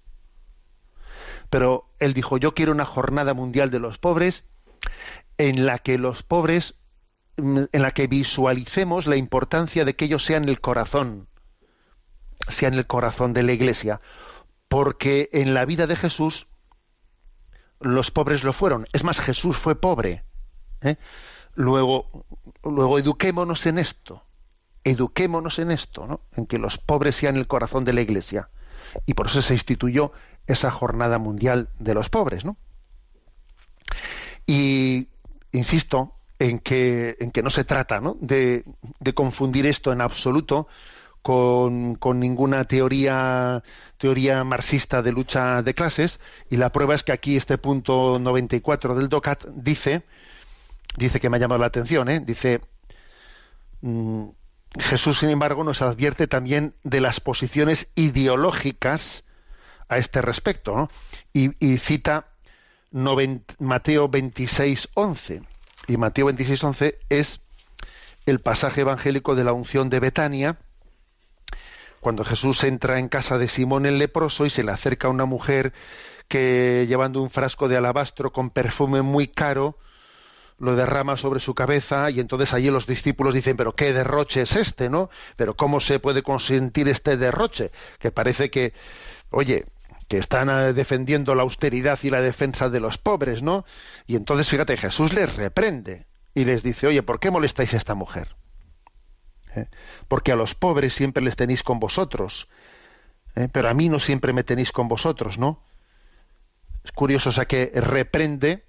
Pero 1.49 1.89
él 1.99 2.13
dijo, 2.13 2.38
yo 2.38 2.53
quiero 2.53 2.72
una 2.72 2.86
jornada 2.86 3.34
mundial 3.34 3.72
de 3.72 3.80
los 3.80 3.97
pobres 3.97 4.45
en 5.38 5.65
la 5.65 5.80
que 5.80 5.97
los 5.97 6.24
pobres, 6.24 6.76
en 7.41 7.81
la 7.81 7.91
que 7.91 8.07
visualicemos 8.07 9.07
la 9.07 9.15
importancia 9.15 9.83
de 9.83 9.95
que 9.95 10.05
ellos 10.05 10.23
sean 10.23 10.47
el 10.47 10.61
corazón, 10.61 11.27
sean 12.47 12.75
el 12.75 12.85
corazón 12.85 13.33
de 13.33 13.43
la 13.43 13.53
iglesia. 13.53 14.01
Porque 14.67 15.29
en 15.33 15.53
la 15.53 15.65
vida 15.65 15.87
de 15.87 15.95
Jesús 15.95 16.47
los 17.79 18.11
pobres 18.11 18.43
lo 18.43 18.53
fueron. 18.53 18.87
Es 18.93 19.03
más, 19.03 19.19
Jesús 19.19 19.57
fue 19.57 19.75
pobre. 19.75 20.23
¿eh? 20.81 20.97
Luego, 21.55 22.25
luego 22.63 22.99
eduquémonos 22.99 23.65
en 23.65 23.79
esto. 23.79 24.23
Eduquémonos 24.83 25.59
en 25.59 25.71
esto, 25.71 26.07
¿no? 26.07 26.21
En 26.35 26.45
que 26.45 26.57
los 26.57 26.77
pobres 26.77 27.15
sean 27.15 27.37
el 27.37 27.47
corazón 27.47 27.85
de 27.85 27.93
la 27.93 28.01
iglesia. 28.01 28.49
Y 29.05 29.13
por 29.13 29.27
eso 29.27 29.41
se 29.41 29.53
instituyó 29.53 30.11
esa 30.47 30.71
jornada 30.71 31.17
mundial 31.17 31.69
de 31.79 31.93
los 31.93 32.09
pobres, 32.09 32.45
¿no? 32.45 32.57
Y 34.47 35.09
insisto 35.51 36.15
en 36.41 36.57
que, 36.57 37.17
en 37.19 37.29
que 37.31 37.43
no 37.43 37.51
se 37.51 37.63
trata 37.63 38.01
¿no? 38.01 38.17
De, 38.19 38.63
de 38.99 39.13
confundir 39.13 39.67
esto 39.67 39.93
en 39.93 40.01
absoluto 40.01 40.67
con, 41.21 41.93
con 41.95 42.19
ninguna 42.19 42.65
teoría, 42.65 43.61
teoría 43.97 44.43
marxista 44.43 45.03
de 45.03 45.11
lucha 45.11 45.61
de 45.61 45.75
clases, 45.75 46.19
y 46.49 46.57
la 46.57 46.71
prueba 46.71 46.95
es 46.95 47.03
que 47.03 47.11
aquí 47.11 47.37
este 47.37 47.59
punto 47.59 48.17
94 48.19 48.95
del 48.95 49.07
DOCAT 49.07 49.45
dice, 49.53 50.01
dice 50.97 51.19
que 51.19 51.29
me 51.29 51.37
ha 51.37 51.39
llamado 51.39 51.59
la 51.59 51.67
atención, 51.67 52.09
¿eh? 52.09 52.21
dice, 52.25 52.61
mm, 53.81 54.29
Jesús, 54.79 55.19
sin 55.19 55.29
embargo, 55.29 55.63
nos 55.63 55.83
advierte 55.83 56.25
también 56.25 56.73
de 56.83 57.01
las 57.01 57.19
posiciones 57.19 57.91
ideológicas 57.93 59.25
a 59.89 59.99
este 59.99 60.23
respecto, 60.23 60.75
¿no? 60.75 60.89
y, 61.33 61.77
cita 61.77 62.25
Mateo 63.59 64.09
26, 64.09 64.89
11. 64.95 65.43
Y 65.88 65.97
Mateo 65.97 66.27
26, 66.27 66.63
11 66.63 66.99
es 67.09 67.41
el 68.25 68.39
pasaje 68.39 68.82
evangélico 68.82 69.36
de 69.36 69.43
la 69.43 69.53
unción 69.53 69.89
de 69.89 69.99
Betania, 69.99 70.57
cuando 72.01 72.25
Jesús 72.25 72.63
entra 72.63 72.99
en 72.99 73.09
casa 73.09 73.38
de 73.38 73.47
Simón 73.47 73.86
el 73.86 73.99
leproso 73.99 74.45
y 74.45 74.49
se 74.49 74.63
le 74.63 74.71
acerca 74.71 75.07
una 75.07 75.25
mujer 75.25 75.71
que 76.27 76.86
llevando 76.88 77.21
un 77.21 77.29
frasco 77.29 77.67
de 77.67 77.77
alabastro 77.77 78.32
con 78.32 78.49
perfume 78.49 79.03
muy 79.03 79.27
caro, 79.27 79.77
lo 80.57 80.75
derrama 80.75 81.17
sobre 81.17 81.39
su 81.39 81.53
cabeza 81.53 82.09
y 82.09 82.19
entonces 82.19 82.53
allí 82.53 82.69
los 82.69 82.88
discípulos 82.88 83.34
dicen, 83.34 83.55
pero 83.57 83.75
qué 83.75 83.93
derroche 83.93 84.41
es 84.41 84.55
este, 84.55 84.89
¿no? 84.89 85.09
Pero 85.36 85.55
cómo 85.55 85.79
se 85.79 85.99
puede 85.99 86.23
consentir 86.23 86.88
este 86.88 87.17
derroche, 87.17 87.71
que 87.99 88.11
parece 88.11 88.49
que, 88.49 88.73
oye, 89.29 89.65
que 90.12 90.18
están 90.18 90.49
eh, 90.49 90.74
defendiendo 90.74 91.36
la 91.36 91.43
austeridad 91.43 91.97
y 92.03 92.09
la 92.09 92.22
defensa 92.22 92.68
de 92.68 92.82
los 92.82 92.97
pobres, 92.97 93.41
¿no? 93.41 93.64
Y 94.05 94.18
entonces, 94.18 94.49
fíjate, 94.49 94.76
Jesús 94.76 95.14
les 95.14 95.38
reprende 95.38 96.05
y 96.36 96.43
les 96.43 96.64
dice, 96.64 96.86
oye, 96.88 97.01
¿por 97.01 97.22
qué 97.22 97.32
molestáis 97.32 97.74
a 97.74 97.78
esta 97.78 97.95
mujer? 97.95 98.36
¿Eh? 99.55 99.68
Porque 100.09 100.34
a 100.34 100.36
los 100.36 100.53
pobres 100.53 100.93
siempre 100.93 101.24
les 101.24 101.38
tenéis 101.38 101.64
con 101.64 101.80
vosotros, 101.80 102.49
¿eh? 103.38 103.47
pero 103.53 103.70
a 103.70 103.74
mí 103.74 103.88
no 103.88 104.01
siempre 104.01 104.34
me 104.34 104.43
tenéis 104.43 104.74
con 104.74 104.89
vosotros, 104.89 105.38
¿no? 105.38 105.64
Es 106.84 106.91
curioso, 106.91 107.30
o 107.30 107.32
sea, 107.32 107.45
que 107.45 107.72
reprende, 107.74 108.66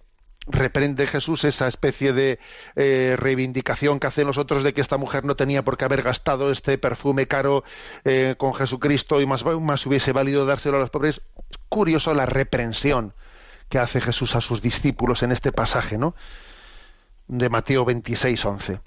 reprende 0.46 1.06
Jesús 1.06 1.44
esa 1.44 1.68
especie 1.68 2.12
de 2.12 2.38
eh, 2.74 3.16
reivindicación 3.18 4.00
que 4.00 4.06
hacen 4.08 4.26
los 4.26 4.38
otros 4.38 4.62
de 4.62 4.72
que 4.72 4.80
esta 4.80 4.96
mujer 4.96 5.24
no 5.24 5.36
tenía 5.36 5.62
por 5.62 5.76
qué 5.76 5.84
haber 5.84 6.02
gastado 6.02 6.50
este 6.50 6.78
perfume 6.78 7.28
caro 7.28 7.64
eh, 8.04 8.34
con 8.38 8.54
Jesucristo 8.54 9.20
y 9.20 9.26
más, 9.26 9.44
más 9.44 9.86
hubiese 9.86 10.12
valido 10.12 10.44
dárselo 10.44 10.78
a 10.78 10.80
los 10.80 10.90
pobres. 10.90 11.22
Es 11.50 11.58
curioso 11.68 12.14
la 12.14 12.26
reprensión 12.26 13.14
que 13.68 13.78
hace 13.78 14.00
Jesús 14.00 14.34
a 14.34 14.40
sus 14.40 14.60
discípulos 14.60 15.22
en 15.22 15.32
este 15.32 15.52
pasaje, 15.52 15.96
¿no? 15.96 16.14
De 17.28 17.48
Mateo 17.48 17.84
26, 17.84 18.44
11. 18.44 18.80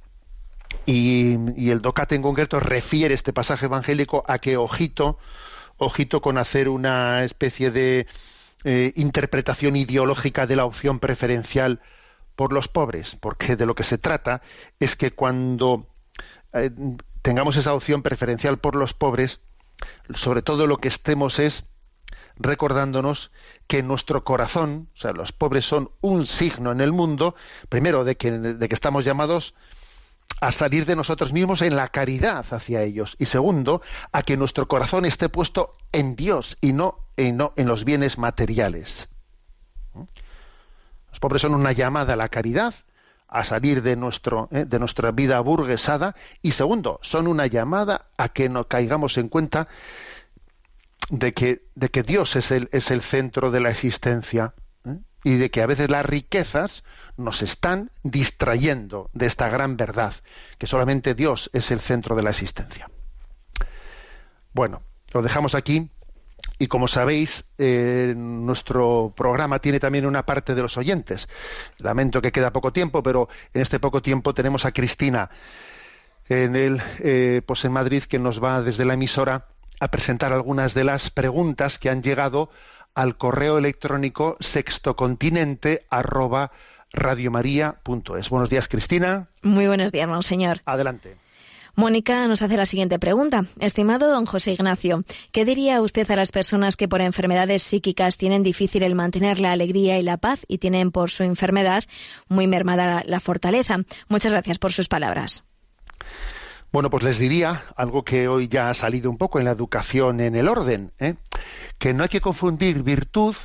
Y, 0.86 1.38
y 1.56 1.70
el 1.72 1.82
Docate 1.82 2.16
en 2.16 2.22
concreto 2.22 2.60
refiere 2.60 3.14
este 3.14 3.34
pasaje 3.34 3.66
evangélico 3.66 4.24
a 4.28 4.40
que 4.40 4.58
ojito, 4.58 5.18
ojito 5.78 6.22
con 6.22 6.38
hacer 6.38 6.70
una 6.70 7.24
especie 7.24 7.72
de 7.72 8.06
eh, 8.68 8.94
interpretación 8.96 9.76
ideológica 9.76 10.48
de 10.48 10.56
la 10.56 10.66
opción 10.66 11.00
preferencial 11.00 11.82
por 12.36 12.52
los 12.52 12.68
pobres, 12.68 13.16
porque 13.16 13.56
de 13.56 13.68
lo 13.68 13.76
que 13.76 13.84
se 13.84 14.00
trata 14.00 14.42
es 14.80 14.96
que 14.96 15.12
cuando 15.12 15.88
eh, 16.52 16.72
tengamos 17.22 17.58
esa 17.58 17.76
opción 17.76 18.02
preferencial 18.02 18.58
por 18.58 18.76
los 18.76 18.96
pobres, 18.96 19.40
sobre 20.16 20.42
todo 20.42 20.66
lo 20.66 20.78
que 20.78 20.88
estemos 20.88 21.38
es 21.38 21.66
recordándonos 22.38 23.32
que 23.68 23.84
nuestro 23.84 24.24
corazón, 24.24 24.90
o 24.96 25.00
sea, 25.00 25.12
los 25.12 25.32
pobres 25.32 25.66
son 25.66 25.92
un 26.02 26.26
signo 26.26 26.72
en 26.72 26.82
el 26.82 26.92
mundo, 26.92 27.36
primero 27.70 28.04
de 28.04 28.18
que, 28.18 28.32
de 28.32 28.68
que 28.68 28.74
estamos 28.74 29.06
llamados 29.06 29.54
a 30.42 30.52
salir 30.52 30.86
de 30.86 30.96
nosotros 30.96 31.34
mismos 31.34 31.62
en 31.62 31.76
la 31.76 31.88
caridad 31.88 32.46
hacia 32.52 32.84
ellos 32.84 33.16
y 33.20 33.26
segundo 33.26 33.82
a 34.12 34.24
que 34.24 34.38
nuestro 34.38 34.68
corazón 34.68 35.06
esté 35.06 35.30
puesto 35.30 35.74
en 35.92 36.16
Dios 36.16 36.58
y 36.62 36.74
no 36.74 37.00
en, 37.18 37.38
los 37.68 37.86
bienes 37.86 38.18
materiales. 38.18 39.10
Los 39.94 41.20
pobres 41.20 41.42
son 41.42 41.56
una 41.56 41.72
llamada 41.72 42.14
a 42.14 42.18
la 42.18 42.30
caridad, 42.30 42.74
a 43.28 43.44
salir 43.44 43.82
de, 43.82 43.96
nuestro, 43.96 44.50
eh, 44.52 44.66
de 44.66 44.80
nuestra 44.80 45.12
vida 45.12 45.40
burguesada 45.40 46.16
y 46.42 46.52
segundo, 46.52 47.00
son 47.02 47.28
una 47.28 47.48
llamada 47.48 48.08
a 48.18 48.30
que 48.30 48.50
no 48.50 48.68
caigamos 48.68 49.18
en 49.18 49.30
cuenta 49.30 49.68
de 51.10 51.34
que, 51.34 51.64
de 51.76 51.90
que 51.90 52.04
Dios 52.04 52.36
es 52.36 52.52
el, 52.52 52.70
es 52.72 52.92
el 52.92 53.02
centro 53.02 53.52
de 53.52 53.62
la 53.62 53.70
existencia. 53.70 54.54
Y 55.26 55.38
de 55.38 55.50
que 55.50 55.64
a 55.64 55.66
veces 55.66 55.90
las 55.90 56.06
riquezas 56.06 56.84
nos 57.18 57.42
están 57.42 57.90
distrayendo 58.04 59.10
de 59.12 59.26
esta 59.26 59.50
gran 59.50 59.76
verdad, 59.76 60.14
que 60.60 60.68
solamente 60.68 61.16
Dios 61.16 61.50
es 61.52 61.72
el 61.72 61.80
centro 61.80 62.16
de 62.16 62.22
la 62.22 62.30
existencia. 62.30 62.92
Bueno, 64.54 64.84
lo 65.14 65.24
dejamos 65.24 65.56
aquí 65.56 65.90
y 66.60 66.68
como 66.68 66.88
sabéis, 66.88 67.44
eh, 67.58 68.14
nuestro 68.16 69.14
programa 69.18 69.58
tiene 69.58 69.80
también 69.80 70.06
una 70.06 70.28
parte 70.28 70.54
de 70.54 70.62
los 70.62 70.78
oyentes. 70.78 71.28
Lamento 71.80 72.22
que 72.22 72.32
queda 72.32 72.54
poco 72.54 72.72
tiempo, 72.72 73.02
pero 73.02 73.28
en 73.52 73.64
este 73.64 73.80
poco 73.80 74.04
tiempo 74.04 74.36
tenemos 74.36 74.64
a 74.66 74.74
Cristina 74.74 75.32
en 76.30 76.56
el, 76.56 76.80
eh, 77.00 77.42
pues 77.44 77.66
en 77.66 77.72
Madrid 77.72 78.04
que 78.04 78.20
nos 78.20 78.44
va 78.44 78.62
desde 78.62 78.86
la 78.86 78.94
emisora 78.94 79.48
a 79.80 79.90
presentar 79.90 80.34
algunas 80.34 80.76
de 80.76 80.84
las 80.84 81.10
preguntas 81.10 81.80
que 81.80 81.90
han 81.90 82.04
llegado 82.04 82.52
al 82.96 83.18
correo 83.18 83.58
electrónico 83.58 84.38
sextocontinente 84.40 85.86
arroba 85.90 86.52
radiomaria.es. 86.92 88.30
Buenos 88.30 88.50
días, 88.50 88.68
Cristina. 88.68 89.28
Muy 89.44 89.68
buenos 89.68 89.92
días, 89.92 90.08
monseñor. 90.08 90.62
Adelante. 90.66 91.18
Mónica 91.76 92.26
nos 92.30 92.42
hace 92.42 92.56
la 92.56 92.66
siguiente 92.66 93.00
pregunta. 93.00 93.46
Estimado 93.60 94.10
don 94.10 94.26
José 94.26 94.54
Ignacio, 94.54 95.04
¿qué 95.34 95.44
diría 95.44 95.82
usted 95.82 96.10
a 96.10 96.16
las 96.16 96.32
personas 96.32 96.78
que 96.78 96.88
por 96.88 97.02
enfermedades 97.02 97.64
psíquicas 97.64 98.18
tienen 98.18 98.44
difícil 98.44 98.82
el 98.84 98.96
mantener 98.96 99.40
la 99.40 99.52
alegría 99.52 100.00
y 100.00 100.04
la 100.04 100.16
paz 100.16 100.46
y 100.48 100.60
tienen 100.60 100.92
por 100.92 101.12
su 101.12 101.24
enfermedad 101.24 101.84
muy 102.30 102.48
mermada 102.48 103.04
la 103.06 103.20
fortaleza? 103.20 103.80
Muchas 104.08 104.32
gracias 104.32 104.58
por 104.58 104.72
sus 104.72 104.88
palabras. 104.88 105.44
Bueno, 106.72 106.90
pues 106.90 107.04
les 107.04 107.20
diría 107.20 107.64
algo 107.76 108.04
que 108.04 108.28
hoy 108.28 108.48
ya 108.48 108.70
ha 108.70 108.74
salido 108.74 109.10
un 109.10 109.18
poco 109.18 109.40
en 109.40 109.46
la 109.46 109.52
educación 109.52 110.20
en 110.20 110.36
el 110.36 110.48
orden, 110.48 110.92
¿eh? 111.00 111.16
Que 111.86 111.94
no 111.94 112.02
hay 112.02 112.10
que 112.10 112.20
confundir 112.20 112.82
virtud 112.82 113.36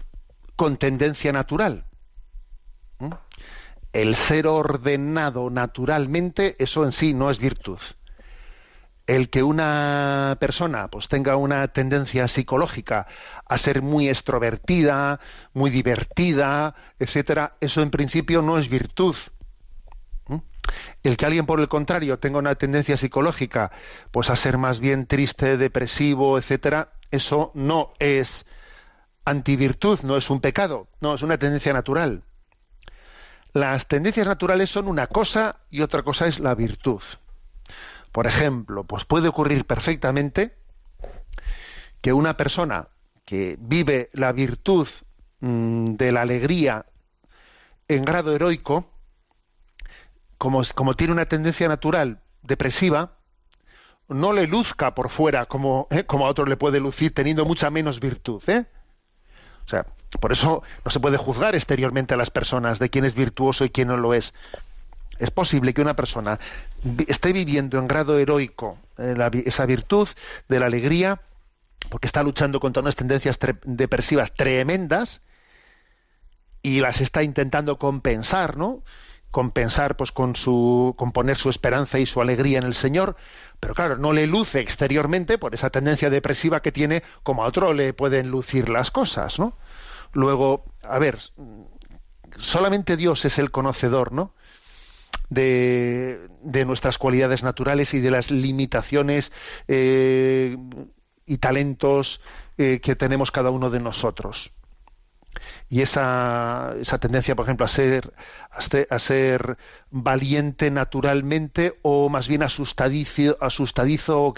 con 0.56 0.78
tendencia 0.78 1.30
natural. 1.30 1.84
¿Mm? 2.98 3.10
El 3.92 4.16
ser 4.16 4.46
ordenado 4.46 5.50
naturalmente, 5.50 6.56
eso 6.58 6.86
en 6.86 6.92
sí 6.92 7.12
no 7.12 7.28
es 7.28 7.38
virtud. 7.38 7.78
El 9.06 9.28
que 9.28 9.42
una 9.42 10.38
persona 10.40 10.88
pues 10.88 11.08
tenga 11.08 11.36
una 11.36 11.68
tendencia 11.68 12.28
psicológica 12.28 13.08
a 13.44 13.58
ser 13.58 13.82
muy 13.82 14.08
extrovertida, 14.08 15.20
muy 15.52 15.68
divertida, 15.68 16.74
etcétera, 16.98 17.56
eso 17.60 17.82
en 17.82 17.90
principio 17.90 18.40
no 18.40 18.56
es 18.56 18.70
virtud. 18.70 19.16
¿Mm? 20.28 20.38
El 21.02 21.18
que 21.18 21.26
alguien, 21.26 21.44
por 21.44 21.60
el 21.60 21.68
contrario, 21.68 22.18
tenga 22.18 22.38
una 22.38 22.54
tendencia 22.54 22.96
psicológica, 22.96 23.70
pues 24.10 24.30
a 24.30 24.36
ser 24.36 24.56
más 24.56 24.80
bien 24.80 25.04
triste, 25.04 25.58
depresivo, 25.58 26.38
etcétera, 26.38 26.94
eso 27.10 27.50
no 27.54 27.92
es 27.98 28.46
antivirtud, 29.24 30.00
no 30.02 30.16
es 30.16 30.30
un 30.30 30.40
pecado, 30.40 30.88
no, 31.00 31.14
es 31.14 31.22
una 31.22 31.38
tendencia 31.38 31.72
natural. 31.72 32.22
Las 33.52 33.86
tendencias 33.88 34.26
naturales 34.26 34.70
son 34.70 34.88
una 34.88 35.06
cosa 35.06 35.56
y 35.70 35.80
otra 35.80 36.02
cosa 36.02 36.26
es 36.26 36.38
la 36.38 36.54
virtud. 36.54 37.02
Por 38.12 38.26
ejemplo, 38.26 38.84
pues 38.84 39.04
puede 39.04 39.28
ocurrir 39.28 39.66
perfectamente 39.66 40.56
que 42.00 42.12
una 42.12 42.36
persona 42.36 42.88
que 43.24 43.56
vive 43.60 44.10
la 44.12 44.32
virtud 44.32 44.88
mm, 45.40 45.94
de 45.94 46.12
la 46.12 46.22
alegría 46.22 46.86
en 47.88 48.04
grado 48.04 48.34
heroico, 48.34 48.86
como, 50.38 50.62
como 50.74 50.94
tiene 50.94 51.12
una 51.12 51.26
tendencia 51.26 51.68
natural 51.68 52.22
depresiva, 52.42 53.19
no 54.10 54.32
le 54.32 54.46
luzca 54.46 54.94
por 54.94 55.08
fuera 55.08 55.46
como, 55.46 55.86
¿eh? 55.90 56.04
como 56.04 56.26
a 56.26 56.28
otro 56.28 56.44
le 56.44 56.56
puede 56.56 56.80
lucir 56.80 57.14
teniendo 57.14 57.44
mucha 57.44 57.70
menos 57.70 58.00
virtud. 58.00 58.42
¿eh? 58.48 58.66
O 59.64 59.68
sea, 59.68 59.86
por 60.20 60.32
eso 60.32 60.62
no 60.84 60.90
se 60.90 61.00
puede 61.00 61.16
juzgar 61.16 61.54
exteriormente 61.54 62.14
a 62.14 62.16
las 62.16 62.30
personas 62.30 62.78
de 62.78 62.90
quién 62.90 63.04
es 63.04 63.14
virtuoso 63.14 63.64
y 63.64 63.70
quién 63.70 63.88
no 63.88 63.96
lo 63.96 64.12
es. 64.12 64.34
Es 65.18 65.30
posible 65.30 65.74
que 65.74 65.82
una 65.82 65.94
persona 65.94 66.40
esté 67.06 67.32
viviendo 67.32 67.78
en 67.78 67.86
grado 67.86 68.18
heroico 68.18 68.78
eh, 68.98 69.14
esa 69.46 69.66
virtud 69.66 70.08
de 70.48 70.60
la 70.60 70.66
alegría 70.66 71.20
porque 71.88 72.06
está 72.06 72.22
luchando 72.22 72.60
contra 72.60 72.82
unas 72.82 72.96
tendencias 72.96 73.38
depresivas 73.64 74.34
tremendas 74.34 75.22
y 76.62 76.80
las 76.80 77.00
está 77.00 77.22
intentando 77.22 77.78
compensar, 77.78 78.56
¿no? 78.56 78.82
Compensar 79.30 79.96
pues 79.96 80.12
con 80.12 80.34
su 80.34 80.94
con 80.96 81.12
poner 81.12 81.36
su 81.36 81.50
esperanza 81.50 81.98
y 81.98 82.06
su 82.06 82.20
alegría 82.20 82.58
en 82.58 82.64
el 82.64 82.74
Señor, 82.74 83.16
pero 83.60 83.74
claro, 83.74 83.96
no 83.96 84.12
le 84.12 84.26
luce 84.26 84.60
exteriormente 84.60 85.38
por 85.38 85.54
esa 85.54 85.70
tendencia 85.70 86.10
depresiva 86.10 86.62
que 86.62 86.72
tiene 86.72 87.02
como 87.22 87.44
a 87.44 87.46
otro 87.46 87.72
le 87.72 87.92
pueden 87.92 88.30
lucir 88.30 88.68
las 88.68 88.90
cosas, 88.90 89.38
¿no? 89.38 89.56
Luego, 90.12 90.64
a 90.82 90.98
ver, 90.98 91.18
solamente 92.36 92.96
Dios 92.96 93.24
es 93.24 93.38
el 93.38 93.50
conocedor, 93.50 94.12
¿no? 94.12 94.34
De, 95.28 96.28
de 96.42 96.64
nuestras 96.64 96.98
cualidades 96.98 97.44
naturales 97.44 97.94
y 97.94 98.00
de 98.00 98.10
las 98.10 98.32
limitaciones 98.32 99.30
eh, 99.68 100.56
y 101.24 101.38
talentos 101.38 102.20
eh, 102.58 102.80
que 102.82 102.96
tenemos 102.96 103.30
cada 103.30 103.50
uno 103.50 103.70
de 103.70 103.78
nosotros. 103.78 104.50
Y 105.68 105.82
esa, 105.82 106.74
esa 106.80 106.98
tendencia, 106.98 107.36
por 107.36 107.44
ejemplo, 107.44 107.64
a 107.64 107.68
ser, 107.68 108.12
a 108.50 108.98
ser, 108.98 109.56
valiente 109.90 110.70
naturalmente 110.70 111.78
o 111.82 112.08
más 112.08 112.28
bien 112.28 112.42
asustadizo, 112.42 113.36
asustadizo 113.40 114.34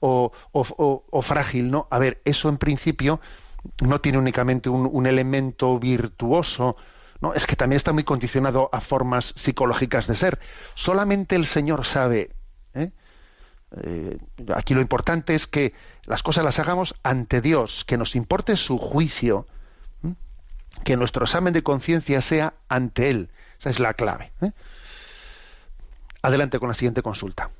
o, 0.00 1.22
frágil, 1.22 1.70
¿no? 1.70 1.86
A 1.90 1.98
ver, 1.98 2.20
eso 2.24 2.48
en 2.48 2.58
principio 2.58 3.20
no 3.82 4.00
tiene 4.00 4.18
únicamente 4.18 4.68
un, 4.68 5.06
elemento 5.06 5.78
virtuoso, 5.78 6.76
¿no? 7.20 7.34
Es 7.34 7.46
que 7.46 7.56
también 7.56 7.76
está 7.76 7.92
muy 7.92 8.04
condicionado 8.04 8.68
a 8.72 8.80
formas 8.80 9.32
psicológicas 9.36 10.06
de 10.06 10.14
ser. 10.14 10.40
Solamente 10.74 11.36
el 11.36 11.46
Señor 11.46 11.84
sabe. 11.84 12.32
¿eh? 12.74 12.90
Eh, 13.82 14.18
aquí 14.54 14.74
lo 14.74 14.80
importante 14.80 15.34
es 15.34 15.46
que 15.46 15.72
las 16.06 16.22
cosas 16.22 16.44
las 16.44 16.58
hagamos 16.58 16.94
ante 17.02 17.40
Dios, 17.40 17.84
que 17.84 17.96
nos 17.96 18.16
importe 18.16 18.56
su 18.56 18.78
juicio. 18.78 19.46
Que 20.82 20.96
nuestro 20.96 21.24
examen 21.24 21.52
de 21.52 21.62
conciencia 21.62 22.20
sea 22.20 22.54
ante 22.68 23.10
Él. 23.10 23.30
Esa 23.58 23.70
es 23.70 23.80
la 23.80 23.94
clave. 23.94 24.32
¿eh? 24.42 24.52
Adelante 26.22 26.58
con 26.58 26.68
la 26.68 26.74
siguiente 26.74 27.02
consulta. 27.02 27.50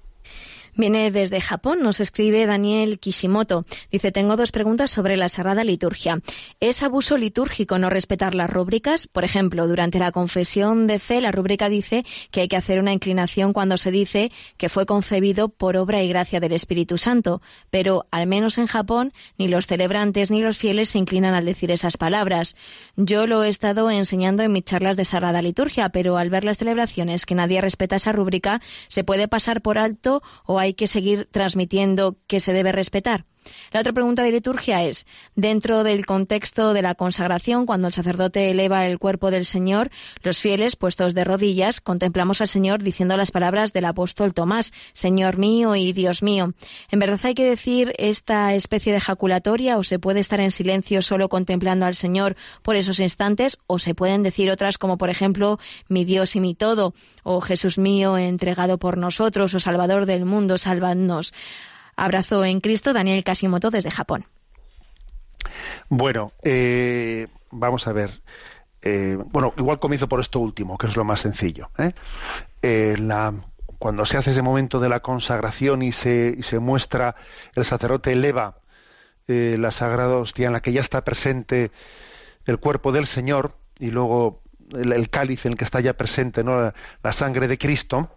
Viene 0.76 1.10
desde 1.12 1.40
Japón, 1.40 1.82
nos 1.82 2.00
escribe 2.00 2.46
Daniel 2.46 2.98
Kishimoto. 2.98 3.64
Dice, 3.92 4.10
tengo 4.10 4.36
dos 4.36 4.50
preguntas 4.50 4.90
sobre 4.90 5.16
la 5.16 5.28
Sagrada 5.28 5.62
Liturgia. 5.62 6.20
¿Es 6.58 6.82
abuso 6.82 7.16
litúrgico 7.16 7.78
no 7.78 7.90
respetar 7.90 8.34
las 8.34 8.50
rúbricas? 8.50 9.06
Por 9.06 9.22
ejemplo, 9.22 9.68
durante 9.68 10.00
la 10.00 10.10
confesión 10.10 10.88
de 10.88 10.98
fe, 10.98 11.20
la 11.20 11.30
rúbrica 11.30 11.68
dice 11.68 12.04
que 12.32 12.40
hay 12.40 12.48
que 12.48 12.56
hacer 12.56 12.80
una 12.80 12.92
inclinación 12.92 13.52
cuando 13.52 13.76
se 13.76 13.92
dice 13.92 14.32
que 14.56 14.68
fue 14.68 14.84
concebido 14.84 15.48
por 15.48 15.76
obra 15.76 16.02
y 16.02 16.08
gracia 16.08 16.40
del 16.40 16.52
Espíritu 16.52 16.98
Santo. 16.98 17.40
Pero, 17.70 18.06
al 18.10 18.26
menos 18.26 18.58
en 18.58 18.66
Japón, 18.66 19.12
ni 19.38 19.46
los 19.46 19.68
celebrantes 19.68 20.30
ni 20.30 20.42
los 20.42 20.58
fieles 20.58 20.88
se 20.88 20.98
inclinan 20.98 21.34
al 21.34 21.44
decir 21.44 21.70
esas 21.70 21.96
palabras. 21.96 22.56
Yo 22.96 23.26
lo 23.26 23.44
he 23.44 23.48
estado 23.48 23.90
enseñando 23.90 24.42
en 24.42 24.52
mis 24.52 24.64
charlas 24.64 24.96
de 24.96 25.04
Sagrada 25.04 25.42
Liturgia, 25.42 25.90
pero 25.90 26.16
al 26.16 26.30
ver 26.30 26.42
las 26.42 26.58
celebraciones 26.58 27.26
que 27.26 27.34
nadie 27.34 27.60
respeta 27.60 27.96
esa 27.96 28.12
rúbrica, 28.12 28.60
se 28.88 29.04
puede 29.04 29.28
pasar 29.28 29.62
por 29.62 29.78
alto 29.78 30.22
o 30.46 30.58
hay 30.58 30.63
que 30.72 30.86
seguir 30.86 31.28
transmitiendo 31.30 32.16
que 32.26 32.40
se 32.40 32.54
debe 32.54 32.72
respetar. 32.72 33.26
La 33.72 33.80
otra 33.80 33.92
pregunta 33.92 34.22
de 34.22 34.32
liturgia 34.32 34.82
es, 34.82 35.06
dentro 35.34 35.84
del 35.84 36.06
contexto 36.06 36.72
de 36.72 36.82
la 36.82 36.94
consagración, 36.94 37.66
cuando 37.66 37.88
el 37.88 37.94
sacerdote 37.94 38.50
eleva 38.50 38.86
el 38.86 38.98
cuerpo 38.98 39.30
del 39.30 39.44
Señor, 39.44 39.90
los 40.22 40.38
fieles, 40.38 40.76
puestos 40.76 41.14
de 41.14 41.24
rodillas, 41.24 41.80
contemplamos 41.80 42.40
al 42.40 42.48
Señor 42.48 42.82
diciendo 42.82 43.16
las 43.16 43.30
palabras 43.30 43.72
del 43.72 43.84
apóstol 43.84 44.34
Tomás, 44.34 44.72
Señor 44.92 45.38
mío 45.38 45.76
y 45.76 45.92
Dios 45.92 46.22
mío. 46.22 46.54
¿En 46.90 46.98
verdad 46.98 47.20
hay 47.24 47.34
que 47.34 47.48
decir 47.48 47.92
esta 47.98 48.54
especie 48.54 48.92
de 48.92 48.98
ejaculatoria 48.98 49.78
o 49.78 49.82
se 49.82 49.98
puede 49.98 50.20
estar 50.20 50.40
en 50.40 50.50
silencio 50.50 51.02
solo 51.02 51.28
contemplando 51.28 51.86
al 51.86 51.94
Señor 51.94 52.36
por 52.62 52.76
esos 52.76 53.00
instantes 53.00 53.58
o 53.66 53.78
se 53.78 53.94
pueden 53.94 54.22
decir 54.22 54.50
otras 54.50 54.78
como 54.78 54.98
por 54.98 55.10
ejemplo 55.10 55.58
mi 55.88 56.04
Dios 56.04 56.36
y 56.36 56.40
mi 56.40 56.54
todo 56.54 56.94
o 57.22 57.40
Jesús 57.40 57.78
mío 57.78 58.16
entregado 58.18 58.78
por 58.78 58.98
nosotros 58.98 59.54
o 59.54 59.60
Salvador 59.60 60.06
del 60.06 60.24
mundo, 60.24 60.58
salvadnos? 60.58 61.32
Abrazo 61.96 62.44
en 62.44 62.60
Cristo, 62.60 62.92
Daniel 62.92 63.24
Kasimoto 63.24 63.70
desde 63.70 63.90
Japón. 63.90 64.26
Bueno, 65.88 66.32
eh, 66.42 67.28
vamos 67.50 67.86
a 67.86 67.92
ver. 67.92 68.22
Eh, 68.82 69.16
bueno, 69.26 69.54
igual 69.56 69.78
comienzo 69.78 70.08
por 70.08 70.20
esto 70.20 70.40
último, 70.40 70.76
que 70.76 70.86
es 70.86 70.96
lo 70.96 71.04
más 71.04 71.20
sencillo. 71.20 71.70
¿eh? 71.78 72.96
Cuando 73.78 74.06
se 74.06 74.16
hace 74.16 74.30
ese 74.30 74.42
momento 74.42 74.80
de 74.80 74.88
la 74.88 75.00
consagración 75.00 75.82
y 75.82 75.92
se, 75.92 76.36
muestra, 76.60 77.16
el 77.54 77.64
sacerdote 77.64 78.12
eleva 78.12 78.58
la 79.26 79.70
sagrada 79.70 80.16
hostia 80.16 80.46
en 80.46 80.52
la 80.52 80.60
que 80.60 80.72
ya 80.72 80.80
está 80.80 81.02
presente 81.04 81.70
el 82.46 82.58
cuerpo 82.58 82.92
del 82.92 83.06
Señor 83.06 83.56
y 83.78 83.90
luego 83.90 84.42
el, 84.72 85.10
cáliz 85.10 85.46
en 85.46 85.52
el 85.52 85.58
que 85.58 85.64
está 85.64 85.80
ya 85.80 85.94
presente 85.94 86.42
la 86.44 87.12
sangre 87.12 87.48
de 87.48 87.58
Cristo, 87.58 88.10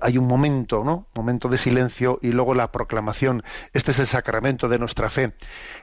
hay 0.00 0.18
un 0.18 0.26
momento, 0.26 0.84
¿no? 0.84 1.06
Momento 1.14 1.48
de 1.48 1.56
silencio 1.56 2.18
y 2.22 2.32
luego 2.32 2.54
la 2.54 2.70
proclamación. 2.70 3.42
Este 3.72 3.90
es 3.90 3.98
el 3.98 4.06
sacramento 4.06 4.68
de 4.68 4.78
nuestra 4.78 5.10
fe. 5.10 5.34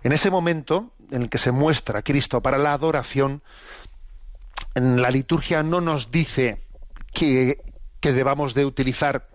En 0.03 0.11
ese 0.11 0.29
momento 0.29 0.91
en 1.11 1.23
el 1.23 1.29
que 1.29 1.37
se 1.37 1.51
muestra 1.51 2.03
Cristo 2.03 2.41
para 2.41 2.57
la 2.57 2.73
adoración, 2.73 3.41
en 4.75 5.01
la 5.01 5.09
liturgia 5.09 5.63
no 5.63 5.81
nos 5.81 6.11
dice 6.11 6.61
que, 7.13 7.61
debamos 8.01 8.53
de 8.53 8.65
utilizar 8.65 9.29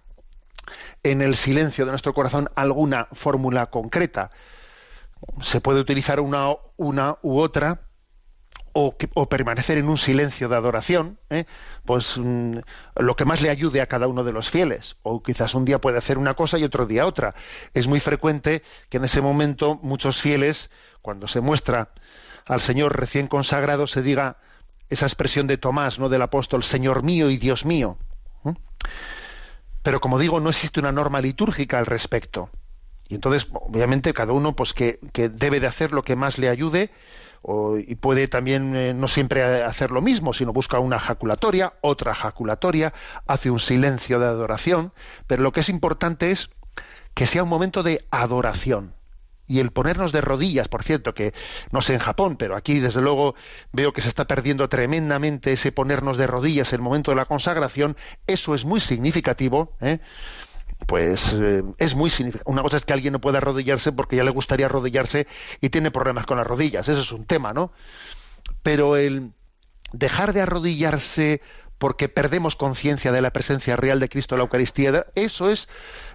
en 1.03 1.23
el 1.23 1.35
silencio 1.35 1.85
de 1.85 1.91
nuestro 1.91 2.15
corazón 2.15 2.49
alguna 2.55 3.09
fórmula 3.13 3.67
concreta. 3.67 4.31
Se 5.41 5.61
puede 5.61 5.81
utilizar 5.81 6.21
una 6.21 7.17
u 7.23 7.39
otra, 7.41 7.90
o, 8.73 9.27
permanecer 9.29 9.79
en 9.79 9.89
un 9.89 9.99
silencio 9.99 10.49
de 10.49 10.57
adoración, 10.57 11.19
¿eh? 11.29 11.45
pues 11.85 12.19
mm, 12.19 12.59
lo 12.97 13.17
que 13.17 13.25
más 13.25 13.43
le 13.43 13.51
ayude 13.51 13.81
a 13.81 13.87
cada 13.87 14.07
uno 14.07 14.25
de 14.25 14.33
los 14.33 14.49
fieles. 14.49 14.97
O 15.03 15.23
quizás 15.23 15.55
un 15.55 15.65
día 15.65 15.81
puede 15.81 15.99
hacer 15.99 16.19
una 16.19 16.35
cosa 16.35 16.59
y 16.59 16.65
otro 16.65 16.87
día 16.87 17.07
otra. 17.07 17.35
Es 17.75 17.87
muy 17.87 18.01
frecuente 18.01 18.63
que 18.89 18.99
en 18.99 19.05
ese 19.05 19.21
momento 19.21 19.79
muchos 19.83 20.21
fieles, 20.21 20.71
cuando 21.03 21.27
se 21.29 21.41
muestra 21.41 21.91
al 22.47 22.61
Señor 22.61 22.99
recién 22.99 23.27
consagrado, 23.27 23.87
se 23.87 24.03
diga 24.03 24.37
esa 24.89 25.07
expresión 25.07 25.47
de 25.47 25.59
Tomás, 25.59 25.99
no 25.99 26.09
del 26.09 26.23
apóstol, 26.23 26.63
Señor 26.63 27.03
mío 27.03 27.31
y 27.31 27.37
Dios 27.37 27.65
mío. 27.65 27.99
¿eh? 28.45 28.55
Pero 29.83 30.01
como 30.01 30.19
digo, 30.19 30.41
no 30.41 30.51
existe 30.51 30.81
una 30.81 30.93
norma 30.93 31.21
litúrgica 31.21 31.79
al 31.79 31.87
respecto. 31.87 32.51
Y 33.09 33.15
entonces, 33.17 33.49
obviamente, 33.53 34.13
cada 34.15 34.33
uno 34.33 34.55
pues 34.55 34.73
que, 34.73 35.01
que 35.13 35.29
debe 35.29 35.59
de 35.59 35.67
hacer 35.67 35.91
lo 35.91 36.05
que 36.05 36.15
más 36.15 36.39
le 36.39 36.49
ayude 36.49 36.93
o- 37.43 37.77
y 37.79 37.95
puede 37.97 38.29
también 38.29 38.75
eh, 38.77 38.95
no 38.95 39.09
siempre 39.09 39.43
hacer 39.63 39.91
lo 39.91 40.03
mismo, 40.03 40.33
sino 40.33 40.53
busca 40.53 40.79
una 40.79 40.99
jaculatoria, 40.99 41.75
otra 41.81 42.15
jaculatoria, 42.15 42.93
hace 43.27 43.51
un 43.51 43.61
silencio 43.61 44.19
de 44.19 44.27
adoración, 44.27 44.93
pero 45.27 45.43
lo 45.43 45.53
que 45.53 45.61
es 45.61 45.69
importante 45.69 46.31
es 46.31 46.51
que 47.15 47.27
sea 47.27 47.43
un 47.43 47.49
momento 47.49 47.83
de 47.83 48.05
adoración. 48.11 48.95
Y 49.47 49.59
el 49.59 49.73
ponernos 49.73 50.13
de 50.13 50.21
rodillas, 50.21 50.69
por 50.69 50.85
cierto, 50.85 51.13
que 51.13 51.35
no 51.73 51.83
sé 51.83 51.95
en 51.95 51.99
Japón, 51.99 52.37
pero 52.37 52.55
aquí 52.55 52.79
desde 52.79 53.01
luego 53.01 53.35
veo 53.73 53.93
que 53.93 54.01
se 54.01 54.07
está 54.07 54.27
perdiendo 54.27 54.69
tremendamente 54.69 55.53
ese 55.53 55.73
ponernos 55.73 56.17
de 56.19 56.29
rodillas 56.29 56.73
en 56.73 56.79
el 56.79 56.83
momento 56.85 57.11
de 57.11 57.17
la 57.17 57.25
consagración, 57.25 57.97
eso 58.29 58.55
es 58.55 58.65
muy 58.65 58.79
significativo, 58.79 59.77
¿eh? 59.81 59.99
Pues 60.87 61.35
eh, 61.35 61.63
es 61.79 61.95
muy 61.95 62.11
significativo. 62.11 62.51
Una 62.51 62.63
cosa 62.63 62.77
es 62.77 62.85
que 62.85 62.93
alguien 62.93 63.13
no 63.13 63.21
pueda 63.21 63.39
arrodillarse 63.39 63.93
porque 63.93 64.17
ya 64.17 64.25
le 64.25 64.31
gustaría 64.31 64.67
arrodillarse 64.67 65.27
y 65.61 65.71
tiene 65.71 65.91
problemas 65.91 66.27
con 66.27 66.39
las 66.39 66.47
rodillas, 66.47 66.89
eso 66.89 67.01
es 67.01 67.13
un 67.13 67.27
tema, 67.27 67.53
¿no? 67.53 67.73
Pero 68.63 68.97
el 68.97 69.33
dejar 69.93 70.33
de 70.33 70.43
arrodillarse 70.43 71.41
porque 71.81 72.11
perdemos 72.11 72.57
conciencia 72.57 73.11
de 73.11 73.23
la 73.23 73.31
presencia 73.31 73.75
real 73.75 74.01
de 74.01 74.11
Cristo 74.11 74.35
en 74.35 74.41
la 74.41 74.45
Eucaristía, 74.45 75.07
eso 75.15 75.51
es, 75.51 75.67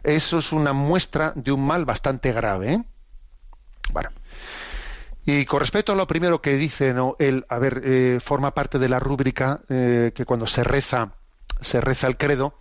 eso 0.04 0.38
es 0.38 0.52
una 0.52 0.74
muestra 0.74 1.34
de 1.36 1.52
un 1.52 1.66
mal 1.66 1.86
bastante 1.86 2.32
grave. 2.32 2.74
¿eh? 2.74 2.84
Bueno. 3.92 4.12
Y 5.26 5.46
con 5.46 5.60
respecto 5.60 5.92
a 5.92 5.96
lo 5.96 6.06
primero 6.06 6.40
que 6.40 6.56
dice, 6.56 6.94
¿no? 6.94 7.16
él, 7.18 7.48
a 7.50 7.58
ver, 7.58 7.82
eh, 7.84 8.20
forma 8.24 8.54
parte 8.54 8.78
de 8.78 8.90
la 8.90 9.00
rúbrica 9.00 9.62
eh, 9.68 10.12
que 10.14 10.24
cuando 10.24 10.46
se 10.46 10.64
reza, 10.64 11.14
se 11.62 11.82
reza 11.82 12.06
el 12.06 12.18
credo, 12.18 12.54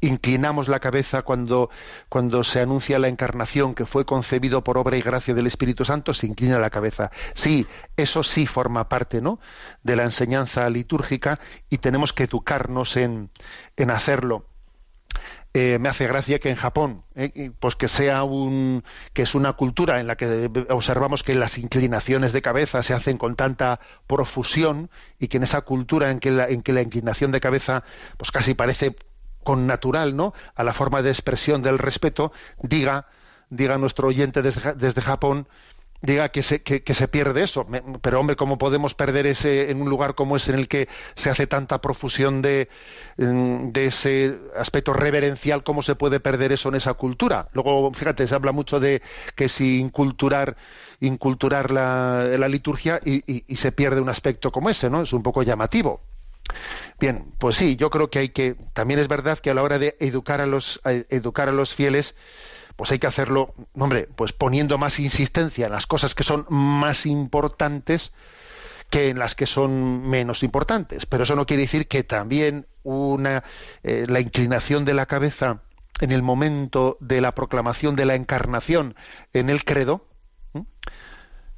inclinamos 0.00 0.68
la 0.68 0.80
cabeza 0.80 1.22
cuando, 1.22 1.70
cuando 2.08 2.44
se 2.44 2.60
anuncia 2.60 2.98
la 2.98 3.08
encarnación 3.08 3.74
que 3.74 3.86
fue 3.86 4.04
concebido 4.04 4.64
por 4.64 4.78
obra 4.78 4.96
y 4.96 5.02
gracia 5.02 5.34
del 5.34 5.46
Espíritu 5.46 5.84
Santo, 5.84 6.14
se 6.14 6.26
inclina 6.26 6.58
la 6.58 6.70
cabeza. 6.70 7.10
Sí, 7.34 7.66
eso 7.96 8.22
sí 8.22 8.46
forma 8.46 8.88
parte 8.88 9.20
¿no? 9.20 9.40
de 9.82 9.96
la 9.96 10.04
enseñanza 10.04 10.68
litúrgica 10.70 11.40
y 11.68 11.78
tenemos 11.78 12.12
que 12.12 12.24
educarnos 12.24 12.96
en, 12.96 13.30
en 13.76 13.90
hacerlo. 13.90 14.46
Eh, 15.52 15.80
me 15.80 15.88
hace 15.88 16.06
gracia 16.06 16.38
que 16.38 16.48
en 16.48 16.54
Japón, 16.54 17.02
eh, 17.16 17.50
pues 17.58 17.74
que 17.74 17.88
sea 17.88 18.22
un, 18.22 18.84
que 19.12 19.22
es 19.22 19.34
una 19.34 19.54
cultura 19.54 19.98
en 19.98 20.06
la 20.06 20.16
que 20.16 20.48
observamos 20.68 21.24
que 21.24 21.34
las 21.34 21.58
inclinaciones 21.58 22.32
de 22.32 22.40
cabeza 22.40 22.84
se 22.84 22.94
hacen 22.94 23.18
con 23.18 23.34
tanta 23.34 23.80
profusión 24.06 24.90
y 25.18 25.26
que 25.26 25.38
en 25.38 25.42
esa 25.42 25.62
cultura 25.62 26.12
en 26.12 26.20
que 26.20 26.30
la, 26.30 26.46
en 26.46 26.62
que 26.62 26.72
la 26.72 26.82
inclinación 26.82 27.32
de 27.32 27.40
cabeza, 27.40 27.82
pues 28.16 28.30
casi 28.30 28.54
parece 28.54 28.94
con 29.44 29.66
natural, 29.66 30.16
¿no? 30.16 30.32
A 30.54 30.64
la 30.64 30.72
forma 30.74 31.02
de 31.02 31.10
expresión 31.10 31.62
del 31.62 31.78
respeto, 31.78 32.32
diga, 32.62 33.06
diga 33.50 33.78
nuestro 33.78 34.08
oyente 34.08 34.42
desde, 34.42 34.74
desde 34.74 35.02
Japón, 35.02 35.48
diga 36.02 36.30
que 36.30 36.42
se, 36.42 36.62
que, 36.62 36.94
se 36.94 37.08
pierde 37.08 37.42
eso. 37.42 37.66
Pero 38.00 38.20
hombre, 38.20 38.36
¿cómo 38.36 38.56
podemos 38.58 38.94
perder 38.94 39.26
ese 39.26 39.70
en 39.70 39.82
un 39.82 39.90
lugar 39.90 40.14
como 40.14 40.36
ese 40.36 40.52
en 40.52 40.58
el 40.58 40.68
que 40.68 40.88
se 41.14 41.28
hace 41.30 41.46
tanta 41.46 41.80
profusión 41.82 42.40
de, 42.42 42.68
mm, 43.18 43.70
de 43.72 43.86
ese 43.86 44.38
aspecto 44.56 44.92
reverencial? 44.92 45.62
¿Cómo 45.62 45.82
se 45.82 45.94
puede 45.96 46.20
perder 46.20 46.52
eso 46.52 46.68
en 46.70 46.76
esa 46.76 46.94
cultura? 46.94 47.48
Luego, 47.52 47.92
fíjate, 47.92 48.26
se 48.26 48.34
habla 48.34 48.52
mucho 48.52 48.80
de 48.80 49.02
que 49.34 49.48
si 49.48 49.78
inculturar, 49.80 50.56
inculturar 51.00 51.70
la, 51.70 52.24
la 52.38 52.48
liturgia 52.48 53.00
y- 53.04 53.44
y 53.46 53.56
se 53.56 53.72
pierde 53.72 54.00
un 54.00 54.08
aspecto 54.08 54.50
como 54.52 54.70
ese, 54.70 54.88
¿no? 54.90 55.02
Es 55.02 55.12
un 55.12 55.22
poco 55.22 55.42
llamativo. 55.42 56.00
Bien, 56.98 57.32
pues 57.38 57.56
sí, 57.56 57.76
yo 57.76 57.90
creo 57.90 58.10
que 58.10 58.18
hay 58.18 58.28
que. 58.30 58.56
También 58.72 59.00
es 59.00 59.08
verdad 59.08 59.38
que 59.38 59.50
a 59.50 59.54
la 59.54 59.62
hora 59.62 59.78
de 59.78 59.96
educar 60.00 60.40
a 60.40 60.46
los, 60.46 60.80
a 60.84 60.92
educar 60.92 61.48
a 61.48 61.52
los 61.52 61.74
fieles, 61.74 62.14
pues 62.76 62.92
hay 62.92 62.98
que 62.98 63.06
hacerlo, 63.06 63.54
hombre, 63.74 64.08
pues 64.16 64.32
poniendo 64.32 64.78
más 64.78 65.00
insistencia 65.00 65.66
en 65.66 65.72
las 65.72 65.86
cosas 65.86 66.14
que 66.14 66.22
son 66.22 66.46
más 66.48 67.06
importantes 67.06 68.12
que 68.90 69.08
en 69.08 69.18
las 69.18 69.34
que 69.34 69.46
son 69.46 70.08
menos 70.08 70.42
importantes. 70.42 71.06
Pero 71.06 71.22
eso 71.22 71.36
no 71.36 71.46
quiere 71.46 71.62
decir 71.62 71.88
que 71.88 72.02
también 72.02 72.66
una 72.82 73.44
eh, 73.82 74.06
la 74.08 74.20
inclinación 74.20 74.84
de 74.84 74.94
la 74.94 75.06
cabeza 75.06 75.62
en 76.00 76.12
el 76.12 76.22
momento 76.22 76.96
de 77.00 77.20
la 77.20 77.32
proclamación 77.32 77.96
de 77.96 78.06
la 78.06 78.14
encarnación 78.14 78.94
en 79.32 79.50
el 79.50 79.64
credo, 79.64 80.06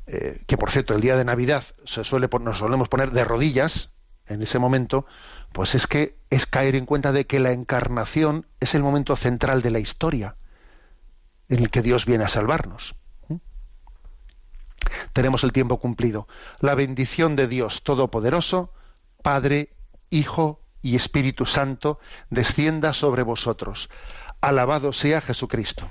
eh, 0.06 0.40
que 0.46 0.56
por 0.56 0.70
cierto 0.70 0.94
el 0.94 1.00
día 1.00 1.16
de 1.16 1.24
Navidad 1.24 1.64
se 1.84 2.02
suele 2.02 2.28
nos 2.40 2.58
solemos 2.58 2.88
poner 2.88 3.12
de 3.12 3.24
rodillas 3.24 3.91
en 4.26 4.42
ese 4.42 4.58
momento, 4.58 5.06
pues 5.52 5.74
es 5.74 5.86
que 5.86 6.16
es 6.30 6.46
caer 6.46 6.76
en 6.76 6.86
cuenta 6.86 7.12
de 7.12 7.26
que 7.26 7.40
la 7.40 7.52
encarnación 7.52 8.46
es 8.60 8.74
el 8.74 8.82
momento 8.82 9.16
central 9.16 9.62
de 9.62 9.70
la 9.70 9.78
historia 9.78 10.36
en 11.48 11.58
el 11.58 11.70
que 11.70 11.82
Dios 11.82 12.06
viene 12.06 12.24
a 12.24 12.28
salvarnos. 12.28 12.94
¿Mm? 13.28 13.36
Tenemos 15.12 15.44
el 15.44 15.52
tiempo 15.52 15.78
cumplido. 15.78 16.26
La 16.60 16.74
bendición 16.74 17.36
de 17.36 17.48
Dios 17.48 17.82
Todopoderoso, 17.82 18.72
Padre, 19.22 19.74
Hijo 20.10 20.60
y 20.80 20.96
Espíritu 20.96 21.46
Santo, 21.46 21.98
descienda 22.30 22.92
sobre 22.92 23.22
vosotros. 23.22 23.90
Alabado 24.40 24.92
sea 24.92 25.20
Jesucristo. 25.20 25.90